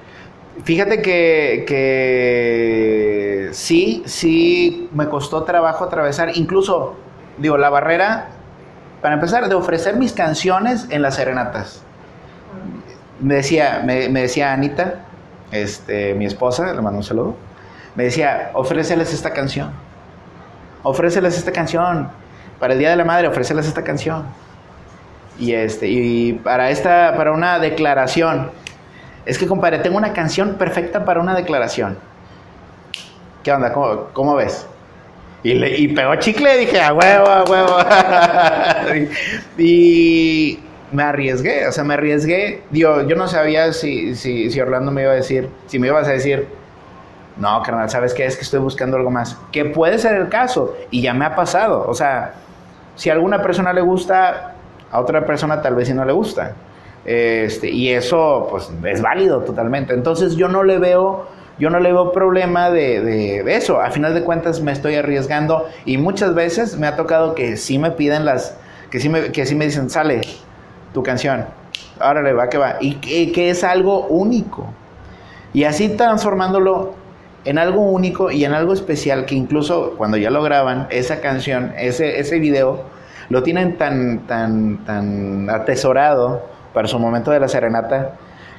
Fíjate 0.63 1.03
que, 1.03 1.65
sí, 3.53 4.05
sí 4.07 4.89
me 4.93 5.09
costó 5.09 5.43
trabajo 5.43 5.85
atravesar, 5.85 6.37
incluso, 6.37 6.95
digo, 7.39 7.59
la 7.59 7.71
barrera, 7.71 8.29
para 9.03 9.15
empezar, 9.15 9.49
de 9.49 9.57
ofrecer 9.57 9.97
mis 9.97 10.13
canciones 10.13 10.87
en 10.91 11.03
las 11.03 11.17
serenatas. 11.17 11.83
Me 13.21 13.35
decía, 13.35 13.83
me, 13.85 14.09
me 14.09 14.23
decía 14.23 14.53
Anita, 14.53 15.01
este, 15.51 16.15
mi 16.15 16.25
esposa, 16.25 16.73
le 16.73 16.81
mando 16.81 16.99
un 16.99 17.05
saludo, 17.05 17.35
me 17.97 18.05
decía, 18.05 18.51
ofréceles 18.55 19.13
esta 19.13 19.33
canción, 19.33 19.73
ofréceles 20.83 21.37
esta 21.37 21.51
canción, 21.53 22.11
para 22.61 22.73
el 22.73 22.79
Día 22.79 22.91
de 22.91 22.97
la 22.97 23.05
Madre, 23.05 23.29
ofréceles 23.29 23.67
esta 23.67 23.83
canción. 23.83 24.25
Y 25.39 25.53
este, 25.53 25.89
y 25.89 26.35
para 26.35 26.71
esta, 26.71 27.15
para 27.17 27.33
una 27.33 27.59
declaración, 27.59 28.51
es 29.27 29.39
que, 29.39 29.47
compadre, 29.47 29.79
tengo 29.79 29.97
una 29.97 30.13
canción 30.13 30.55
perfecta 30.55 31.05
para 31.05 31.21
una 31.21 31.35
declaración. 31.35 31.97
¿Qué 33.43 33.53
onda? 33.53 33.73
¿Cómo, 33.73 34.09
cómo 34.13 34.35
ves? 34.35 34.67
Y, 35.43 35.55
le, 35.55 35.77
y 35.79 35.89
pegó 35.89 36.15
chicle, 36.17 36.57
dije, 36.59 36.81
a 36.81 36.93
huevo, 36.93 37.29
a 37.29 37.45
huevo. 37.45 37.77
y 39.59 40.59
me 40.91 41.03
arriesgué, 41.03 41.67
o 41.67 41.73
sea, 41.73 41.85
me 41.85 41.95
arriesgué. 41.95 42.63
Digo, 42.71 43.03
yo 43.03 43.17
no 43.17 43.29
sabía 43.29 43.73
si, 43.73 44.15
si, 44.15 44.51
si 44.51 44.61
Orlando 44.61 44.91
me 44.91 45.03
iba 45.03 45.13
a 45.13 45.17
decir, 45.17 45.51
si 45.67 45.79
me 45.79 45.89
ibas 45.89 46.09
a 46.09 46.13
decir, 46.13 46.49
no, 47.37 47.63
carnal, 47.63 47.91
¿sabes 47.91 48.15
qué? 48.15 48.25
Es 48.25 48.37
que 48.37 48.43
estoy 48.43 48.61
buscando 48.61 48.97
algo 48.97 49.11
más. 49.11 49.37
Que 49.53 49.65
puede 49.65 49.99
ser 49.99 50.15
el 50.15 50.29
caso, 50.29 50.77
y 50.91 51.03
ya 51.03 51.13
me 51.13 51.25
ha 51.25 51.35
pasado. 51.35 51.85
O 51.89 51.95
sea, 51.95 52.35
si 52.95 53.11
a 53.11 53.13
alguna 53.13 53.43
persona 53.43 53.73
le 53.73 53.81
gusta, 53.81 54.55
a 54.91 55.01
otra 55.01 55.27
persona 55.27 55.61
tal 55.61 55.75
vez 55.75 55.89
si 55.89 55.95
no 55.95 56.05
le 56.05 56.13
gusta. 56.13 56.55
Este, 57.05 57.71
y 57.71 57.91
eso, 57.91 58.49
pues, 58.51 58.71
es 58.85 59.03
válido 59.03 59.41
totalmente. 59.43 59.95
Entonces, 59.95 60.37
yo 60.37 60.49
no 60.49 60.65
le 60.65 60.79
veo, 60.79 61.27
yo 61.59 61.71
no 61.71 61.81
le 61.81 61.93
veo 61.93 62.13
problema 62.13 62.71
de, 62.71 63.01
de, 63.01 63.57
eso. 63.57 63.81
A 63.81 63.91
final 63.91 64.15
de 64.15 64.23
cuentas, 64.23 64.61
me 64.61 64.73
estoy 64.73 64.95
arriesgando, 64.95 65.67
y 65.85 65.99
muchas 65.99 66.35
veces 66.35 66.79
me 66.79 66.87
ha 66.87 66.97
tocado 66.97 67.35
que 67.35 67.57
sí 67.57 67.79
me 67.79 67.91
piden 67.91 68.25
las, 68.25 68.57
que 68.91 69.01
sí 69.01 69.09
me, 69.09 69.33
que 69.33 69.47
sí 69.47 69.55
me 69.55 69.67
dicen, 69.67 69.91
sale 69.91 70.23
tu 70.93 71.03
canción. 71.03 71.45
Órale, 72.01 72.33
va 72.33 72.49
que 72.49 72.59
va. 72.59 72.77
Y 72.81 72.95
que, 72.97 73.33
que 73.33 73.51
es 73.51 73.63
algo 73.65 74.07
único. 74.07 74.67
Y 75.53 75.65
así 75.65 75.91
transformándolo 75.91 76.95
en 77.45 77.59
algo 77.59 77.83
único 77.83 78.31
y 78.31 78.45
en 78.45 78.55
algo 78.55 78.73
especial 78.73 79.27
que 79.27 79.35
incluso 79.35 79.95
cuando 79.97 80.17
ya 80.17 80.31
lo 80.31 80.43
graban, 80.43 80.87
esa 80.91 81.21
canción, 81.21 81.73
ese, 81.79 82.19
ese 82.19 82.39
video, 82.39 82.83
lo 83.29 83.43
tienen 83.43 83.77
tan, 83.77 84.27
tan, 84.27 84.85
tan 84.85 85.51
atesorado 85.51 86.54
para 86.75 86.87
su 86.89 86.99
momento 86.99 87.31
de 87.31 87.41
la 87.41 87.49
serenata, 87.49 88.13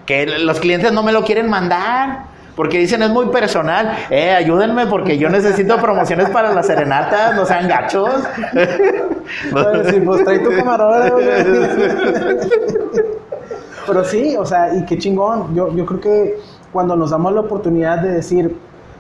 que 0.08 0.26
los 0.26 0.60
clientes 0.60 0.92
no 0.92 1.04
me 1.04 1.12
lo 1.12 1.24
quieren 1.24 1.50
mandar. 1.50 2.34
Porque 2.56 2.80
dicen 2.80 3.04
es 3.04 3.10
muy 3.10 3.26
personal, 3.28 3.98
eh, 4.10 4.32
ayúdenme 4.32 4.88
porque 4.88 5.18
yo 5.18 5.28
necesito 5.28 5.76
promociones 5.76 6.30
para 6.30 6.54
la 6.54 6.64
serenata, 6.64 7.34
no 7.34 7.46
sean 7.46 7.68
gachos. 7.68 8.10
sí, 9.90 10.00
pues 10.00 10.24
trae 10.24 10.40
tu 10.40 10.52
camarógrafo. 10.52 11.18
Pero 13.88 14.04
sí, 14.06 14.36
o 14.38 14.46
sea, 14.46 14.74
y 14.74 14.86
qué 14.86 14.98
chingón. 14.98 15.54
Yo, 15.54 15.76
yo 15.76 15.86
creo 15.86 16.00
que 16.00 16.40
cuando 16.72 16.96
nos 16.96 17.12
damos 17.12 17.34
la 17.34 17.42
oportunidad 17.42 18.00
de 18.00 18.12
decir, 18.12 18.56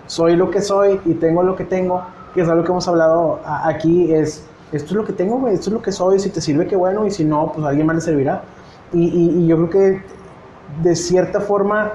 soy 0.07 0.35
lo 0.35 0.51
que 0.51 0.61
soy 0.61 0.99
y 1.05 1.13
tengo 1.15 1.43
lo 1.43 1.55
que 1.55 1.63
tengo, 1.63 2.03
que 2.33 2.41
es 2.41 2.49
algo 2.49 2.63
que 2.63 2.71
hemos 2.71 2.87
hablado 2.87 3.39
aquí, 3.45 4.13
es, 4.13 4.45
esto 4.71 4.89
es 4.89 4.95
lo 4.95 5.05
que 5.05 5.13
tengo, 5.13 5.39
güey, 5.39 5.53
esto 5.53 5.69
es 5.69 5.73
lo 5.73 5.81
que 5.81 5.91
soy, 5.91 6.19
si 6.19 6.29
te 6.29 6.41
sirve, 6.41 6.67
qué 6.67 6.75
bueno, 6.75 7.07
y 7.07 7.11
si 7.11 7.23
no, 7.23 7.51
pues 7.53 7.65
a 7.65 7.69
alguien 7.69 7.87
más 7.87 7.95
le 7.95 8.01
servirá. 8.01 8.43
Y, 8.93 9.03
y, 9.03 9.47
yo 9.47 9.57
creo 9.57 9.69
que 9.69 10.01
de 10.83 10.95
cierta 10.95 11.41
forma 11.41 11.93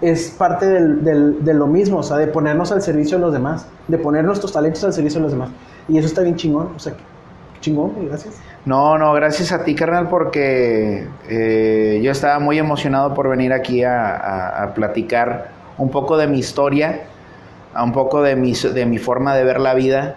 es 0.00 0.30
parte 0.30 0.66
del, 0.66 1.44
de 1.44 1.54
lo 1.54 1.66
mismo, 1.66 1.98
o 1.98 2.02
sea, 2.02 2.18
de 2.18 2.26
ponernos 2.26 2.70
al 2.72 2.82
servicio 2.82 3.18
de 3.18 3.24
los 3.24 3.32
demás, 3.32 3.66
de 3.88 3.98
poner 3.98 4.24
nuestros 4.24 4.52
talentos 4.52 4.84
al 4.84 4.92
servicio 4.92 5.18
de 5.18 5.24
los 5.24 5.32
demás. 5.32 5.50
Y 5.88 5.98
eso 5.98 6.06
está 6.06 6.22
bien 6.22 6.36
chingón, 6.36 6.70
o 6.76 6.78
sea, 6.78 6.94
chingón, 7.60 7.92
gracias. 8.06 8.34
No, 8.64 8.98
no, 8.98 9.12
gracias 9.14 9.52
a 9.52 9.64
ti, 9.64 9.74
carnal, 9.74 10.08
porque 10.08 11.08
eh, 11.28 12.00
yo 12.02 12.12
estaba 12.12 12.38
muy 12.38 12.58
emocionado 12.58 13.14
por 13.14 13.28
venir 13.28 13.52
aquí 13.52 13.82
a, 13.84 14.10
a, 14.10 14.62
a 14.64 14.74
platicar 14.74 15.48
un 15.78 15.90
poco 15.90 16.16
de 16.16 16.26
mi 16.26 16.38
historia 16.38 17.00
a 17.76 17.84
un 17.84 17.92
poco 17.92 18.22
de 18.22 18.36
mi, 18.36 18.54
de 18.54 18.86
mi 18.86 18.98
forma 18.98 19.34
de 19.34 19.44
ver 19.44 19.60
la 19.60 19.74
vida. 19.74 20.16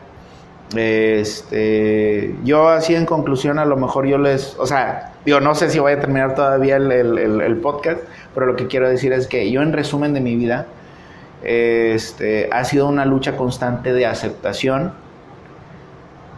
Este, 0.76 2.36
yo 2.44 2.70
así 2.70 2.94
en 2.94 3.08
conclusión 3.08 3.58
a 3.58 3.66
lo 3.66 3.76
mejor 3.76 4.06
yo 4.06 4.20
les, 4.20 4.56
o 4.60 4.68
sea, 4.68 5.14
digo, 5.26 5.40
no 5.40 5.56
sé 5.56 5.72
si 5.72 5.80
voy 5.80 5.94
a 5.94 6.00
terminar 6.00 6.36
todavía 6.36 6.76
el, 6.76 6.92
el, 6.92 7.58
podcast, 7.58 8.02
pero 8.36 8.46
lo 8.46 8.56
que 8.56 8.68
quiero 8.68 8.88
decir 8.88 9.12
es 9.12 9.26
que 9.28 9.50
yo 9.50 9.64
en 9.64 9.74
resumen 9.74 10.14
de 10.14 10.22
mi 10.22 10.36
vida, 10.36 10.68
este, 11.44 12.50
ha 12.52 12.64
sido 12.66 12.88
una 12.88 13.06
lucha 13.06 13.36
constante 13.36 13.94
de 13.94 14.06
aceptación, 14.06 14.94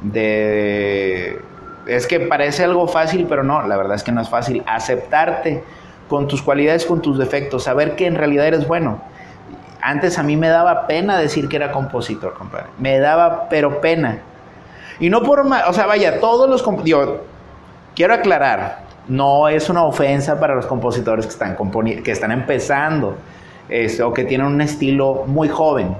de... 0.03 1.39
Es 1.87 2.07
que 2.07 2.19
parece 2.19 2.63
algo 2.63 2.87
fácil, 2.87 3.25
pero 3.27 3.43
no, 3.43 3.67
la 3.67 3.75
verdad 3.75 3.95
es 3.95 4.03
que 4.03 4.11
no 4.11 4.21
es 4.21 4.29
fácil. 4.29 4.63
Aceptarte 4.67 5.63
con 6.07 6.27
tus 6.27 6.41
cualidades, 6.41 6.85
con 6.85 7.01
tus 7.01 7.17
defectos, 7.17 7.63
saber 7.63 7.95
que 7.95 8.05
en 8.05 8.15
realidad 8.15 8.47
eres 8.47 8.67
bueno 8.67 9.01
antes 9.81 10.17
a 10.19 10.23
mí 10.23 10.37
me 10.37 10.49
daba 10.49 10.87
pena 10.87 11.17
decir 11.17 11.49
que 11.49 11.55
era 11.55 11.71
compositor, 11.71 12.33
compadre. 12.33 12.67
Me 12.79 12.99
daba, 12.99 13.49
pero 13.49 13.81
pena. 13.81 14.19
Y 14.99 15.09
no 15.09 15.23
por, 15.23 15.39
o 15.39 15.73
sea, 15.73 15.85
vaya, 15.87 16.19
todos 16.19 16.49
los, 16.49 16.63
yo 16.85 17.21
quiero 17.95 18.13
aclarar, 18.13 18.83
no 19.07 19.49
es 19.49 19.69
una 19.69 19.83
ofensa 19.83 20.39
para 20.39 20.55
los 20.55 20.65
compositores 20.67 21.25
que 21.25 21.31
están, 21.31 21.57
que 22.03 22.11
están 22.11 22.31
empezando 22.31 23.17
o 24.03 24.13
que 24.13 24.23
tienen 24.25 24.47
un 24.47 24.61
estilo 24.61 25.23
muy 25.27 25.49
joven. 25.49 25.95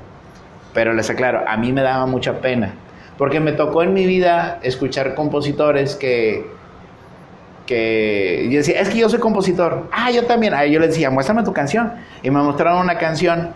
Pero 0.74 0.94
les 0.94 1.10
aclaro, 1.10 1.42
a 1.48 1.58
mí 1.58 1.72
me 1.74 1.82
daba 1.82 2.06
mucha 2.06 2.40
pena. 2.40 2.74
Porque 3.18 3.40
me 3.40 3.52
tocó 3.52 3.84
en 3.84 3.94
mi 3.94 4.06
vida 4.06 4.60
escuchar 4.62 5.16
compositores 5.16 5.96
que, 5.96 6.46
que 7.66 8.48
yo 8.50 8.58
decía, 8.58 8.80
es 8.80 8.90
que 8.90 9.00
yo 9.00 9.10
soy 9.10 9.20
compositor. 9.20 9.88
Ah, 9.92 10.12
yo 10.12 10.26
también. 10.26 10.54
Ah, 10.54 10.66
yo 10.66 10.80
les 10.80 10.90
decía, 10.90 11.10
muéstrame 11.10 11.44
tu 11.44 11.54
canción. 11.54 11.94
Y 12.24 12.30
me 12.30 12.42
mostraron 12.42 12.80
una 12.80 12.98
canción 12.98 13.54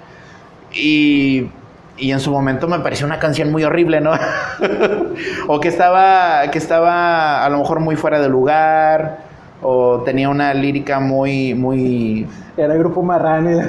y, 0.75 1.49
en 1.97 2.19
su 2.19 2.29
momento 2.31 2.67
me 2.67 2.79
pareció 2.79 3.05
una 3.05 3.19
canción 3.19 3.51
muy 3.51 3.63
horrible, 3.63 4.01
¿no? 4.01 4.11
o 5.47 5.59
que 5.59 5.69
estaba, 5.69 6.49
que 6.51 6.57
estaba 6.57 7.45
a 7.45 7.49
lo 7.49 7.59
mejor 7.59 7.79
muy 7.79 7.95
fuera 7.95 8.19
de 8.19 8.27
lugar, 8.27 9.19
o 9.61 10.01
tenía 10.03 10.29
una 10.29 10.53
lírica 10.53 10.99
muy, 10.99 11.53
muy... 11.53 12.27
Era 12.57 12.73
el 12.73 12.79
grupo 12.79 13.01
Marrani. 13.01 13.59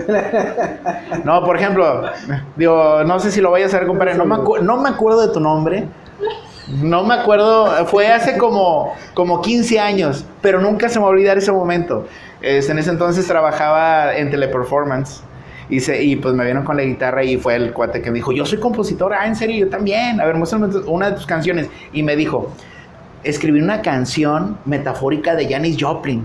no, 1.24 1.44
por 1.44 1.56
ejemplo, 1.56 2.02
digo, 2.56 3.04
no 3.04 3.20
sé 3.20 3.30
si 3.30 3.40
lo 3.40 3.52
vayas 3.52 3.72
a 3.74 3.78
ver, 3.78 3.86
compadre, 3.86 4.14
no 4.14 4.24
me, 4.24 4.36
no 4.62 4.76
me 4.76 4.88
acuerdo 4.88 5.26
de 5.26 5.32
tu 5.32 5.40
nombre. 5.40 5.86
No 6.82 7.04
me 7.04 7.14
acuerdo, 7.14 7.86
fue 7.86 8.12
hace 8.12 8.36
como, 8.36 8.92
como 9.14 9.40
15 9.40 9.78
años, 9.78 10.24
pero 10.42 10.60
nunca 10.60 10.88
se 10.88 10.98
me 10.98 11.04
va 11.04 11.10
a 11.10 11.12
olvidar 11.12 11.38
ese 11.38 11.52
momento. 11.52 12.06
en 12.42 12.78
ese 12.78 12.90
entonces 12.90 13.24
trabajaba 13.28 14.16
en 14.16 14.32
Teleperformance 14.32 15.22
y, 15.68 15.80
se, 15.80 16.02
y 16.02 16.16
pues 16.16 16.34
me 16.34 16.44
vieron 16.44 16.64
con 16.64 16.76
la 16.76 16.82
guitarra 16.84 17.24
y 17.24 17.36
fue 17.36 17.56
el 17.56 17.72
cuate 17.72 18.00
que 18.00 18.10
me 18.10 18.16
dijo, 18.16 18.32
yo 18.32 18.44
soy 18.44 18.58
compositor, 18.58 19.12
ah, 19.12 19.26
en 19.26 19.36
serio, 19.36 19.66
yo 19.66 19.70
también, 19.70 20.20
a 20.20 20.24
ver, 20.24 20.36
muéstrame 20.36 20.68
una 20.86 21.10
de 21.10 21.16
tus 21.16 21.26
canciones. 21.26 21.68
Y 21.92 22.02
me 22.02 22.16
dijo, 22.16 22.52
escribí 23.24 23.60
una 23.60 23.82
canción 23.82 24.58
metafórica 24.64 25.34
de 25.34 25.48
Janis 25.48 25.76
Joplin. 25.80 26.24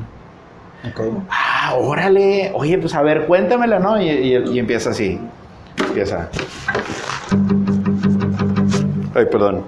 Okay. 0.92 1.12
Ah, 1.30 1.76
órale, 1.78 2.52
oye, 2.54 2.78
pues 2.78 2.96
a 2.96 3.02
ver, 3.02 3.26
cuéntamela, 3.28 3.80
¿no? 3.80 4.02
Y, 4.02 4.10
y 4.10 4.60
empieza 4.60 4.90
así, 4.90 5.20
empieza. 5.78 6.30
Ay, 9.14 9.26
perdón. 9.32 9.64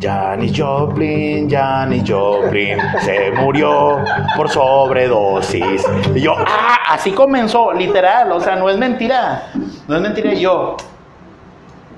Janis 0.00 0.52
Joplin, 0.56 1.48
Janis 1.48 2.02
Joplin 2.06 2.78
se 3.00 3.30
murió 3.32 3.98
por 4.36 4.48
sobredosis. 4.48 5.84
Y 6.14 6.20
yo, 6.20 6.34
ah, 6.36 6.78
así 6.90 7.12
comenzó, 7.12 7.72
literal, 7.72 8.32
o 8.32 8.40
sea, 8.40 8.56
no 8.56 8.68
es 8.68 8.76
mentira, 8.76 9.50
no 9.88 9.96
es 9.96 10.02
mentira. 10.02 10.34
Yo, 10.34 10.76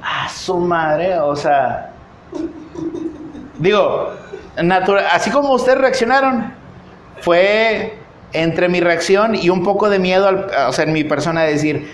ah, 0.02 0.28
su 0.28 0.58
madre, 0.58 1.18
o 1.18 1.34
sea, 1.34 1.90
digo, 3.58 4.12
natural, 4.62 5.06
así 5.12 5.30
como 5.30 5.52
ustedes 5.52 5.78
reaccionaron, 5.78 6.52
fue 7.20 7.98
entre 8.32 8.68
mi 8.68 8.80
reacción 8.80 9.34
y 9.34 9.50
un 9.50 9.62
poco 9.62 9.88
de 9.88 9.98
miedo, 9.98 10.46
o 10.68 10.72
sea, 10.72 10.84
en 10.84 10.92
mi 10.92 11.04
persona 11.04 11.42
de 11.42 11.52
decir, 11.52 11.92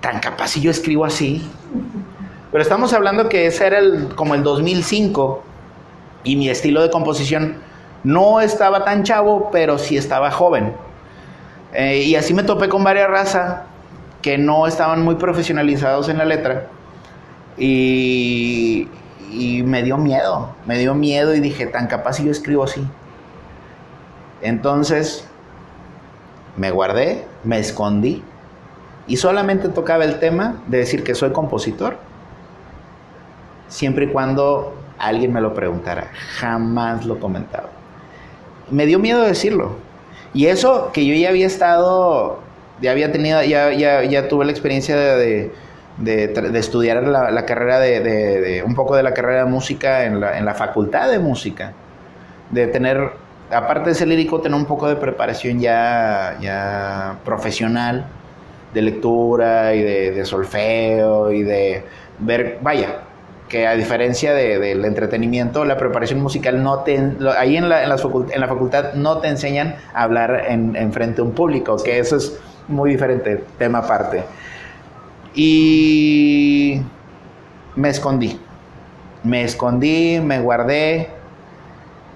tan 0.00 0.18
capaz 0.20 0.48
si 0.48 0.60
yo 0.60 0.70
escribo 0.70 1.04
así. 1.04 1.48
Pero 2.52 2.60
estamos 2.60 2.92
hablando 2.92 3.30
que 3.30 3.46
ese 3.46 3.66
era 3.66 3.78
el, 3.78 4.14
como 4.14 4.34
el 4.34 4.42
2005 4.42 5.42
y 6.22 6.36
mi 6.36 6.50
estilo 6.50 6.82
de 6.82 6.90
composición 6.90 7.56
no 8.04 8.42
estaba 8.42 8.84
tan 8.84 9.04
chavo, 9.04 9.48
pero 9.50 9.78
sí 9.78 9.96
estaba 9.96 10.30
joven. 10.30 10.74
Eh, 11.72 12.02
y 12.02 12.14
así 12.14 12.34
me 12.34 12.42
topé 12.42 12.68
con 12.68 12.84
varias 12.84 13.08
razas 13.08 13.62
que 14.20 14.36
no 14.36 14.66
estaban 14.66 15.02
muy 15.02 15.14
profesionalizados 15.14 16.10
en 16.10 16.18
la 16.18 16.26
letra. 16.26 16.66
Y, 17.56 18.86
y 19.30 19.62
me 19.62 19.82
dio 19.82 19.96
miedo, 19.96 20.54
me 20.66 20.78
dio 20.78 20.94
miedo 20.94 21.34
y 21.34 21.40
dije, 21.40 21.66
tan 21.66 21.86
capaz 21.86 22.14
si 22.14 22.24
yo 22.26 22.30
escribo 22.30 22.64
así. 22.64 22.86
Entonces 24.42 25.26
me 26.58 26.70
guardé, 26.70 27.24
me 27.44 27.58
escondí 27.58 28.22
y 29.06 29.16
solamente 29.16 29.70
tocaba 29.70 30.04
el 30.04 30.18
tema 30.18 30.62
de 30.66 30.78
decir 30.78 31.02
que 31.02 31.14
soy 31.14 31.32
compositor 31.32 32.11
siempre 33.72 34.04
y 34.04 34.08
cuando 34.08 34.74
alguien 34.98 35.32
me 35.32 35.40
lo 35.40 35.54
preguntara. 35.54 36.10
Jamás 36.36 37.06
lo 37.06 37.18
comentaba. 37.18 37.70
Me 38.70 38.86
dio 38.86 38.98
miedo 38.98 39.22
decirlo. 39.22 39.76
Y 40.34 40.46
eso 40.46 40.90
que 40.92 41.04
yo 41.06 41.14
ya 41.14 41.30
había 41.30 41.46
estado, 41.46 42.40
ya 42.80 42.92
había 42.92 43.10
tenido, 43.12 43.42
ya, 43.42 43.72
ya, 43.72 44.04
ya 44.04 44.28
tuve 44.28 44.44
la 44.44 44.52
experiencia 44.52 44.96
de, 44.96 45.52
de, 45.98 46.58
estudiar 46.58 47.02
la, 47.02 47.46
carrera 47.46 47.78
de, 47.80 48.62
un 48.64 48.74
poco 48.74 48.96
de 48.96 49.02
la 49.02 49.12
carrera 49.12 49.44
de 49.44 49.50
música 49.50 50.04
en 50.04 50.20
la, 50.20 50.38
en 50.38 50.44
la 50.44 50.54
facultad 50.54 51.10
de 51.10 51.18
música. 51.18 51.72
De 52.50 52.66
tener, 52.66 53.10
aparte 53.50 53.90
de 53.90 53.94
ser 53.94 54.08
lírico, 54.08 54.40
tener 54.40 54.56
un 54.56 54.66
poco 54.66 54.88
de 54.88 54.96
preparación 54.96 55.60
ya, 55.60 56.36
ya 56.40 57.16
profesional 57.24 58.06
de 58.72 58.82
lectura 58.82 59.74
y 59.74 59.82
de, 59.82 60.24
solfeo 60.24 61.30
y 61.30 61.42
de 61.42 61.84
ver, 62.18 62.58
vaya, 62.62 63.02
que 63.52 63.66
a 63.66 63.74
diferencia 63.74 64.32
del 64.32 64.82
entretenimiento, 64.84 65.66
la 65.66 65.76
preparación 65.76 66.22
musical 66.22 66.62
no 66.62 66.78
te, 66.78 66.98
ahí 67.38 67.58
en 67.58 67.68
la, 67.68 67.84
en, 67.84 67.90
en 67.90 68.40
la 68.40 68.48
facultad 68.48 68.94
no 68.94 69.18
te 69.18 69.28
enseñan 69.28 69.76
a 69.92 70.04
hablar 70.04 70.46
en, 70.48 70.74
en, 70.74 70.90
frente 70.90 71.20
a 71.20 71.24
un 71.24 71.32
público, 71.32 71.76
que 71.76 71.98
eso 71.98 72.16
es 72.16 72.40
muy 72.66 72.90
diferente, 72.90 73.44
tema 73.58 73.80
aparte. 73.80 74.24
Y 75.34 76.80
me 77.76 77.90
escondí, 77.90 78.40
me 79.22 79.44
escondí, 79.44 80.18
me 80.18 80.40
guardé 80.40 81.10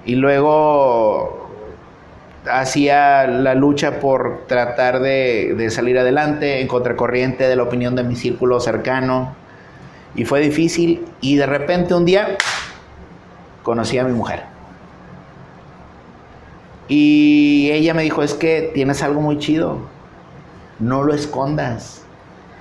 y 0.07 0.15
luego 0.15 1.51
hacía 2.51 3.27
la 3.27 3.55
lucha 3.55 4.01
por 4.01 4.47
tratar 4.47 5.01
de, 5.01 5.69
salir 5.71 5.99
adelante 5.99 6.63
en 6.63 6.67
contracorriente 6.67 7.47
de 7.47 7.57
la 7.57 7.65
opinión 7.65 7.95
de 7.95 8.05
mi 8.05 8.17
círculo 8.17 8.59
cercano. 8.59 9.37
Y 10.17 10.25
fue 10.25 10.41
difícil 10.41 11.05
y 11.21 11.37
de 11.37 11.47
repente 11.47 11.95
un 11.95 12.05
día 12.05 12.39
conocí 13.63 13.99
a 13.99 14.05
mi 14.05 14.13
mujer. 14.13 14.45
Y 16.89 17.71
ella 17.73 17.95
me 17.95 18.03
dijo, 18.03 18.23
es 18.23 18.35
que 18.35 18.71
tienes 18.75 19.03
algo 19.03 19.21
muy 19.21 19.39
chido, 19.39 19.79
no 20.79 21.03
lo 21.03 21.15
escondas. 21.15 22.03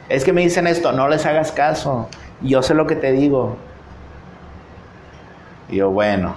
Es 0.10 0.24
que 0.24 0.34
me 0.34 0.41
dicen 0.41 0.68
esto, 0.68 0.91
no 0.91 1.08
les 1.08 1.26
hagas 1.26 1.51
caso, 1.51 2.10
yo 2.41 2.62
sé 2.62 2.74
lo 2.74 2.88
que 2.88 2.95
te 2.95 3.12
digo. 3.12 3.56
Y 5.70 5.78
yo, 5.78 5.89
bueno, 5.89 6.36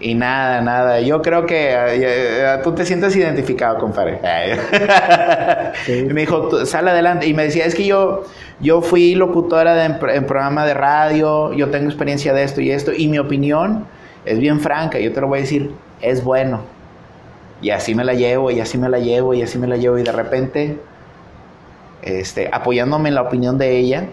y 0.00 0.14
nada, 0.14 0.62
nada. 0.62 1.00
Yo 1.00 1.20
creo 1.20 1.44
que 1.44 1.70
eh, 1.72 1.98
eh, 2.00 2.60
tú 2.64 2.72
te 2.72 2.86
sientes 2.86 3.14
identificado, 3.16 3.78
compadre. 3.78 4.18
Sí. 5.84 6.04
Me 6.10 6.22
dijo, 6.22 6.66
sal 6.66 6.88
adelante. 6.88 7.26
Y 7.26 7.34
me 7.34 7.44
decía, 7.44 7.64
es 7.64 7.74
que 7.74 7.86
yo, 7.86 8.24
yo 8.60 8.82
fui 8.82 9.14
locutora 9.14 9.84
en, 9.84 9.98
programa 9.98 10.66
de 10.66 10.74
radio, 10.74 11.52
yo 11.52 11.70
tengo 11.70 11.86
experiencia 11.86 12.32
de 12.32 12.42
esto 12.42 12.60
y 12.60 12.70
esto, 12.70 12.92
y 12.92 13.08
mi 13.08 13.18
opinión 13.18 13.86
es 14.24 14.38
bien 14.38 14.60
franca. 14.60 14.98
Yo 14.98 15.12
te 15.12 15.20
lo 15.20 15.28
voy 15.28 15.38
a 15.38 15.42
decir, 15.42 15.70
es 16.00 16.24
bueno. 16.24 16.62
Y 17.62 17.70
así 17.70 17.94
me 17.94 18.04
la 18.04 18.14
llevo, 18.14 18.50
y 18.50 18.60
así 18.60 18.78
me 18.78 18.88
la 18.88 18.98
llevo, 18.98 19.34
y 19.34 19.42
así 19.42 19.58
me 19.58 19.66
la 19.66 19.76
llevo. 19.76 19.98
Y 19.98 20.02
de 20.02 20.12
repente, 20.12 20.78
este, 22.02 22.48
apoyándome 22.52 23.10
en 23.10 23.14
la 23.14 23.22
opinión 23.22 23.58
de 23.58 23.78
ella 23.78 24.06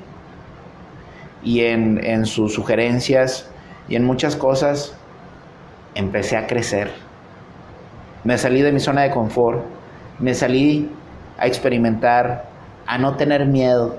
y 1.44 1.62
en, 1.62 2.04
en 2.04 2.26
sus 2.26 2.54
sugerencias 2.54 3.50
y 3.90 3.96
en 3.96 4.04
muchas 4.04 4.36
cosas, 4.36 4.98
empecé 5.98 6.38
a 6.38 6.48
crecer. 6.48 6.92
Me 8.24 8.38
salí 8.38 8.62
de 8.62 8.72
mi 8.72 8.80
zona 8.80 9.02
de 9.02 9.12
confort, 9.12 9.64
me 10.20 10.34
salí 10.34 10.90
a 11.38 11.48
experimentar, 11.48 12.46
a 12.86 12.98
no 12.98 13.16
tener 13.16 13.46
miedo, 13.46 13.96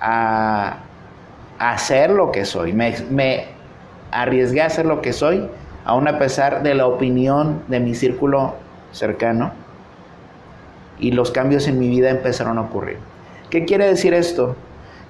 a, 0.00 0.78
hacer 1.58 2.10
lo 2.10 2.32
que 2.32 2.44
soy. 2.44 2.72
Me, 2.72 2.94
me, 3.10 3.46
arriesgué 4.10 4.62
a 4.62 4.66
hacer 4.66 4.86
lo 4.86 5.00
que 5.02 5.12
soy, 5.12 5.48
aún 5.84 6.08
a 6.08 6.18
pesar 6.18 6.62
de 6.62 6.74
la 6.74 6.86
opinión 6.86 7.62
de 7.68 7.80
mi 7.80 7.94
círculo 7.94 8.54
cercano. 8.92 9.52
Y 10.98 11.12
los 11.12 11.30
cambios 11.30 11.68
en 11.68 11.78
mi 11.78 11.88
vida 11.88 12.10
empezaron 12.10 12.58
a 12.58 12.62
ocurrir. 12.62 12.98
¿Qué 13.50 13.64
quiere 13.64 13.86
decir 13.86 14.14
esto? 14.14 14.56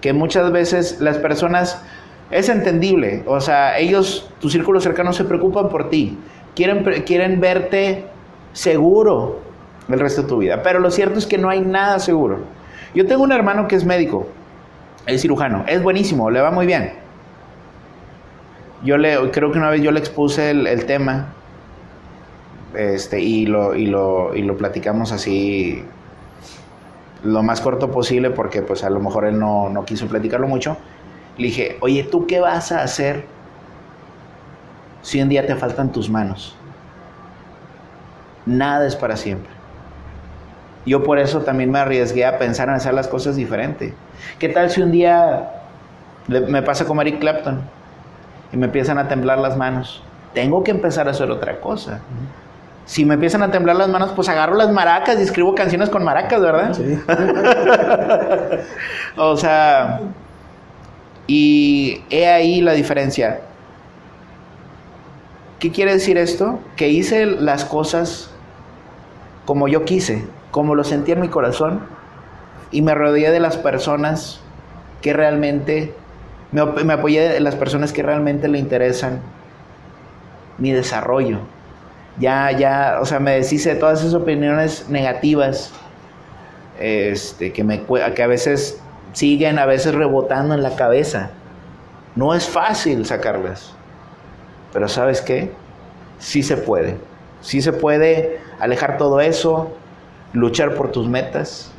Que 0.01 0.12
muchas 0.12 0.51
veces 0.51 1.01
las 1.01 1.18
personas 1.18 1.83
es 2.31 2.49
entendible. 2.49 3.22
O 3.27 3.41
sea, 3.41 3.79
ellos, 3.79 4.31
tu 4.41 4.51
círculo 4.51 4.81
cercano, 4.81 5.12
se 5.12 5.24
preocupan 5.24 5.68
por 5.68 5.91
ti. 5.91 6.18
Quieren, 6.55 6.85
quieren 7.05 7.41
verte 7.41 8.05
seguro 8.53 9.41
el 9.89 10.01
resto 10.01 10.22
de 10.22 10.29
tu 10.29 10.39
vida. 10.39 10.62
Pero 10.62 10.79
lo 10.79 10.91
cierto 10.91 11.18
es 11.18 11.27
que 11.27 11.39
no 11.39 11.49
hay 11.49 11.61
nada 11.61 11.99
seguro. 11.99 12.41
Yo 12.95 13.07
tengo 13.07 13.22
un 13.22 13.33
hermano 13.33 13.68
que 13.68 13.77
es 13.77 13.85
médico, 13.85 14.27
es 15.07 15.20
cirujano, 15.20 15.64
es 15.66 15.83
buenísimo, 15.83 16.31
le 16.31 16.41
va 16.41 16.51
muy 16.51 16.66
bien. 16.66 16.93
Yo 18.83 18.97
le, 18.97 19.31
creo 19.31 19.53
que 19.53 19.59
una 19.59 19.70
vez 19.70 19.83
yo 19.83 19.91
le 19.91 19.99
expuse 19.99 20.51
el, 20.51 20.87
tema 20.87 21.35
este, 22.74 23.20
y, 23.20 23.47
lo, 23.47 23.74
y, 23.74 23.87
lo, 23.87 24.35
y 24.35 24.43
lo 24.43 24.57
platicamos 24.57 25.12
así 25.12 25.85
lo 27.22 27.43
más 27.43 27.61
corto 27.61 27.91
posible 27.91 28.31
porque 28.31 28.62
pues 28.62 28.85
a 28.85 28.91
lo 28.91 29.01
mejor 29.01 29.27
él 29.27 29.39
no, 29.39 29.68
no 29.68 29.85
quiso 29.85 30.07
platicarlo 30.07 30.47
mucho. 30.47 30.77
Le 31.39 31.47
dije, 31.47 31.76
oye, 31.80 32.03
¿tú 32.05 32.26
qué 32.26 32.41
vas 32.41 32.72
a 32.72 32.82
hacer 32.82 33.24
si 35.03 35.20
un 35.20 35.28
día 35.28 35.47
te 35.47 35.55
faltan 35.55 35.93
tus 35.93 36.09
manos? 36.09 36.57
Nada 38.47 38.87
es 38.87 38.97
para 38.97 39.16
siempre. 39.16 39.51
Yo 40.87 41.03
por 41.03 41.18
eso 41.18 41.41
también 41.43 41.70
me 41.70 41.80
arriesgué 41.80 42.24
a 42.24 42.39
pensar 42.39 42.68
en 42.68 42.74
hacer 42.74 42.95
las 42.95 43.09
cosas 43.09 43.37
diferente. 43.37 43.93
¿Qué 44.39 44.49
tal 44.49 44.70
si 44.70 44.80
un 44.80 44.93
día 44.93 45.51
me 46.28 46.62
pasa 46.62 46.84
como 46.87 47.03
Eric 47.03 47.18
Clapton 47.18 47.61
y 48.53 48.57
me 48.57 48.66
empiezan 48.66 48.99
a 48.99 49.09
temblar 49.09 49.39
las 49.39 49.57
manos? 49.57 50.03
Tengo 50.32 50.62
que 50.62 50.70
empezar 50.70 51.09
a 51.09 51.11
hacer 51.11 51.30
otra 51.30 51.61
cosa. 51.61 52.01
Si 52.84 53.05
me 53.05 53.14
empiezan 53.14 53.43
a 53.43 53.51
temblar 53.51 53.74
las 53.74 53.89
manos, 53.89 54.12
pues 54.14 54.28
agarro 54.28 54.55
las 54.55 54.70
maracas 54.70 55.18
y 55.18 55.22
escribo 55.22 55.57
canciones 55.57 55.91
con 55.91 56.05
maracas, 56.05 56.41
¿verdad? 56.41 56.72
Sí. 56.72 56.99
o 59.16 59.37
sea, 59.37 60.01
y 61.27 62.03
he 62.11 62.29
ahí 62.29 62.61
la 62.61 62.72
diferencia. 62.72 63.41
¿Qué 65.59 65.70
quiere 65.70 65.93
decir 65.93 66.18
esto? 66.18 66.61
Que 66.77 66.89
hice 66.89 67.27
las 67.27 67.64
cosas 67.64 68.31
como 69.45 69.68
yo 69.68 69.85
quise, 69.85 70.24
como 70.51 70.74
lo 70.74 70.85
sentí 70.85 71.12
en 71.12 71.20
mi 71.20 71.29
corazón, 71.29 71.81
y 72.70 72.83
me 72.83 72.95
rodeé 72.95 73.31
de 73.31 73.41
las 73.41 73.57
personas 73.57 74.41
que 75.01 75.12
realmente, 75.12 75.95
me, 76.53 76.64
me 76.64 76.93
apoyé 76.93 77.29
de 77.29 77.41
las 77.41 77.55
personas 77.55 77.93
que 77.93 78.03
realmente 78.03 78.49
le 78.49 78.59
interesan 78.59 79.20
mi 80.59 80.72
desarrollo. 80.72 81.39
Ya, 82.18 82.51
ya, 82.51 82.99
o 83.01 83.07
sea, 83.07 83.20
me 83.20 83.33
deshice 83.33 83.74
de 83.74 83.81
todas 83.81 84.01
esas 84.01 84.14
opiniones 84.14 84.89
negativas 84.89 85.72
este, 86.79 87.53
que, 87.53 87.64
me, 87.64 87.83
que 88.14 88.22
a 88.22 88.27
veces 88.27 88.81
siguen 89.17 89.59
a 89.59 89.64
veces 89.64 89.95
rebotando 89.95 90.55
en 90.55 90.62
la 90.62 90.77
cabeza. 90.77 91.31
No 92.17 92.35
es 92.35 92.47
fácil 92.47 93.07
sacarlas. 93.07 93.73
Pero 94.75 94.89
¿sabes 94.89 95.23
qué? 95.23 95.53
Sí 96.19 96.43
se 96.43 96.59
puede. 96.59 96.99
Sí 97.41 97.62
se 97.62 97.73
puede 97.73 98.41
alejar 98.61 98.99
todo 98.99 99.23
eso, 99.23 99.73
luchar 100.35 100.75
por 100.75 100.93
tus 100.93 101.09
metas 101.09 101.73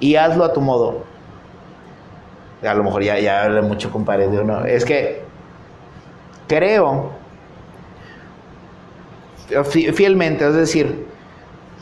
y 0.00 0.16
hazlo 0.16 0.44
a 0.44 0.54
tu 0.54 0.62
modo. 0.62 1.04
A 2.66 2.72
lo 2.72 2.82
mejor 2.82 3.02
ya, 3.02 3.18
ya 3.18 3.42
hablé 3.42 3.60
mucho 3.60 3.90
con 3.90 4.06
de 4.06 4.26
uno. 4.28 4.64
Es 4.64 4.86
que 4.86 5.22
creo 6.48 7.10
fielmente, 9.92 10.48
es 10.48 10.54
decir, 10.54 11.06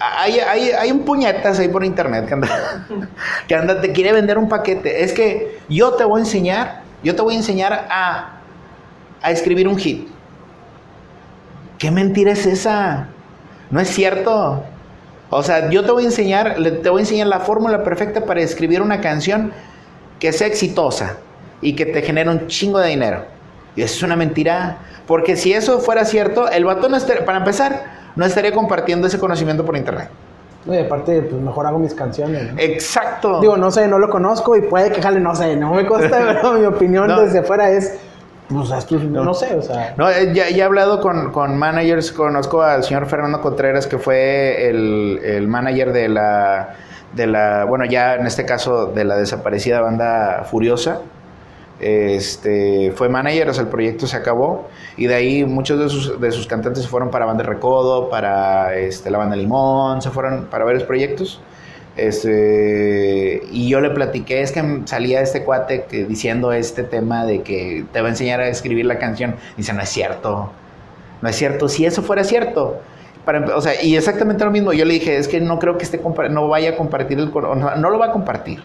hay, 0.00 0.38
hay, 0.40 0.70
hay, 0.70 0.90
un 0.90 1.00
puñetas 1.00 1.58
ahí 1.58 1.68
por 1.68 1.84
internet 1.84 2.26
que 2.26 2.34
anda, 2.34 2.48
que 3.46 3.54
anda, 3.54 3.80
te 3.80 3.92
quiere 3.92 4.12
vender 4.12 4.38
un 4.38 4.48
paquete. 4.48 5.04
Es 5.04 5.12
que 5.12 5.58
yo 5.68 5.92
te 5.92 6.04
voy 6.04 6.20
a 6.20 6.24
enseñar, 6.24 6.82
yo 7.04 7.14
te 7.14 7.22
voy 7.22 7.34
a 7.34 7.36
enseñar 7.36 7.86
a, 7.90 8.40
a 9.22 9.30
escribir 9.30 9.68
un 9.68 9.76
hit. 9.76 10.08
¿Qué 11.78 11.90
mentira 11.90 12.32
es 12.32 12.46
esa? 12.46 13.08
No 13.70 13.80
es 13.80 13.88
cierto. 13.88 14.64
O 15.30 15.42
sea, 15.42 15.70
yo 15.70 15.84
te 15.84 15.92
voy 15.92 16.04
a 16.04 16.06
enseñar, 16.06 16.56
te 16.82 16.90
voy 16.90 17.00
a 17.00 17.02
enseñar 17.02 17.26
la 17.28 17.40
fórmula 17.40 17.84
perfecta 17.84 18.24
para 18.24 18.40
escribir 18.40 18.82
una 18.82 19.00
canción 19.00 19.52
que 20.18 20.32
sea 20.32 20.46
exitosa 20.46 21.16
y 21.60 21.74
que 21.76 21.86
te 21.86 22.02
genere 22.02 22.30
un 22.30 22.46
chingo 22.48 22.78
de 22.78 22.88
dinero. 22.88 23.24
Y 23.76 23.82
eso 23.82 23.94
es 23.96 24.02
una 24.02 24.16
mentira. 24.16 24.78
Porque 25.10 25.34
si 25.34 25.52
eso 25.52 25.80
fuera 25.80 26.04
cierto, 26.04 26.48
el 26.48 26.64
vato 26.64 26.88
no 26.88 26.96
estaría, 26.96 27.24
para 27.24 27.38
empezar, 27.38 27.82
no 28.14 28.24
estaría 28.24 28.52
compartiendo 28.52 29.08
ese 29.08 29.18
conocimiento 29.18 29.64
por 29.64 29.76
internet. 29.76 30.08
y 30.66 30.78
aparte, 30.78 31.22
pues 31.22 31.42
mejor 31.42 31.66
hago 31.66 31.80
mis 31.80 31.94
canciones. 31.94 32.52
Exacto. 32.56 33.40
Digo, 33.40 33.56
no 33.56 33.72
sé, 33.72 33.88
no 33.88 33.98
lo 33.98 34.08
conozco 34.08 34.54
y 34.54 34.62
puede 34.62 34.92
que 34.92 35.02
jale, 35.02 35.18
no 35.18 35.34
sé, 35.34 35.56
no 35.56 35.74
me 35.74 35.84
consta, 35.84 36.16
pero 36.40 36.52
mi 36.52 36.64
opinión 36.64 37.08
desde 37.08 37.42
fuera 37.42 37.70
es. 37.70 37.98
Pues, 38.48 38.70
no, 39.02 39.34
sé, 39.34 39.56
o 39.56 39.62
sea. 39.62 39.94
No, 39.96 40.08
eh, 40.08 40.32
ya, 40.32 40.48
he 40.48 40.62
hablado 40.62 41.00
con, 41.00 41.32
con, 41.32 41.58
managers, 41.58 42.12
conozco 42.12 42.62
al 42.62 42.84
señor 42.84 43.06
Fernando 43.06 43.40
Contreras, 43.40 43.88
que 43.88 43.98
fue 43.98 44.68
el, 44.68 45.20
el 45.24 45.48
manager 45.48 45.92
de 45.92 46.08
la, 46.08 46.76
de 47.16 47.26
la, 47.26 47.64
bueno, 47.64 47.84
ya 47.84 48.14
en 48.14 48.28
este 48.28 48.44
caso 48.44 48.86
de 48.86 49.02
la 49.02 49.16
desaparecida 49.16 49.80
banda 49.80 50.44
Furiosa 50.48 51.00
este, 51.80 52.92
fue 52.94 53.08
manager, 53.08 53.48
o 53.48 53.54
sea, 53.54 53.62
el 53.62 53.70
proyecto 53.70 54.06
se 54.06 54.16
acabó 54.16 54.68
y 54.96 55.06
de 55.06 55.14
ahí 55.14 55.44
muchos 55.44 55.78
de 55.78 55.88
sus, 56.32 56.46
cantantes 56.46 56.82
se 56.82 56.88
fueron 56.88 57.10
para 57.10 57.24
Banda 57.24 57.42
Recodo, 57.42 58.10
para 58.10 58.76
este, 58.76 59.10
la 59.10 59.18
Banda 59.18 59.36
Limón, 59.36 60.02
se 60.02 60.10
fueron 60.10 60.46
para 60.46 60.64
varios 60.64 60.84
proyectos. 60.84 61.40
Este, 61.96 63.42
y 63.50 63.68
yo 63.68 63.80
le 63.80 63.90
platiqué, 63.90 64.42
es 64.42 64.52
que 64.52 64.82
salía 64.84 65.20
este 65.20 65.44
cuate 65.44 65.86
diciendo 66.08 66.52
este 66.52 66.82
tema 66.82 67.24
de 67.24 67.42
que 67.42 67.84
te 67.92 68.00
va 68.00 68.08
a 68.08 68.10
enseñar 68.10 68.40
a 68.40 68.48
escribir 68.48 68.86
la 68.86 68.98
canción. 68.98 69.36
Dice, 69.56 69.72
no 69.72 69.82
es 69.82 69.88
cierto, 69.88 70.52
no 71.22 71.28
es 71.28 71.36
cierto. 71.36 71.68
Si 71.68 71.84
eso 71.84 72.02
fuera 72.02 72.24
cierto, 72.24 72.80
Para, 73.24 73.56
o 73.56 73.60
sea, 73.60 73.82
y 73.82 73.96
exactamente 73.96 74.44
lo 74.44 74.50
mismo. 74.50 74.72
Yo 74.72 74.84
le 74.84 74.94
dije, 74.94 75.16
es 75.16 75.28
que 75.28 75.40
no 75.40 75.58
creo 75.58 75.76
que 75.76 75.84
esté 75.84 76.00
no 76.30 76.48
vaya 76.48 76.70
a 76.70 76.76
compartir 76.76 77.18
el 77.18 77.30
no, 77.30 77.76
no 77.76 77.90
lo 77.90 77.98
va 77.98 78.06
a 78.06 78.12
compartir. 78.12 78.62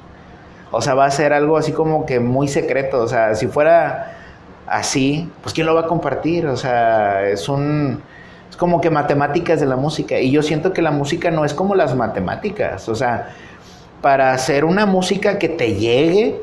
O 0.78 0.82
sea, 0.82 0.94
va 0.94 1.06
a 1.06 1.12
ser 1.12 1.32
algo 1.32 1.56
así 1.58 1.72
como 1.72 2.06
que 2.06 2.20
muy 2.20 2.50
secreto. 2.50 3.02
O 3.02 3.08
sea, 3.08 3.34
si 3.34 3.48
fuera 3.48 4.12
así, 4.68 5.32
pues 5.42 5.54
¿quién 5.54 5.68
lo 5.68 5.74
va 5.74 5.82
a 5.82 5.88
compartir? 5.88 6.48
O 6.48 6.58
sea, 6.58 7.26
es 7.30 7.48
un... 7.48 8.02
Es 8.50 8.58
como 8.58 8.82
que 8.82 8.90
matemáticas 8.90 9.62
de 9.62 9.68
la 9.68 9.78
música. 9.78 10.20
Y 10.20 10.32
yo 10.32 10.44
siento 10.44 10.74
que 10.74 10.82
la 10.82 10.92
música 10.92 11.32
no 11.32 11.46
es 11.46 11.54
como 11.54 11.76
las 11.76 11.96
matemáticas. 11.96 12.90
O 12.90 12.96
sea, 12.96 13.30
para 14.02 14.34
hacer 14.34 14.66
una 14.66 14.86
música 14.86 15.40
que 15.40 15.48
te 15.48 15.76
llegue, 15.76 16.42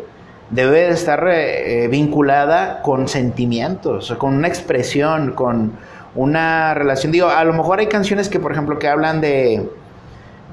debe 0.49 0.89
estar 0.89 1.29
eh, 1.31 1.89
vinculada 1.91 2.81
con 2.81 3.09
sentimientos, 3.09 4.15
con 4.17 4.35
una 4.35 4.49
expresión, 4.49 5.33
con 5.33 5.73
una 6.15 6.73
relación. 6.73 7.13
Digo, 7.13 7.29
a 7.29 7.45
lo 7.45 7.53
mejor 7.53 7.81
hay 7.81 7.87
canciones 7.87 8.31
que, 8.31 8.41
por 8.41 8.53
ejemplo, 8.53 8.79
que 8.79 8.89
hablan 8.89 9.21
de 9.21 9.69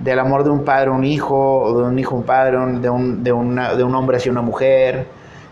del 0.02 0.20
amor 0.20 0.44
de 0.44 0.50
un 0.50 0.64
padre 0.64 0.90
a 0.90 0.94
un 0.94 1.04
hijo, 1.04 1.62
o 1.62 1.80
de 1.80 1.84
un 1.86 2.00
hijo 2.00 2.16
a 2.16 2.20
un 2.20 2.24
padre, 2.24 2.52
de 2.52 2.90
un, 2.90 3.24
de, 3.24 3.32
de 3.32 3.84
un 3.84 3.96
hombre 3.96 4.18
hacia 4.18 4.32
una 4.32 4.42
mujer, 4.42 5.08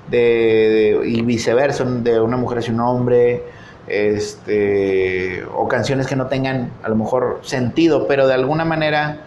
de, 0.10 1.02
y 1.06 1.22
viceversa, 1.22 1.84
de 1.84 2.20
una 2.20 2.38
mujer 2.38 2.60
hacia 2.60 2.74
un 2.74 2.80
hombre, 2.80 3.44
este, 3.88 5.44
o 5.56 5.68
canciones 5.68 6.08
que 6.08 6.16
no 6.16 6.28
tengan 6.28 6.72
a 6.84 6.90
lo 6.90 6.96
mejor 6.96 7.40
sentido, 7.44 8.08
pero 8.08 8.28
de 8.28 8.34
alguna 8.34 8.66
manera 8.66 9.22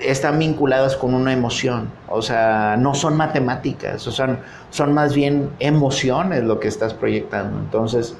están 0.00 0.38
vinculadas 0.38 0.96
con 0.96 1.14
una 1.14 1.32
emoción, 1.32 1.90
o 2.08 2.22
sea, 2.22 2.76
no 2.78 2.94
son 2.94 3.16
matemáticas, 3.16 4.06
o 4.06 4.12
sea, 4.12 4.38
son 4.70 4.94
más 4.94 5.14
bien 5.14 5.50
emociones 5.58 6.44
lo 6.44 6.60
que 6.60 6.68
estás 6.68 6.94
proyectando. 6.94 7.58
Entonces, 7.58 8.16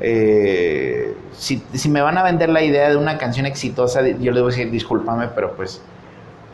eh, 0.00 1.14
si, 1.32 1.62
me 1.88 2.00
van 2.00 2.18
a 2.18 2.22
vender 2.22 2.48
la 2.48 2.62
idea 2.62 2.88
de 2.88 2.96
una 2.96 3.18
canción 3.18 3.46
exitosa, 3.46 4.06
yo 4.06 4.32
les 4.32 4.42
voy 4.42 4.52
a 4.52 4.56
decir, 4.56 4.70
discúlpame, 4.70 5.28
pero 5.34 5.54
pues, 5.54 5.80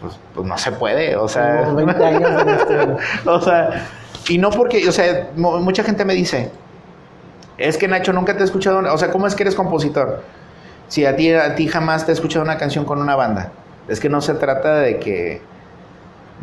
pues, 0.00 0.18
pues 0.34 0.46
no 0.46 0.58
se 0.58 0.72
puede, 0.72 1.16
o 1.16 1.28
sea, 1.28 1.62
20 1.72 2.04
años 2.04 2.30
este 2.46 2.78
o 3.28 3.40
sea, 3.40 3.86
y 4.28 4.38
no 4.38 4.50
porque, 4.50 4.88
o 4.88 4.92
sea, 4.92 5.30
mucha 5.36 5.84
gente 5.84 6.04
me 6.04 6.14
dice, 6.14 6.50
es 7.58 7.78
que 7.78 7.88
Nacho 7.88 8.12
nunca 8.12 8.36
te 8.36 8.42
he 8.42 8.44
escuchado, 8.44 8.82
o 8.92 8.98
sea, 8.98 9.10
¿cómo 9.10 9.26
es 9.26 9.34
que 9.34 9.44
eres 9.44 9.54
compositor? 9.54 10.22
Si 10.88 11.04
a 11.04 11.16
ti, 11.16 11.32
a 11.32 11.54
ti 11.54 11.68
jamás 11.68 12.04
te 12.04 12.12
he 12.12 12.14
escuchado 12.14 12.44
una 12.44 12.58
canción 12.58 12.84
con 12.84 13.00
una 13.00 13.16
banda. 13.16 13.52
Es 13.88 13.98
que 13.98 14.08
no 14.08 14.20
se 14.20 14.34
trata 14.34 14.76
de 14.76 14.98
que, 14.98 15.40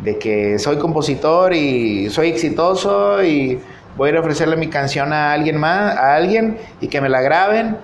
de 0.02 0.18
que 0.18 0.58
soy 0.58 0.78
compositor 0.78 1.54
y 1.54 2.10
soy 2.10 2.28
exitoso 2.28 3.22
y 3.22 3.60
voy 3.96 4.10
a 4.14 4.20
ofrecerle 4.20 4.56
mi 4.56 4.68
canción 4.68 5.12
a 5.12 5.32
alguien 5.32 5.58
más, 5.58 5.96
a 5.96 6.14
alguien 6.14 6.58
y 6.80 6.88
que 6.88 7.00
me 7.00 7.08
la 7.08 7.20
graben 7.20 7.78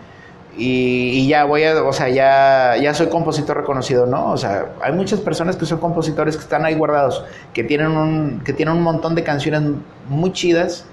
y, 0.57 1.29
ya 1.29 1.45
voy 1.45 1.65
a, 1.65 1.83
o 1.83 1.93
sea, 1.93 2.09
ya, 2.09 2.77
ya 2.77 2.93
soy 2.93 3.09
compositor 3.09 3.57
reconocido, 3.57 4.07
¿no? 4.07 4.31
O 4.33 4.37
sea, 4.37 4.73
hay 4.83 4.93
muchas 4.93 5.21
personas 5.21 5.57
que 5.57 5.65
son 5.65 5.79
compositores 5.79 6.37
que 6.37 6.43
están 6.43 6.65
ahí 6.65 6.75
guardados, 6.75 7.25
que 7.55 7.65
tienen 7.65 7.93
un, 7.93 8.41
que 8.45 8.53
tienen 8.53 8.77
un 8.77 8.83
montón 8.83 9.15
de 9.15 9.23
canciones 9.23 9.63
muy 10.09 10.33
chidas, 10.33 10.87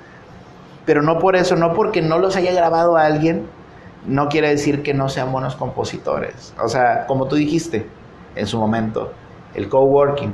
pero 0.86 1.02
no 1.02 1.20
por 1.20 1.36
eso, 1.36 1.56
no 1.56 1.74
porque 1.74 2.02
no 2.02 2.20
los 2.20 2.36
haya 2.36 2.54
grabado 2.54 2.98
a 2.98 3.06
alguien, 3.06 3.48
no 4.06 4.30
quiere 4.30 4.50
decir 4.50 4.84
que 4.84 4.94
no 4.94 5.10
sean 5.10 5.32
buenos 5.32 5.56
compositores. 5.56 6.54
O 6.64 6.70
sea, 6.70 7.06
como 7.08 7.28
tú 7.28 7.36
dijiste, 7.36 7.90
en 8.36 8.48
su 8.48 8.58
momento, 8.60 9.12
el 9.56 9.68
coworking, 9.68 10.34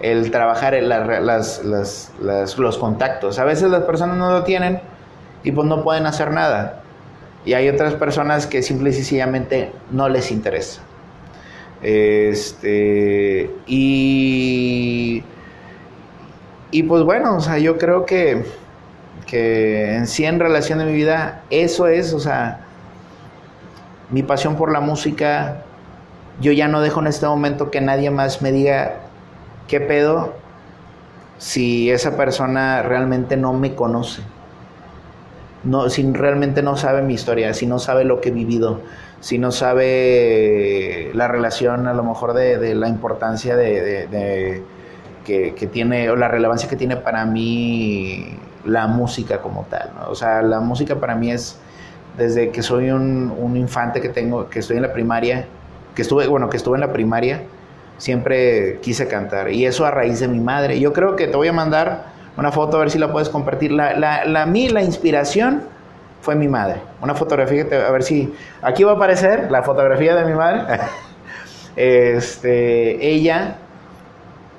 el 0.00 0.30
trabajar 0.30 0.74
en 0.74 0.88
las, 0.88 1.62
los 1.64 2.78
contactos. 2.78 3.38
A 3.38 3.44
veces 3.44 3.70
las 3.70 3.82
personas 3.82 4.16
no 4.16 4.30
lo 4.30 4.44
tienen 4.44 4.80
y 5.42 5.52
pues 5.52 5.66
no 5.66 5.82
pueden 5.82 6.06
hacer 6.06 6.30
nada. 6.32 6.82
Y 7.44 7.54
hay 7.54 7.68
otras 7.68 7.94
personas 7.94 8.46
que 8.46 8.62
simple 8.62 8.90
y 8.90 8.92
sencillamente 8.92 9.72
no 9.90 10.08
les 10.08 10.30
interesa. 10.30 10.82
Este, 11.82 13.50
y, 13.66 15.22
y 16.70 16.82
pues 16.82 17.02
bueno, 17.04 17.36
o 17.36 17.40
sea, 17.40 17.58
yo 17.58 17.78
creo 17.78 18.04
que, 18.04 18.44
que 19.26 19.94
en 19.94 20.06
sí 20.06 20.24
en 20.24 20.40
relación 20.40 20.80
de 20.80 20.86
mi 20.86 20.92
vida, 20.92 21.42
eso 21.50 21.86
es, 21.86 22.12
o 22.12 22.20
sea, 22.20 22.60
mi 24.10 24.22
pasión 24.22 24.56
por 24.56 24.72
la 24.72 24.80
música, 24.80 25.62
yo 26.40 26.52
ya 26.52 26.68
no 26.68 26.80
dejo 26.80 27.00
en 27.00 27.08
este 27.08 27.26
momento 27.26 27.70
que 27.70 27.80
nadie 27.80 28.10
más 28.10 28.42
me 28.42 28.52
diga 28.52 29.07
qué 29.68 29.80
pedo 29.80 30.34
si 31.38 31.90
esa 31.90 32.16
persona 32.16 32.82
realmente 32.82 33.36
no 33.36 33.52
me 33.52 33.74
conoce. 33.74 34.22
No, 35.64 35.90
si 35.90 36.10
realmente 36.12 36.62
no 36.62 36.76
sabe 36.76 37.02
mi 37.02 37.14
historia, 37.14 37.52
si 37.54 37.66
no 37.66 37.78
sabe 37.78 38.04
lo 38.04 38.20
que 38.20 38.30
he 38.30 38.32
vivido, 38.32 38.80
si 39.20 39.38
no 39.38 39.50
sabe 39.50 41.10
la 41.14 41.28
relación 41.28 41.86
a 41.86 41.94
lo 41.94 42.02
mejor 42.04 42.32
de, 42.32 42.74
la 42.74 42.88
importancia 42.88 43.56
de, 43.56 44.62
que, 45.24 45.68
tiene 45.72 46.10
o 46.10 46.16
la 46.16 46.28
relevancia 46.28 46.68
que 46.68 46.76
tiene 46.76 46.96
para 46.96 47.24
mí 47.26 48.36
la 48.64 48.86
música 48.86 49.38
como 49.38 49.64
tal. 49.68 49.90
O 50.08 50.14
sea, 50.14 50.42
la 50.42 50.60
música 50.60 50.96
para 50.96 51.16
mí 51.16 51.30
es 51.30 51.58
desde 52.16 52.50
que 52.50 52.62
soy 52.62 52.90
un, 52.90 53.32
un 53.36 53.56
infante 53.56 54.00
que 54.00 54.08
tengo, 54.08 54.48
que 54.48 54.60
estoy 54.60 54.76
en 54.76 54.82
la 54.82 54.92
primaria, 54.92 55.46
que 55.94 56.02
estuve, 56.02 56.26
bueno, 56.28 56.48
que 56.48 56.56
estuve 56.56 56.76
en 56.76 56.80
la 56.80 56.92
primaria, 56.92 57.42
siempre 57.98 58.78
quise 58.80 59.06
cantar. 59.08 59.52
Y 59.52 59.66
eso 59.66 59.84
a 59.84 59.90
raíz 59.90 60.20
de 60.20 60.28
mi 60.28 60.40
madre. 60.40 60.80
Yo 60.80 60.92
creo 60.92 61.16
que 61.16 61.26
te 61.26 61.36
voy 61.36 61.48
a 61.48 61.52
mandar 61.52 62.06
una 62.36 62.50
foto 62.50 62.76
a 62.76 62.80
ver 62.80 62.90
si 62.90 62.98
la 62.98 63.12
puedes 63.12 63.28
compartir. 63.28 63.72
La, 63.72 63.94
la, 63.94 64.24
la, 64.24 64.46
la 64.46 64.82
inspiración 64.82 65.62
fue 66.22 66.34
mi 66.34 66.48
madre. 66.48 66.80
Una 67.02 67.14
fotografía, 67.14 67.66
a 67.86 67.90
ver 67.90 68.02
si... 68.02 68.32
Aquí 68.62 68.84
va 68.84 68.92
a 68.92 68.94
aparecer 68.94 69.50
la 69.50 69.62
fotografía 69.62 70.14
de 70.14 70.24
mi 70.24 70.34
madre. 70.34 70.80
este, 71.76 73.06
ella, 73.06 73.56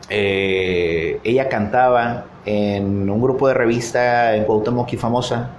eh, 0.10 1.20
ella 1.24 1.50
cantaba 1.50 2.26
en 2.46 3.10
un 3.10 3.22
grupo 3.22 3.48
de 3.48 3.54
revista 3.54 4.36
en 4.36 4.46
Cuauhtémoc 4.46 4.92
y 4.94 4.98
famosa. 4.98 5.50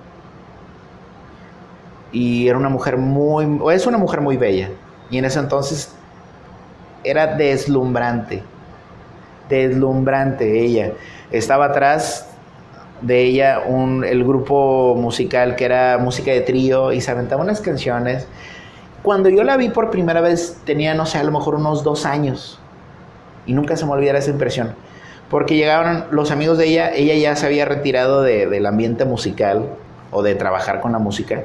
Y 2.13 2.49
era 2.49 2.59
una 2.59 2.69
mujer 2.69 2.97
muy... 2.97 3.61
Es 3.73 3.87
una 3.87 3.99
mujer 3.99 4.21
muy 4.21 4.37
bella 4.37 4.71
y 5.11 5.19
en 5.19 5.25
ese 5.25 5.41
entonces 5.41 5.95
era 7.05 7.37
deslumbrante, 7.37 8.43
deslumbrante 9.49 10.61
ella. 10.65 10.93
Estaba 11.31 11.67
atrás 11.67 12.29
de 13.01 13.23
ella 13.23 13.63
un, 13.67 14.05
el 14.05 14.25
grupo 14.25 14.95
musical 14.97 15.57
que 15.57 15.65
era 15.65 15.99
música 15.99 16.31
de 16.31 16.43
trío 16.43 16.93
y 16.93 17.01
se 17.01 17.11
aventaba 17.11 17.43
unas 17.43 17.61
canciones. 17.61 18.27
Cuando 19.03 19.29
yo 19.31 19.45
la 19.45 19.57
vi 19.57 19.71
por 19.71 19.91
primera 19.91 20.21
vez 20.21 20.59
tenía, 20.65 20.95
no 20.95 21.07
sé, 21.07 21.19
a 21.19 21.25
lo 21.25 21.33
mejor 21.33 21.55
unos 21.55 21.83
dos 21.83 22.05
años. 22.05 22.59
Y 23.47 23.55
nunca 23.55 23.77
se 23.77 23.87
me 23.87 23.93
olvidará 23.93 24.19
esa 24.19 24.31
impresión. 24.31 24.75
Porque 25.31 25.57
llegaron 25.57 26.07
los 26.11 26.31
amigos 26.31 26.59
de 26.59 26.67
ella, 26.67 26.91
ella 26.93 27.15
ya 27.15 27.37
se 27.37 27.47
había 27.47 27.65
retirado 27.65 28.23
del 28.23 28.67
ambiente 28.67 29.05
musical 29.05 29.65
o 30.11 30.23
de 30.23 30.35
trabajar 30.35 30.81
con 30.81 30.93
la 30.93 30.99
música. 30.99 31.45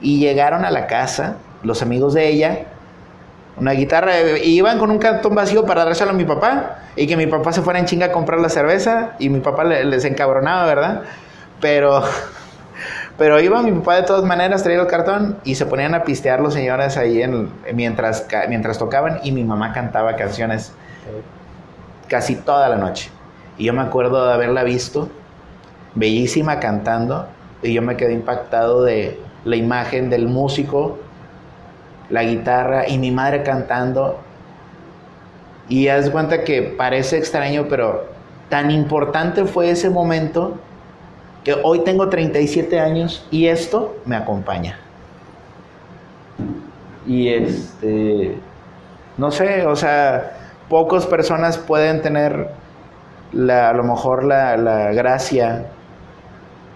Y 0.00 0.18
llegaron 0.18 0.64
a 0.64 0.70
la 0.70 0.86
casa 0.86 1.36
los 1.62 1.82
amigos 1.82 2.14
de 2.14 2.28
ella 2.28 2.66
una 3.60 3.72
guitarra, 3.72 4.38
y 4.42 4.56
iban 4.56 4.78
con 4.78 4.90
un 4.90 4.98
cartón 4.98 5.34
vacío 5.34 5.64
para 5.64 5.84
dárselo 5.84 6.10
a 6.10 6.14
mi 6.14 6.24
papá 6.24 6.78
y 6.96 7.06
que 7.06 7.16
mi 7.16 7.26
papá 7.26 7.52
se 7.52 7.62
fuera 7.62 7.78
en 7.78 7.86
chinga 7.86 8.06
a 8.06 8.12
comprar 8.12 8.40
la 8.40 8.48
cerveza 8.48 9.12
y 9.18 9.28
mi 9.28 9.40
papá 9.40 9.64
les 9.64 10.04
encabronaba, 10.04 10.66
¿verdad? 10.66 11.02
Pero, 11.60 12.02
pero 13.18 13.40
iba 13.40 13.62
mi 13.62 13.72
papá 13.72 13.96
de 13.96 14.02
todas 14.02 14.24
maneras, 14.24 14.62
traía 14.62 14.80
el 14.80 14.86
cartón 14.86 15.38
y 15.44 15.54
se 15.54 15.66
ponían 15.66 15.94
a 15.94 16.04
pistear 16.04 16.40
los 16.40 16.54
señores 16.54 16.96
ahí 16.96 17.22
en, 17.22 17.50
mientras, 17.74 18.26
mientras 18.48 18.78
tocaban 18.78 19.20
y 19.22 19.32
mi 19.32 19.44
mamá 19.44 19.72
cantaba 19.72 20.16
canciones 20.16 20.72
casi 22.08 22.36
toda 22.36 22.68
la 22.68 22.76
noche. 22.76 23.10
Y 23.58 23.64
yo 23.64 23.72
me 23.72 23.82
acuerdo 23.82 24.26
de 24.26 24.32
haberla 24.32 24.62
visto, 24.62 25.08
bellísima 25.94 26.60
cantando, 26.60 27.26
y 27.62 27.72
yo 27.72 27.82
me 27.82 27.96
quedé 27.96 28.12
impactado 28.12 28.84
de 28.84 29.20
la 29.44 29.56
imagen 29.56 30.10
del 30.10 30.28
músico 30.28 30.98
la 32.10 32.24
guitarra 32.24 32.88
y 32.88 32.98
mi 32.98 33.10
madre 33.10 33.42
cantando. 33.42 34.18
Y 35.68 35.88
haz 35.88 36.10
cuenta 36.10 36.44
que 36.44 36.62
parece 36.62 37.18
extraño, 37.18 37.66
pero 37.68 38.06
tan 38.48 38.70
importante 38.70 39.44
fue 39.44 39.70
ese 39.70 39.90
momento 39.90 40.58
que 41.44 41.54
hoy 41.62 41.80
tengo 41.80 42.08
37 42.08 42.80
años 42.80 43.26
y 43.30 43.46
esto 43.46 43.96
me 44.04 44.16
acompaña. 44.16 44.78
Y 47.06 47.28
este, 47.28 48.36
no 49.16 49.30
sé, 49.30 49.66
o 49.66 49.76
sea, 49.76 50.36
pocas 50.68 51.06
personas 51.06 51.58
pueden 51.58 52.02
tener 52.02 52.50
la, 53.32 53.70
a 53.70 53.72
lo 53.72 53.84
mejor 53.84 54.24
la, 54.24 54.56
la 54.56 54.92
gracia 54.92 55.66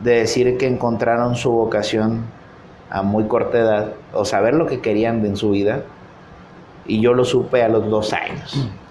de 0.00 0.20
decir 0.20 0.58
que 0.58 0.66
encontraron 0.66 1.36
su 1.36 1.50
vocación 1.50 2.24
a 2.92 3.02
muy 3.02 3.24
corta 3.24 3.58
edad 3.58 3.92
o 4.12 4.26
saber 4.26 4.54
lo 4.54 4.66
que 4.66 4.80
querían 4.80 5.24
en 5.24 5.36
su 5.36 5.50
vida. 5.50 5.82
Y 6.84 7.00
yo 7.00 7.14
lo 7.14 7.24
supe 7.24 7.62
a 7.62 7.68
los 7.68 7.88
dos 7.88 8.12
años. 8.12 8.54
Mm. 8.54 8.82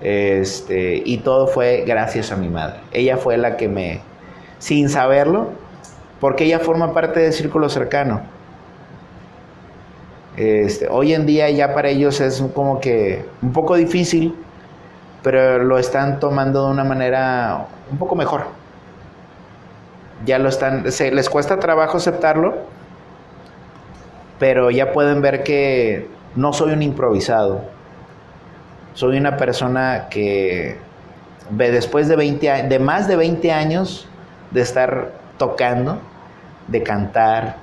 Este, 0.00 1.00
y 1.04 1.18
todo 1.18 1.46
fue 1.46 1.84
gracias 1.86 2.32
a 2.32 2.36
mi 2.36 2.48
madre. 2.48 2.80
Ella 2.90 3.18
fue 3.18 3.36
la 3.36 3.56
que 3.56 3.68
me, 3.68 4.00
sin 4.58 4.88
saberlo, 4.88 5.50
porque 6.18 6.44
ella 6.44 6.58
forma 6.58 6.92
parte 6.92 7.20
del 7.20 7.32
círculo 7.32 7.68
cercano. 7.68 8.22
Este, 10.36 10.88
hoy 10.88 11.14
en 11.14 11.24
día 11.24 11.48
ya 11.50 11.72
para 11.72 11.90
ellos 11.90 12.20
es 12.20 12.42
como 12.52 12.80
que 12.80 13.24
un 13.42 13.52
poco 13.52 13.76
difícil, 13.76 14.34
pero 15.22 15.62
lo 15.62 15.78
están 15.78 16.18
tomando 16.18 16.66
de 16.66 16.72
una 16.72 16.82
manera 16.82 17.68
un 17.92 17.98
poco 17.98 18.16
mejor. 18.16 18.61
Ya 20.24 20.38
lo 20.38 20.48
están, 20.48 20.90
se, 20.92 21.10
les 21.10 21.28
cuesta 21.28 21.58
trabajo 21.58 21.96
aceptarlo, 21.96 22.54
pero 24.38 24.70
ya 24.70 24.92
pueden 24.92 25.20
ver 25.22 25.42
que 25.42 26.08
no 26.36 26.52
soy 26.52 26.72
un 26.72 26.82
improvisado. 26.82 27.62
Soy 28.94 29.16
una 29.16 29.36
persona 29.36 30.08
que 30.10 30.76
después 31.50 32.08
de 32.08 32.16
20 32.16 32.64
de 32.64 32.78
más 32.78 33.08
de 33.08 33.16
20 33.16 33.52
años 33.52 34.06
de 34.50 34.60
estar 34.60 35.12
tocando, 35.38 35.98
de 36.68 36.82
cantar, 36.82 37.56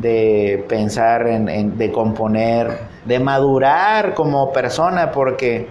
de 0.00 0.64
pensar 0.68 1.26
en, 1.26 1.76
de 1.76 1.92
componer, 1.92 2.78
de 3.04 3.18
madurar 3.18 4.14
como 4.14 4.52
persona, 4.52 5.10
porque 5.10 5.68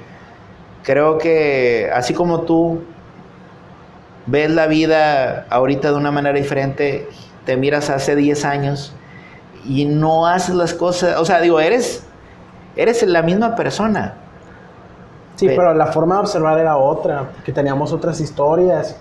creo 0.84 1.18
que 1.18 1.90
así 1.94 2.14
como 2.14 2.42
tú 2.42 2.84
ves 4.26 4.52
la 4.52 4.68
vida 4.68 5.46
ahorita 5.50 5.92
de 5.92 5.98
una 5.98 6.12
manera 6.12 6.38
diferente, 6.38 7.08
te 7.46 7.58
miras 7.58 7.90
hace 7.90 8.16
10 8.16 8.46
años 8.46 8.94
y 9.66 9.86
no 9.86 10.28
haces 10.28 10.56
las 10.56 10.74
cosas, 10.74 11.20
o 11.20 11.26
sea, 11.26 11.42
digo, 11.42 11.60
eres, 11.60 12.04
eres 12.76 13.04
la 13.04 13.22
misma 13.22 13.56
persona. 13.56 14.16
Sí, 15.36 15.48
pero 15.48 15.74
la 15.74 15.88
forma 15.88 16.16
de 16.16 16.22
observar 16.22 16.60
era 16.60 16.78
otra, 16.78 17.32
porque 17.32 17.52
teníamos 17.52 17.92
otras 17.94 18.20
historias 18.22 18.96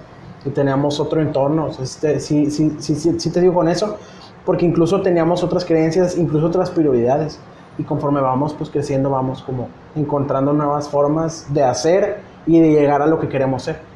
y 0.44 0.50
teníamos 0.50 0.98
otro 0.98 1.20
entorno. 1.20 1.68
Este, 1.82 2.18
sí, 2.18 2.50
sí, 2.50 2.76
sí, 2.78 2.94
sí, 2.94 3.30
te 3.30 3.40
digo 3.40 3.54
con 3.54 3.68
eso, 3.68 3.98
porque 4.46 4.64
incluso 4.64 5.02
teníamos 5.02 5.42
otras 5.42 5.64
creencias, 5.64 6.16
incluso 6.16 6.46
otras 6.46 6.70
prioridades. 6.70 7.38
Y 7.76 7.82
conforme 7.84 8.20
vamos 8.20 8.54
pues 8.54 8.70
creciendo, 8.70 9.10
vamos 9.10 9.42
como 9.42 9.68
encontrando 9.94 10.52
nuevas 10.52 10.88
formas 10.88 11.46
de 11.52 11.62
hacer 11.62 12.20
y 12.46 12.58
de 12.58 12.70
llegar 12.70 13.02
a 13.02 13.06
lo 13.06 13.20
que 13.20 13.28
queremos 13.28 13.64
ser. 13.64 13.89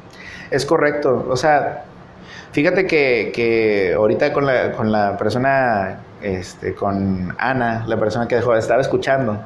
Es 0.51 0.65
correcto, 0.65 1.25
o 1.29 1.35
sea, 1.35 1.83
fíjate 2.51 2.85
que, 2.87 3.31
que 3.33 3.93
ahorita 3.95 4.31
con 4.33 4.45
la, 4.45 4.71
con 4.71 4.91
la 4.91 5.17
persona, 5.17 5.99
este, 6.21 6.73
con 6.73 7.35
Ana, 7.37 7.83
la 7.87 7.97
persona 7.97 8.27
que 8.27 8.35
dejó, 8.35 8.55
estaba 8.55 8.81
escuchando, 8.81 9.39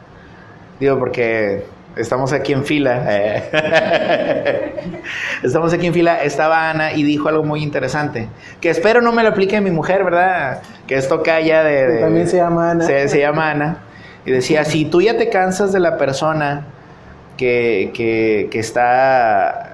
digo, 0.79 0.97
porque 0.99 1.63
estamos 1.95 2.33
aquí 2.33 2.53
en 2.53 2.65
fila, 2.65 3.05
eh. 3.09 4.73
estamos 5.43 5.73
aquí 5.73 5.87
en 5.87 5.93
fila, 5.93 6.23
estaba 6.23 6.69
Ana 6.69 6.93
y 6.93 7.03
dijo 7.03 7.29
algo 7.29 7.43
muy 7.43 7.63
interesante, 7.63 8.27
que 8.61 8.69
espero 8.69 9.01
no 9.01 9.11
me 9.11 9.23
lo 9.23 9.29
aplique 9.29 9.59
mi 9.61 9.71
mujer, 9.71 10.03
¿verdad? 10.03 10.61
Que 10.87 10.95
esto 10.95 11.21
calla 11.23 11.63
de... 11.63 11.99
También 11.99 12.27
se 12.27 12.37
llama 12.37 12.71
Ana. 12.71 12.85
Se, 12.85 13.07
se, 13.09 13.19
llama 13.19 13.51
Ana. 13.51 13.77
Y 14.25 14.31
decía, 14.31 14.65
si 14.65 14.85
tú 14.85 15.01
ya 15.01 15.17
te 15.17 15.29
cansas 15.29 15.71
de 15.71 15.79
la 15.79 15.97
persona 15.97 16.65
que, 17.37 17.91
que, 17.93 18.47
que 18.51 18.59
está 18.59 19.68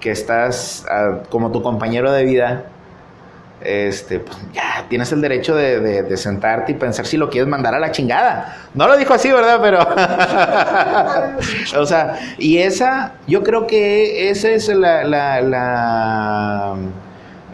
que 0.00 0.10
estás 0.10 0.84
ah, 0.90 1.20
como 1.30 1.52
tu 1.52 1.62
compañero 1.62 2.12
de 2.12 2.24
vida, 2.24 2.64
este, 3.60 4.20
pues 4.20 4.36
ya 4.52 4.84
tienes 4.88 5.10
el 5.12 5.20
derecho 5.20 5.56
de, 5.56 6.16
sentarte 6.16 6.72
y 6.72 6.74
pensar 6.74 7.06
si 7.06 7.16
lo 7.16 7.30
quieres 7.30 7.48
mandar 7.48 7.74
a 7.74 7.80
la 7.80 7.90
chingada. 7.90 8.56
No 8.74 8.86
lo 8.86 8.96
dijo 8.96 9.14
así, 9.14 9.32
¿verdad? 9.32 9.58
Pero, 9.62 9.80
o 11.80 11.86
sea, 11.86 12.18
y 12.38 12.58
esa, 12.58 13.14
yo 13.26 13.42
creo 13.42 13.66
que 13.66 14.30
esa 14.30 14.50
es 14.50 14.68
la, 14.68 15.04
la, 15.04 15.40
la, 15.40 16.76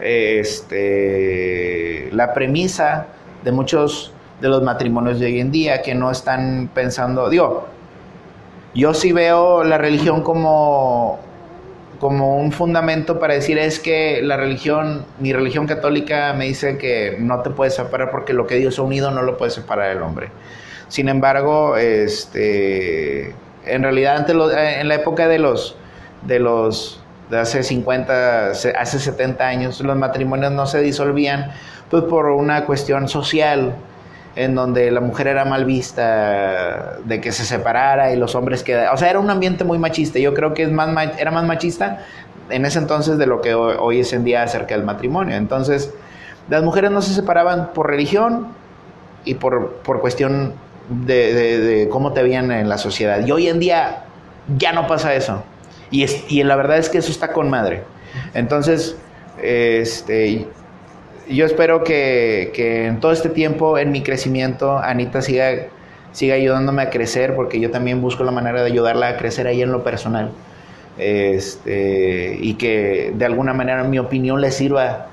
este, 0.01 2.09
la 2.13 2.35
premisa 2.35 3.07
de 3.45 3.53
muchos 3.53 4.13
de 4.41 4.49
los 4.49 4.63
matrimonios 4.63 5.21
de 5.21 5.27
hoy 5.27 5.41
en 5.41 5.53
día 5.53 5.83
que 5.83 5.95
no 5.95 6.11
están 6.11 6.69
pensando, 6.75 7.31
digo, 7.31 7.69
yo 8.75 8.93
sí 8.93 9.13
veo 9.13 9.63
la 9.65 9.79
religión 9.79 10.23
como 10.23 11.21
como 12.03 12.39
un 12.39 12.51
fundamento 12.51 13.21
para 13.21 13.35
decir 13.35 13.59
es 13.59 13.79
que 13.79 14.23
la 14.23 14.37
religión, 14.37 15.07
mi 15.21 15.33
religión 15.33 15.69
católica 15.69 16.33
me 16.33 16.47
dice 16.47 16.77
que 16.77 17.17
no 17.21 17.43
te 17.43 17.51
puedes 17.51 17.77
separar 17.77 18.11
porque 18.11 18.33
lo 18.33 18.49
que 18.49 18.57
Dios 18.57 18.81
ha 18.81 18.83
unido 18.83 19.13
no 19.13 19.23
lo 19.23 19.37
puede 19.37 19.53
separar 19.53 19.93
el 19.93 20.03
hombre. 20.03 20.31
Sin 20.89 21.09
embargo, 21.09 21.77
este, 21.77 23.33
en 23.65 23.85
realidad 23.85 24.29
eh, 24.29 24.81
en 24.81 24.89
la 24.89 24.97
época 24.97 25.29
de 25.29 25.39
los, 25.39 25.77
de 26.27 26.41
los, 26.41 27.01
hace 27.31 27.63
50, 27.63 28.51
hace 28.51 28.99
70 28.99 29.47
años, 29.47 29.81
los 29.81 29.97
matrimonios 29.97 30.51
no 30.51 30.67
se 30.67 30.83
disolvían 30.83 31.53
pues 31.89 32.03
por 32.03 32.31
una 32.31 32.65
cuestión 32.65 33.07
social 33.09 33.77
en 34.35 34.55
donde 34.55 34.91
la 34.91 35.01
mujer 35.01 35.27
era 35.27 35.45
mal 35.45 35.65
vista, 35.65 36.99
de 37.05 37.21
que 37.21 37.33
se 37.33 37.45
separara 37.45 38.13
y 38.13 38.17
los 38.17 38.35
hombres 38.35 38.63
quedaran. 38.63 38.95
O 38.95 38.97
sea, 38.97 39.11
era 39.11 39.19
un 39.19 39.29
ambiente 39.31 39.65
muy 39.65 39.79
machista. 39.79 40.19
Yo 40.19 40.33
creo 40.35 40.55
que 40.55 40.63
es 40.63 40.71
más, 40.71 41.19
era 41.19 41.31
más 41.31 41.45
machista 41.45 42.05
en 42.49 42.65
ese 42.65 42.79
entonces 42.79 43.19
de 43.19 43.27
lo 43.27 43.41
que 43.41 43.55
hoy, 43.55 44.01
es 44.01 44.13
en 44.13 44.25
día 44.25 44.43
acerca 44.43 44.75
del 44.75 44.85
matrimonio. 44.85 45.37
Entonces, 45.37 45.93
las 46.49 46.63
mujeres 46.63 46.91
no 46.91 47.03
se 47.03 47.15
separaban 47.15 47.73
por 47.73 47.89
religión 47.89 48.49
y 49.25 49.35
por, 49.35 49.75
por 49.77 50.01
cuestión 50.01 50.55
de, 50.89 51.61
de, 51.61 51.89
cómo 51.89 52.13
te 52.13 52.23
veían 52.23 52.51
en 52.51 52.69
la 52.69 52.79
sociedad. 52.79 53.25
Y 53.25 53.33
hoy 53.33 53.49
en 53.49 53.61
día 53.61 54.05
ya 54.57 54.73
no 54.73 54.87
pasa 54.87 55.15
eso. 55.15 55.43
Y, 55.91 56.05
es, 56.05 56.25
y 56.31 56.43
la 56.43 56.57
verdad 56.57 56.79
es 56.79 56.89
que 56.89 56.99
eso 56.99 57.11
está 57.11 57.33
con 57.33 57.51
madre. 57.51 57.85
Entonces, 58.35 58.97
este, 59.43 60.49
yo 61.35 61.47
espero 61.47 61.85
que, 61.85 62.87
en 62.87 63.01
todo 63.01 63.13
este 63.13 63.29
tiempo, 63.29 63.79
en 63.79 63.91
mi 63.91 64.03
crecimiento, 64.03 64.79
Anita 64.79 65.23
siga, 65.23 65.67
siga 66.13 66.35
ayudándome 66.35 66.83
a 66.83 66.91
crecer, 66.91 67.35
porque 67.35 67.61
yo 67.61 67.71
también 67.71 68.01
busco 68.01 68.25
la 68.25 68.33
manera 68.33 68.63
de 68.63 68.71
ayudarla 68.71 69.09
a 69.09 69.17
crecer 69.17 69.47
ahí 69.47 69.63
en 69.63 69.73
lo 69.73 69.83
personal. 69.83 70.31
Este, 70.99 72.39
y 72.41 72.55
que 72.55 73.13
de 73.15 73.25
alguna 73.25 73.55
manera 73.55 73.83
mi 73.85 73.99
opinión 73.99 74.43
le 74.43 74.51
sirva 74.51 75.07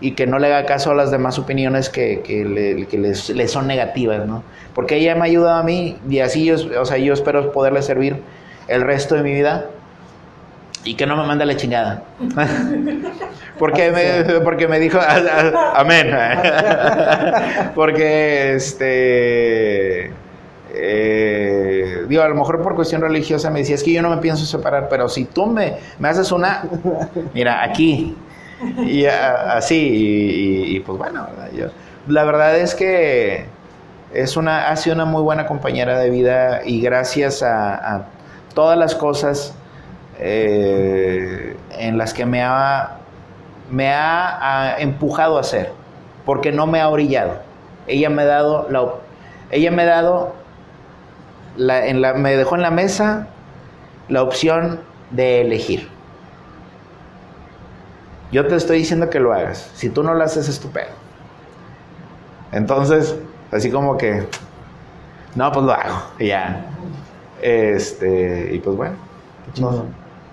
y 0.00 0.12
que 0.12 0.26
no 0.26 0.38
le 0.38 0.46
haga 0.46 0.66
caso 0.66 0.92
a 0.92 0.94
las 0.94 1.10
demás 1.10 1.38
opiniones 1.38 1.90
que, 1.90 2.22
que, 2.22 2.44
le, 2.44 3.48
son 3.48 3.66
negativas, 3.66 4.26
¿no? 4.26 4.42
Porque 4.74 4.96
ella 4.96 5.14
me 5.14 5.22
ha 5.22 5.24
ayudado 5.24 5.58
a 5.58 5.62
mí 5.62 5.96
y 6.08 6.20
así 6.20 6.44
yo, 6.44 6.56
o 6.80 6.84
sea, 6.84 6.98
yo 6.98 7.12
espero 7.12 7.52
poderle 7.52 7.82
servir 7.82 8.22
el 8.68 8.82
resto 8.82 9.14
de 9.14 9.22
mi 9.22 9.32
vida 9.32 9.66
y 10.84 10.94
que 10.94 11.06
no 11.06 11.16
me 11.16 11.26
mande 11.26 11.44
la 11.44 11.56
chingada. 11.56 12.02
porque, 13.58 13.90
me, 13.90 14.40
porque 14.40 14.68
me 14.68 14.78
dijo, 14.78 14.98
amén. 15.74 16.10
porque, 17.74 18.54
este, 18.54 20.10
eh, 20.74 22.04
digo, 22.08 22.22
a 22.22 22.28
lo 22.28 22.34
mejor 22.34 22.62
por 22.62 22.74
cuestión 22.74 23.00
religiosa 23.00 23.50
me 23.50 23.60
decía, 23.60 23.74
es 23.74 23.82
que 23.82 23.92
yo 23.92 24.02
no 24.02 24.10
me 24.10 24.18
pienso 24.18 24.44
separar, 24.44 24.88
pero 24.88 25.08
si 25.08 25.24
tú 25.24 25.46
me, 25.46 25.76
me 25.98 26.08
haces 26.08 26.32
una, 26.32 26.64
mira, 27.34 27.62
aquí, 27.62 28.16
y 28.78 29.04
así, 29.06 30.68
y, 30.68 30.80
pues 30.80 30.98
bueno, 30.98 31.26
yo, 31.54 31.66
la 32.08 32.24
verdad 32.24 32.58
es 32.58 32.74
que 32.74 33.46
es 34.12 34.36
una, 34.36 34.68
ha 34.68 34.76
sido 34.76 34.94
una 34.94 35.04
muy 35.04 35.22
buena 35.22 35.46
compañera 35.46 35.98
de 35.98 36.10
vida 36.10 36.60
y 36.64 36.80
gracias 36.80 37.42
a, 37.42 37.74
a 37.74 38.06
todas 38.54 38.78
las 38.78 38.94
cosas 38.94 39.54
eh, 40.18 41.56
en 41.78 41.98
las 41.98 42.14
que 42.14 42.24
me 42.24 42.42
ha, 42.42 42.96
me 43.70 43.90
ha, 43.90 44.76
empujado 44.78 45.38
a 45.38 45.40
hacer, 45.40 45.72
porque 46.24 46.52
no 46.52 46.66
me 46.66 46.80
ha 46.80 46.88
orillado. 46.88 47.40
Ella 47.86 48.10
me 48.10 48.22
ha 48.22 48.26
dado 48.26 48.66
la, 48.70 48.86
ella 49.50 49.70
me 49.70 49.82
ha 49.82 49.86
dado 49.86 50.34
la, 51.56 51.86
en 51.86 52.00
la, 52.02 52.14
me 52.14 52.36
dejó 52.36 52.56
en 52.56 52.62
la 52.62 52.70
mesa 52.70 53.28
la 54.08 54.22
opción 54.22 54.80
de 55.10 55.42
elegir. 55.42 55.88
Yo 58.32 58.46
te 58.46 58.56
estoy 58.56 58.78
diciendo 58.78 59.08
que 59.08 59.20
lo 59.20 59.32
hagas. 59.32 59.70
Si 59.74 59.88
tú 59.88 60.02
no 60.02 60.14
lo 60.14 60.24
haces, 60.24 60.48
estupendo. 60.48 60.92
Entonces, 62.52 63.16
así 63.52 63.70
como 63.70 63.96
que, 63.96 64.26
no, 65.34 65.52
pues 65.52 65.64
lo 65.64 65.72
hago. 65.72 66.02
ya. 66.18 66.66
Este, 67.40 68.50
y 68.52 68.58
pues 68.58 68.76
bueno. 68.76 68.96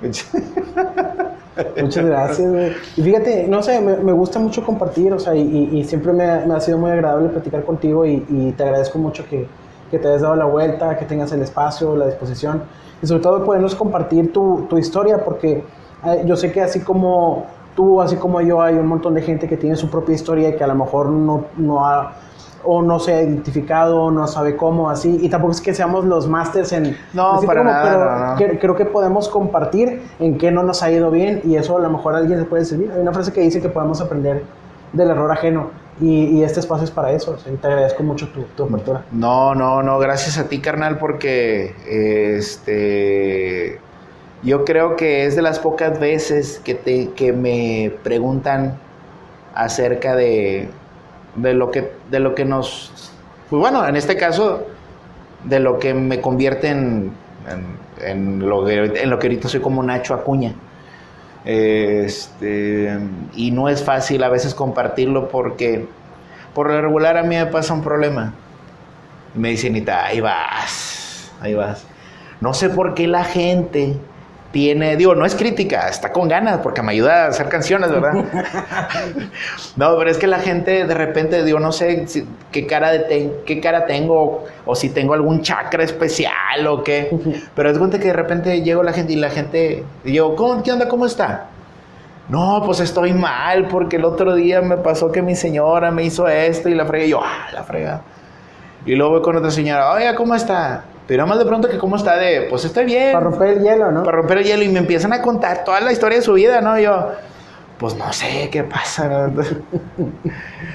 Muchas 1.82 2.06
gracias, 2.06 2.52
Y 2.98 3.02
fíjate, 3.02 3.48
no 3.48 3.62
sé, 3.62 3.80
me, 3.80 4.12
gusta 4.12 4.40
mucho 4.40 4.66
compartir, 4.66 5.14
o 5.14 5.20
sea, 5.20 5.36
y, 5.36 5.84
siempre 5.84 6.14
me, 6.14 6.24
ha 6.24 6.60
sido 6.60 6.78
muy 6.78 6.92
agradable 6.92 7.30
platicar 7.30 7.64
contigo 7.64 8.06
y, 8.06 8.54
te 8.58 8.64
agradezco 8.64 8.98
mucho 8.98 9.26
que, 9.28 9.48
te 9.92 10.08
hayas 10.08 10.22
dado 10.22 10.36
la 10.36 10.46
vuelta, 10.46 10.98
que 10.98 11.06
tengas 11.06 11.32
el 11.34 11.44
espacio, 11.44 11.96
la 11.96 12.08
disposición 12.08 12.64
y 13.04 13.06
sobre 13.06 13.22
todo 13.22 13.46
podernos 13.46 13.76
compartir 13.76 14.34
tu, 14.34 14.68
historia, 14.78 15.24
porque 15.24 15.64
eh, 16.06 16.24
yo 16.26 16.36
sé 16.36 16.52
que 16.52 16.62
así 16.62 16.80
como 16.80 17.46
tú, 17.76 18.02
así 18.02 18.16
como 18.16 18.42
yo, 18.42 18.60
hay 18.62 18.76
un 18.76 18.88
montón 18.88 19.14
de 19.14 19.22
gente 19.22 19.48
que 19.48 19.56
tiene 19.56 19.76
su 19.76 19.92
propia 19.92 20.16
historia 20.16 20.50
y 20.50 20.56
que 20.56 20.64
a 20.64 20.68
lo 20.68 20.76
mejor 20.76 21.10
no, 21.10 21.46
no 21.58 21.86
ha 21.86 22.14
o 22.64 22.82
no 22.82 23.00
se 23.00 23.14
ha 23.14 23.22
identificado, 23.22 24.12
no 24.12 24.28
sabe 24.28 24.56
cómo, 24.56 24.90
así. 24.90 25.20
Y 25.22 25.30
tampoco 25.30 25.52
es 25.52 25.62
que 25.62 25.74
seamos 25.74 26.06
los 26.06 26.28
masters 26.28 26.72
en... 26.74 26.98
No, 27.14 27.42
para 27.46 27.64
nada, 27.64 28.36
pero 28.38 28.60
creo 28.60 28.76
que 28.76 28.86
podemos 28.86 29.30
compartir 29.30 30.02
en 30.20 30.38
qué 30.38 30.52
no 30.52 30.64
nos 30.64 30.84
ha 30.84 30.92
ido 30.92 31.12
bien 31.12 31.42
y 31.44 31.56
eso 31.56 31.78
a 31.78 31.82
lo 31.82 31.90
mejor 31.90 32.16
a 32.16 32.20
alguien 32.20 32.40
se 32.40 32.46
puede 32.46 32.66
servir. 32.66 32.92
Hay 32.92 33.02
una 33.02 33.14
frase 33.14 33.32
que 33.32 33.42
dice 33.42 33.62
que 33.62 33.70
podemos 33.70 34.02
aprender 34.02 34.44
del 34.94 35.10
error 35.10 35.32
ajeno. 35.32 35.84
Y, 36.02 36.26
y 36.26 36.44
este 36.44 36.60
espacio 36.60 36.86
es 36.86 36.92
para 36.92 37.12
eso. 37.12 37.32
o 37.32 37.38
sea, 37.38 37.54
te 37.54 37.68
agradezco 37.68 38.02
mucho 38.02 38.28
tu, 38.30 38.42
tu 38.56 38.64
apertura. 38.64 39.04
No, 39.12 39.54
no, 39.54 39.84
no, 39.84 40.00
gracias 40.00 40.40
a 40.40 40.50
ti, 40.50 40.60
carnal, 40.60 40.98
porque 40.98 41.76
este 42.38 43.80
yo 44.42 44.66
creo 44.66 44.96
que 44.96 45.26
es 45.26 45.36
de 45.36 45.42
las 45.42 45.60
pocas 45.60 46.00
veces 46.00 46.60
que 46.64 46.76
te 46.76 47.10
que 47.12 47.32
me 47.32 47.94
preguntan 48.04 48.78
acerca 49.54 50.16
de, 50.16 50.68
de 51.36 51.54
lo 51.54 51.72
que 51.72 51.92
de 52.10 52.20
lo 52.20 52.36
que 52.36 52.46
nos 52.46 53.12
pues 53.54 53.60
bueno, 53.60 53.88
en 53.88 53.96
este 53.96 54.18
caso 54.18 54.66
de 55.44 55.60
lo 55.60 55.78
que 55.78 55.94
me 55.94 56.20
convierte 56.22 56.70
en, 56.70 57.12
en, 58.02 58.40
lo, 58.48 58.66
que, 58.66 58.84
en 58.84 59.10
lo 59.12 59.20
que 59.20 59.28
ahorita 59.28 59.48
soy 59.48 59.60
como 59.60 59.84
Nacho 59.84 60.16
Acuña. 60.16 60.54
Este, 61.46 62.98
y 63.36 63.52
no 63.52 63.70
es 63.70 63.84
fácil 63.84 64.24
a 64.24 64.30
veces 64.30 64.56
compartirlo 64.56 65.28
porque 65.28 65.86
por 66.56 66.72
lo 66.72 66.82
regular 66.82 67.18
a 67.18 67.22
mí 67.22 67.36
me 67.36 67.46
pasa 67.46 67.76
un 67.76 67.84
problema. 67.84 68.34
Me 69.36 69.50
dicen, 69.50 69.86
ahí 69.88 70.20
vas, 70.20 71.32
ahí 71.40 71.54
vas. 71.54 71.86
No 72.42 72.56
sé 72.56 72.70
por 72.70 72.96
qué 72.96 73.08
la 73.08 73.24
gente 73.24 73.98
tiene, 74.54 74.96
digo, 74.96 75.16
no 75.16 75.26
es 75.26 75.36
crítica, 75.36 75.90
está 75.90 76.14
con 76.14 76.30
ganas 76.30 76.60
porque 76.60 76.82
me 76.84 76.92
ayuda 76.94 77.26
a 77.26 77.28
hacer 77.30 77.50
canciones, 77.50 77.92
¿verdad? 77.92 78.14
no, 79.76 79.98
pero 79.98 80.10
es 80.10 80.18
que 80.18 80.28
la 80.28 80.40
gente 80.40 80.86
de 80.86 80.94
repente, 80.94 81.44
digo, 81.44 81.60
no 81.60 81.72
sé 81.72 82.08
si- 82.08 82.26
qué, 82.52 82.68
cara 82.68 82.92
de 82.92 83.42
qué 83.46 83.60
cara 83.60 83.86
tengo 83.86 84.46
o 84.66 84.76
si 84.76 84.90
tengo 84.90 85.16
algún 85.16 85.42
chakra 85.42 85.84
especial 85.84 86.68
o 86.68 86.84
qué, 86.84 87.10
pero 87.56 87.72
es 87.72 87.78
cuenta 87.80 88.00
que 88.00 88.08
de 88.08 88.14
repente 88.14 88.62
llego 88.62 88.84
la 88.84 88.94
gente 88.94 89.14
y 89.14 89.16
la 89.16 89.32
gente, 89.32 89.84
y 90.06 90.14
yo, 90.14 90.36
¿cómo, 90.36 90.62
¿qué 90.64 90.72
onda? 90.72 90.88
¿Cómo 90.88 91.06
está? 91.08 91.48
No, 92.30 92.62
pues 92.66 92.80
estoy 92.80 93.12
mal 93.14 93.68
porque 93.68 93.98
el 93.98 94.06
otro 94.06 94.36
día 94.36 94.62
me 94.62 94.78
pasó 94.78 95.12
que 95.12 95.22
mi 95.22 95.36
señora 95.36 95.92
me 95.92 96.04
hizo 96.04 96.28
esto 96.28 96.70
y 96.70 96.76
la 96.76 96.86
fregué. 96.86 97.08
Y 97.08 97.10
yo, 97.10 97.22
ah, 97.22 97.48
la 97.54 97.64
frega. 97.64 98.02
Y 98.86 98.96
luego 98.96 99.14
voy 99.14 99.22
con 99.22 99.36
otra 99.38 99.52
señora, 99.52 99.92
oiga, 99.94 100.16
¿cómo 100.16 100.36
está? 100.36 100.86
Pero 101.08 101.28
más 101.28 101.38
de 101.38 101.46
pronto 101.46 101.70
que 101.70 101.78
cómo 101.78 101.96
está 101.98 102.16
de, 102.16 102.48
pues 102.50 102.64
estoy 102.66 102.86
bien. 102.86 103.12
Para 103.12 103.26
romper 103.26 103.50
el 103.50 103.64
hielo, 103.64 103.92
¿no? 103.92 104.04
Para 104.04 104.18
romper 104.18 104.40
el 104.40 104.44
hielo 104.46 104.64
y 104.64 104.70
me 104.70 104.80
empiezan 104.80 105.12
a 105.14 105.22
contar 105.22 105.64
toda 105.64 105.82
la 105.82 105.92
historia 105.92 106.18
de 106.18 106.24
su 106.24 106.34
vida, 106.34 106.62
¿no? 106.62 106.80
Y 106.80 106.84
yo, 106.84 107.12
pues 107.78 107.96
no 107.96 108.12
sé 108.14 108.50
qué 108.52 108.64
pasa. 108.64 109.10
¿no? 109.10 109.34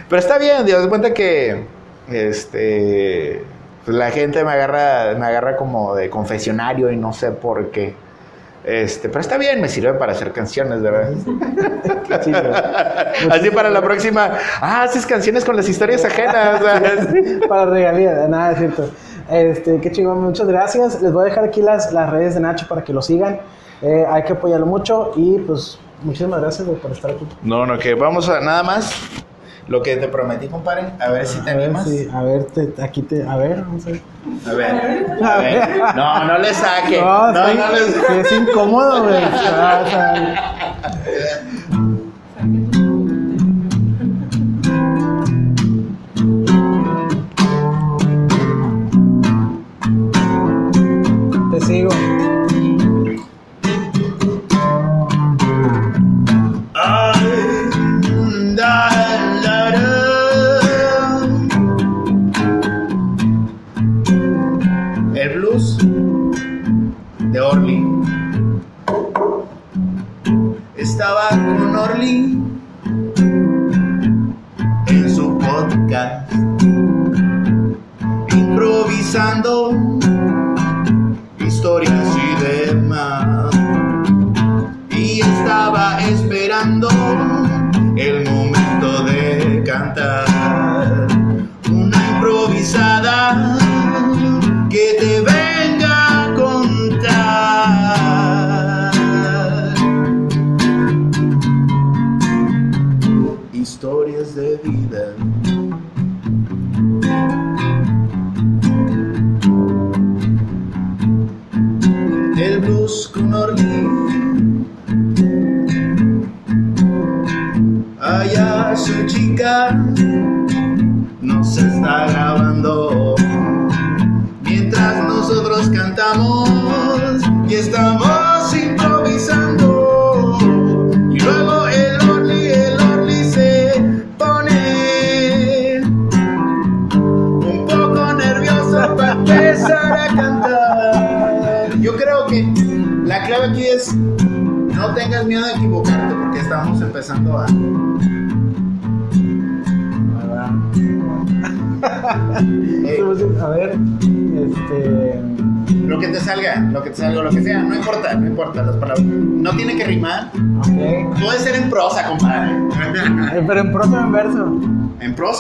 Pero 0.09 0.20
está 0.20 0.39
bien, 0.39 0.66
Dios 0.66 0.87
cuenta 0.89 1.14
que 1.14 1.64
este 2.11 3.43
pues, 3.85 3.97
la 3.97 4.11
gente 4.11 4.45
me 4.45 4.53
agarra, 4.53 5.14
me 5.18 5.26
agarra 5.26 5.57
como 5.57 5.95
de 5.95 6.11
confesionario 6.11 6.91
y 6.93 6.97
no 6.97 7.14
sé 7.14 7.31
por 7.31 7.70
qué. 7.70 7.95
Este, 8.64 9.09
pero 9.09 9.20
está 9.20 9.39
bien, 9.39 9.62
me 9.62 9.68
sirve 9.70 9.95
para 9.95 10.12
hacer 10.12 10.31
canciones, 10.33 10.83
¿verdad? 10.83 11.12
Qué 12.07 12.20
chido. 12.20 12.53
Así 13.31 13.51
para 13.51 13.70
la 13.70 13.81
próxima, 13.81 14.33
ah, 14.61 14.83
haces 14.83 15.07
canciones 15.07 15.43
con 15.43 15.57
las 15.57 15.66
historias 15.70 16.05
ajenas. 16.05 16.61
¿sabes? 16.61 17.39
para 17.49 17.64
regalía, 17.70 18.29
nada, 18.29 18.53
es 18.53 18.59
cierto. 18.59 18.91
Este, 19.31 19.81
qué 19.81 19.93
chingón, 19.93 20.22
muchas 20.22 20.47
gracias. 20.47 21.01
Les 21.03 21.12
voy 21.12 21.22
a 21.22 21.24
dejar 21.26 21.45
aquí 21.45 21.61
las, 21.62 21.93
las 21.93 22.11
redes 22.11 22.35
de 22.35 22.41
Nacho 22.41 22.66
para 22.68 22.83
que 22.83 22.93
lo 22.93 23.03
sigan. 23.03 23.41
Eh, 23.83 24.05
hay 24.11 24.24
que 24.24 24.33
apoyarlo 24.33 24.66
mucho 24.66 25.12
y 25.16 25.39
pues 25.39 25.79
muchísimas 26.03 26.41
gracias 26.41 26.66
por 26.68 26.91
estar 26.91 27.11
aquí. 27.12 27.26
No, 27.43 27.64
no, 27.66 27.79
que 27.79 27.95
vamos 27.95 28.29
a 28.29 28.41
nada 28.41 28.62
más. 28.62 28.93
Lo 29.68 29.83
que 29.83 29.97
te 29.99 30.09
prometí, 30.09 30.49
compadre. 30.49 30.87
A 30.99 31.11
ver 31.11 31.26
si 31.26 31.39
te 31.45 31.51
A 31.51 31.55
ver, 31.55 31.64
animas. 31.64 31.87
sí, 31.87 32.09
a 32.11 32.22
ver, 32.22 32.45
te- 32.47 32.72
aquí 32.83 33.03
te, 33.03 33.22
a 33.29 33.37
ver, 33.37 33.61
vamos 33.61 33.87
a 33.87 33.91
ver. 33.91 34.01
A 34.49 34.53
ver, 34.55 35.07
a 35.22 35.37
ver. 35.37 35.68
No, 35.95 36.24
no 36.24 36.39
le 36.39 36.55
saque. 36.55 36.99
No, 36.99 37.31
No, 37.33 37.49
no 37.53 37.72
le 37.72 37.79
sí, 37.81 38.01
es 38.18 38.33
incómodo, 38.33 39.03
güey. 39.05 39.20
Ah, 51.87 52.08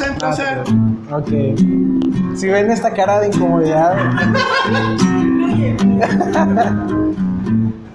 en 0.06 0.14
prosa, 0.16 0.52
en 0.52 0.58
Ah, 0.58 0.62
prosa. 1.08 1.16
ok. 1.16 1.28
Si 2.36 2.46
ven 2.48 2.70
esta 2.70 2.90
cara 2.92 3.20
de 3.20 3.28
incomodidad. 3.28 3.96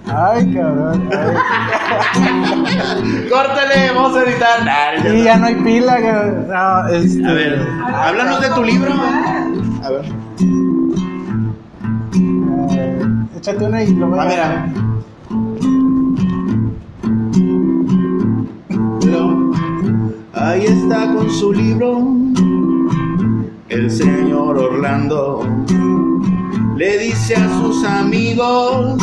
Ay, 0.06 0.52
cabrón. 0.54 1.08
ay. 1.12 1.34
Córtale, 3.30 3.90
vamos 3.94 4.16
a 4.16 4.22
editar. 4.22 4.64
Nah, 4.64 5.02
ya 5.02 5.08
Y 5.14 5.18
no. 5.18 5.24
ya 5.24 5.36
no 5.38 5.46
hay 5.46 5.54
pila, 5.56 5.96
cabrón. 6.00 6.46
No, 6.48 6.88
este. 6.88 7.26
A 7.26 7.32
ver, 7.32 7.66
háblanos 7.94 8.40
de 8.42 8.48
tu 8.50 8.62
libro. 8.64 8.92
A 9.82 9.90
ver. 9.90 10.04
eh, 12.70 13.02
échate 13.38 13.64
una 13.64 13.82
y 13.82 13.94
lo 13.94 14.08
voy 14.08 14.18
Ah, 14.20 14.24
mira. 14.28 14.66
Ahí 20.36 20.64
está 20.64 21.14
con 21.14 21.30
su 21.30 21.52
libro 21.52 22.08
el 23.68 23.90
señor 23.90 24.58
Orlando. 24.58 25.46
Le 26.76 26.98
dice 26.98 27.36
a 27.36 27.48
sus 27.60 27.84
amigos 27.84 28.96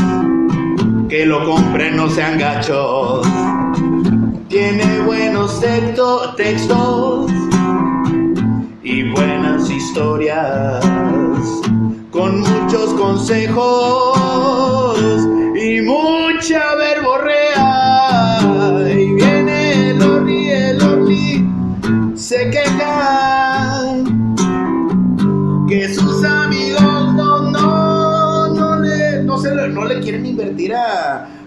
que 1.09 1.25
lo 1.25 1.45
compren, 1.45 1.95
no 1.95 2.09
sean 2.09 2.37
gachos. 2.37 3.25
Tiene 4.49 4.99
buenos 5.05 5.59
texto- 5.61 6.33
textos 6.35 7.31
y 8.83 9.09
buenas 9.11 9.69
historias 9.69 10.85
con 12.11 12.41
muchos 12.41 12.93
consejos 12.95 14.17
y 15.55 15.81
mucha 15.81 16.75
verborrea. 16.75 17.50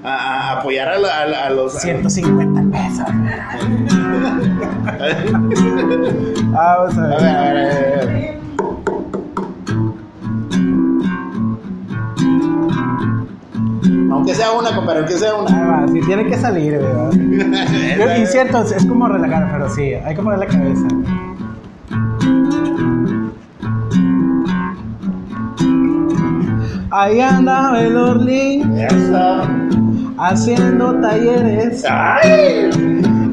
A, 0.04 0.14
a- 0.14 0.52
apoyar 0.60 0.88
a, 0.88 0.98
la- 0.98 1.20
a 1.22 1.26
la- 1.26 1.46
a 1.46 1.50
los... 1.50 1.72
150 1.80 2.62
pesos. 2.70 3.06
Vamos 6.52 6.98
a 6.98 7.06
ver. 7.06 7.14
a 7.14 7.18
ver, 7.18 7.36
a 7.36 7.52
ver, 7.52 8.00
a 8.00 8.04
ver. 8.04 8.34
Aunque 14.10 14.34
sea 14.34 14.52
una, 14.52 14.74
compadre, 14.74 15.00
aunque 15.00 15.14
sea 15.14 15.34
una. 15.34 15.66
Va, 15.66 15.88
sí, 15.88 16.00
tiene 16.06 16.24
que 16.26 16.36
salir, 16.36 16.78
¿verdad? 16.78 17.12
Y 18.22 18.26
cierto, 18.26 18.62
es 18.62 18.86
como 18.86 19.08
relajar, 19.08 19.50
pero 19.52 19.68
sí, 19.68 19.92
hay 19.94 20.14
que 20.14 20.22
poner 20.22 20.38
la 20.38 20.46
cabeza. 20.46 20.86
Ahí 26.90 27.20
andaba 27.20 27.80
el 27.80 27.96
Orlin 27.96 28.78
Eso. 28.78 29.42
Haciendo 30.24 30.94
talleres, 31.00 31.84
¡Ay! 31.88 32.70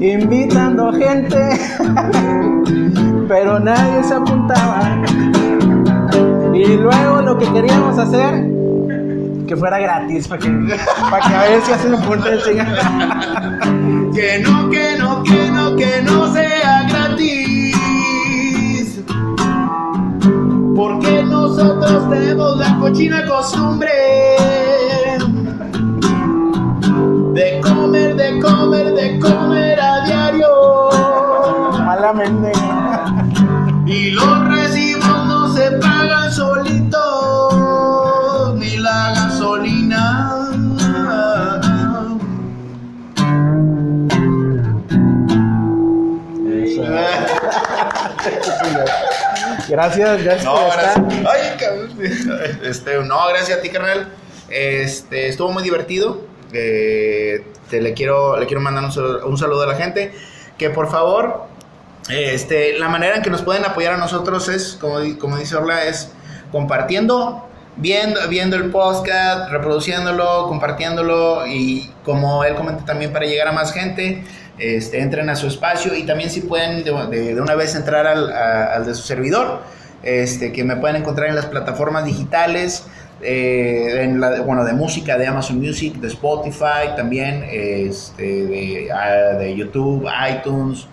invitando 0.02 0.92
gente, 0.94 1.38
pero 3.28 3.60
nadie 3.60 4.04
se 4.04 4.14
apuntaba. 4.14 5.02
Y 6.54 6.66
luego 6.78 7.22
lo 7.22 7.38
que 7.38 7.52
queríamos 7.54 7.98
hacer, 7.98 8.46
que 9.48 9.56
fuera 9.56 9.80
gratis, 9.80 10.28
para 10.28 10.42
que, 10.42 10.50
para 11.10 11.28
que 11.28 11.34
a 11.34 11.42
ver 11.44 11.62
si 11.62 11.72
hacen 11.72 11.94
un 11.94 12.02
punto 12.02 12.30
de. 12.30 12.38
Que 14.14 14.40
no, 14.40 14.70
que 14.70 14.98
no, 14.98 15.24
que 15.24 15.50
no, 15.50 15.76
que 15.78 16.02
no 16.02 16.34
sea 16.34 16.84
gratis. 16.90 17.78
Porque 20.76 21.24
nosotros 21.24 22.10
tenemos 22.10 22.58
la 22.58 22.78
cochina 22.80 23.26
costumbre 23.26 24.51
de 27.34 27.62
comer, 27.62 28.16
de 28.16 28.40
comer, 28.40 28.94
de 28.94 29.20
comer 29.20 29.80
a 29.80 30.06
diario. 30.06 30.90
Malamente. 31.86 32.52
Y 33.86 34.12
los 34.12 34.48
recibos 34.50 35.26
no 35.28 35.54
se 35.54 35.72
pagan 35.72 36.32
solitos, 36.32 36.96
ni 38.56 38.78
la 38.78 39.14
gasolina. 39.16 40.38
Gracias, 49.70 50.24
gracias 50.24 50.44
No, 50.44 50.56
gracias. 50.66 50.98
Ay, 51.26 51.58
cabrón. 51.58 51.90
Este, 52.64 53.00
no, 53.04 53.28
gracias 53.30 53.58
a 53.58 53.62
ti, 53.62 53.70
carnal. 53.70 54.10
Este, 54.50 55.30
estuvo 55.30 55.52
muy 55.52 55.64
divertido. 55.64 56.31
Eh, 56.54 57.44
te 57.70 57.82
le 57.82 57.94
quiero, 57.94 58.38
le 58.40 58.46
quiero 58.46 58.62
mandar 58.62 58.84
un 58.84 58.92
saludo, 59.38 59.62
a 59.64 59.68
la 59.68 59.76
gente. 59.76 60.12
Que 60.58 60.70
por 60.70 60.90
favor, 60.90 61.46
este, 62.10 62.78
la 62.78 62.88
manera 62.90 63.16
en 63.16 63.22
que 63.22 63.30
nos 63.30 63.42
pueden 63.42 63.66
apoyar 63.66 63.94
a 63.94 63.98
nosotros 63.98 64.48
es, 64.50 64.78
como, 64.80 64.98
como 65.18 65.38
dice 65.38 65.56
Orla, 65.56 65.86
es 65.86 66.12
compartiendo, 66.52 67.48
viendo, 67.78 68.20
viendo 68.28 68.56
el 68.58 68.70
podcast, 68.70 69.50
reproduciéndolo, 69.50 70.48
compartiéndolo 70.48 71.48
y 71.48 71.90
como 72.04 72.44
él 72.44 72.56
comenta 72.56 72.86
también 72.86 73.14
para 73.14 73.26
llegar 73.26 73.48
a 73.48 73.52
más 73.54 73.74
gente, 73.74 74.24
este, 74.60 75.00
entren 75.00 75.30
a 75.30 75.36
su 75.36 75.48
espacio 75.48 75.96
y 75.96 76.04
también 76.04 76.30
si 76.30 76.42
pueden 76.42 76.84
de, 76.84 76.92
de- 77.34 77.42
una 77.42 77.56
vez 77.56 77.74
entrar 77.74 78.06
al, 78.06 78.32
al 78.32 78.86
de 78.86 78.94
su 78.94 79.02
servidor, 79.04 79.62
este, 80.04 80.52
que 80.52 80.64
me 80.64 80.76
pueden 80.76 80.98
encontrar 80.98 81.30
en 81.30 81.36
las 81.36 81.46
plataformas 81.46 82.06
digitales, 82.06 82.86
eh, 83.24 84.04
en 84.04 84.20
la, 84.20 84.42
bueno, 84.42 84.64
de 84.64 84.74
música, 84.74 85.18
de 85.18 85.28
Amazon 85.28 85.60
Music, 85.60 85.96
de 85.96 86.08
Spotify, 86.08 86.96
también 86.96 87.44
este, 87.50 88.24
de, 88.24 88.92
ah, 88.92 89.38
de 89.38 89.56
YouTube, 89.56 90.08
iTunes, 90.30 90.88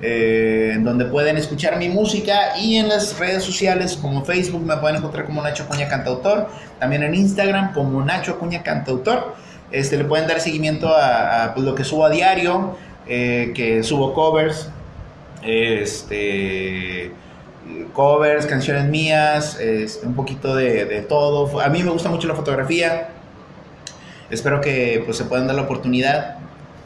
eh, 0.00 0.76
donde 0.80 1.06
pueden 1.06 1.36
escuchar 1.36 1.76
mi 1.76 1.88
música 1.88 2.56
y 2.56 2.76
en 2.76 2.88
las 2.88 3.18
redes 3.18 3.42
sociales 3.42 3.98
como 4.00 4.24
Facebook 4.24 4.64
me 4.64 4.76
pueden 4.76 4.96
encontrar 4.96 5.26
como 5.26 5.42
Nacho 5.42 5.64
Acuña 5.64 5.88
Cantautor, 5.88 6.48
también 6.78 7.02
en 7.02 7.14
Instagram 7.14 7.72
como 7.72 8.04
Nacho 8.04 8.32
Acuña 8.32 8.62
Cantautor. 8.62 9.34
Este, 9.70 9.98
le 9.98 10.04
pueden 10.04 10.26
dar 10.26 10.40
seguimiento 10.40 10.88
a, 10.88 11.44
a, 11.44 11.54
pues, 11.54 11.66
lo 11.66 11.74
que 11.74 11.84
subo 11.84 12.06
a 12.06 12.10
diario, 12.10 12.76
eh, 13.06 13.52
que 13.54 13.82
subo 13.82 14.14
covers, 14.14 14.70
este, 15.42 17.10
covers, 17.92 18.46
canciones 18.46 18.86
mías, 18.86 19.58
este, 19.60 20.06
un 20.06 20.14
poquito 20.14 20.54
de, 20.54 20.84
de 20.84 21.02
todo. 21.02 21.60
A 21.60 21.68
mí 21.68 21.82
me 21.82 21.90
gusta 21.90 22.08
mucho 22.08 22.28
la 22.28 22.34
fotografía. 22.34 23.10
Espero 24.30 24.60
que 24.60 25.02
pues, 25.04 25.16
se 25.16 25.24
puedan 25.24 25.46
dar 25.46 25.56
la 25.56 25.62
oportunidad 25.62 26.36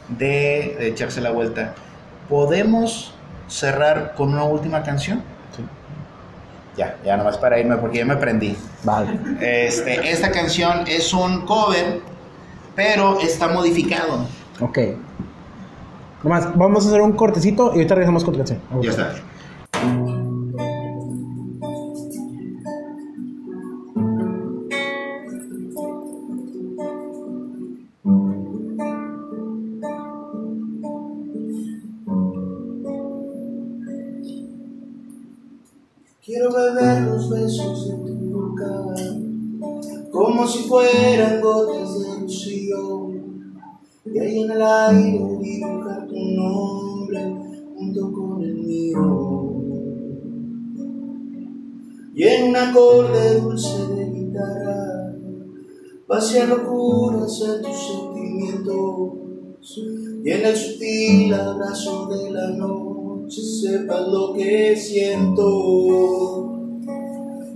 de, 0.09 0.75
de 0.79 0.87
echarse 0.87 1.21
la 1.21 1.31
vuelta. 1.31 1.73
¿Podemos 2.29 3.13
cerrar 3.47 4.13
con 4.15 4.29
una 4.33 4.43
última 4.43 4.83
canción? 4.83 5.21
Sí. 5.55 5.63
Ya, 6.77 6.97
ya 7.05 7.17
nomás 7.17 7.37
para 7.37 7.59
irme 7.59 7.77
porque 7.77 7.99
ya 7.99 8.05
me 8.05 8.15
prendí. 8.15 8.57
Vale. 8.83 9.19
Este, 9.41 10.09
esta 10.09 10.31
canción 10.31 10.85
es 10.87 11.13
un 11.13 11.45
cover, 11.45 12.01
pero 12.75 13.19
está 13.19 13.47
modificado. 13.49 14.25
Ok. 14.59 14.79
Nomás, 16.23 16.57
vamos 16.57 16.85
a 16.85 16.87
hacer 16.87 17.01
un 17.01 17.11
cortecito 17.13 17.71
y 17.73 17.77
ahorita 17.77 17.95
regresamos 17.95 18.23
con 18.23 18.33
tu 18.33 18.39
canción. 18.39 18.59
Ya 18.81 18.89
está. 18.89 19.13
Quiero 36.25 36.49
beber 36.53 37.01
los 37.01 37.29
besos 37.29 37.85
de 37.85 37.95
tu 37.97 38.31
boca 38.31 38.95
como 40.09 40.47
si 40.47 40.59
fueran 40.69 41.41
gotas 41.41 41.99
de 41.99 42.21
rocío 42.21 43.11
y 44.05 44.19
ahí 44.19 44.39
en 44.39 44.51
el 44.51 44.61
aire 44.61 45.37
dibujar 45.41 46.07
tu 46.07 46.15
nombre 46.15 47.19
junto 47.75 48.13
con 48.13 48.41
el 48.41 48.55
mío. 48.55 49.53
Y 52.15 52.23
en 52.23 52.49
un 52.51 52.55
acorde 52.55 53.41
dulce 53.41 53.85
de 53.93 54.09
guitarra 54.09 55.13
vaciar 56.07 56.47
locuras 56.47 57.41
en 57.41 57.61
tus 57.63 57.77
sentimientos. 57.85 59.11
Y 60.23 60.31
en 60.31 60.45
el 60.45 60.55
sutil 60.55 61.33
abrazo 61.33 62.07
de 62.07 62.31
la 62.31 62.47
noche 62.51 62.92
sepas 63.41 64.07
lo 64.07 64.33
que 64.33 64.75
siento. 64.75 66.49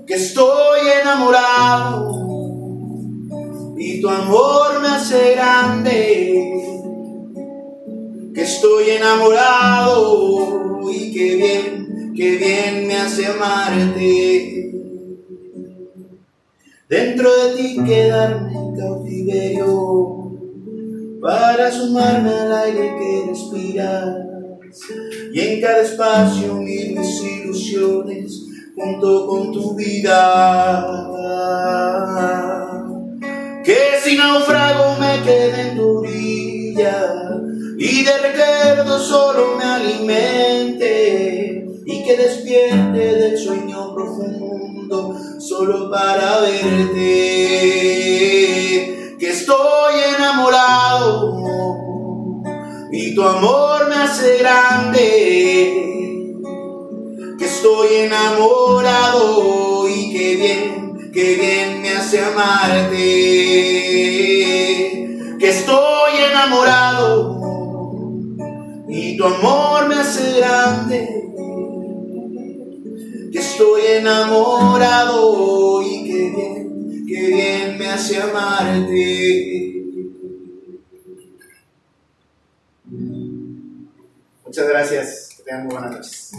Que 0.06 0.16
estoy 0.16 0.80
enamorado 1.02 2.12
y 3.78 4.02
tu 4.02 4.10
amor 4.10 4.82
me 4.82 4.88
hace 4.88 5.34
grande. 5.34 6.54
Que 8.34 8.42
estoy 8.42 8.92
enamorado 8.92 10.90
y 10.90 11.14
que 11.14 11.36
bien, 11.36 12.14
que 12.16 12.38
bien 12.38 12.88
me 12.88 12.96
hace 12.96 13.28
amarte. 13.28 14.72
Dentro 16.90 17.30
de 17.44 17.56
ti 17.56 17.84
quedarme 17.86 18.54
cautiverio 18.78 20.32
para 21.22 21.70
sumarme 21.70 22.30
al 22.30 22.54
aire 22.54 22.96
que 22.98 23.26
respiras 23.28 24.28
y 25.38 25.40
en 25.40 25.62
cada 25.62 25.84
espacio 25.84 26.56
unir 26.56 26.98
mis 26.98 27.22
ilusiones 27.22 28.42
junto 28.76 29.28
con 29.28 29.52
tu 29.52 29.76
vida. 29.76 30.84
Que 33.64 34.00
si 34.04 34.18
naufrago 34.18 34.96
me 35.00 35.22
quede 35.22 35.70
en 35.70 35.78
tu 35.78 36.00
orilla 36.00 37.30
y 37.78 38.04
de 38.04 38.18
recuerdos 38.18 39.04
solo 39.04 39.58
me 39.58 39.64
alimente 39.64 41.68
y 41.86 42.04
que 42.04 42.18
despierte 42.18 42.98
del 42.98 43.38
sueño 43.38 43.94
profundo 43.94 45.16
solo 45.38 45.92
para 45.92 46.40
verte. 46.40 46.96
Que 49.20 49.30
estoy 49.30 49.94
enamorado 50.18 51.47
y 52.92 53.16
tu 53.16 53.24
amor 53.24 53.88
me 53.90 53.96
hace 53.96 54.38
grande. 54.38 55.84
Que 57.38 57.46
estoy 57.46 57.88
enamorado 58.06 59.88
y 59.90 60.12
que 60.12 60.36
bien, 60.36 61.12
que 61.12 61.36
bien 61.36 61.82
me 61.82 61.90
hace 61.92 62.20
amarte. 62.20 62.96
Que 65.40 65.50
estoy 65.50 66.14
enamorado 66.32 67.38
y 68.90 69.18
tu 69.18 69.26
amor 69.26 69.88
me 69.88 69.96
hace 69.96 70.40
grande. 70.40 71.10
Que 73.32 73.40
estoy 73.40 73.82
enamorado 74.00 75.38
nace 77.98 78.22
amarte. 78.22 79.77
Muchas 84.58 84.70
gracias. 84.72 85.30
Que 85.38 85.44
tengan 85.44 85.68
muy 85.68 85.76
buenas 85.76 85.92
noches. 85.92 86.32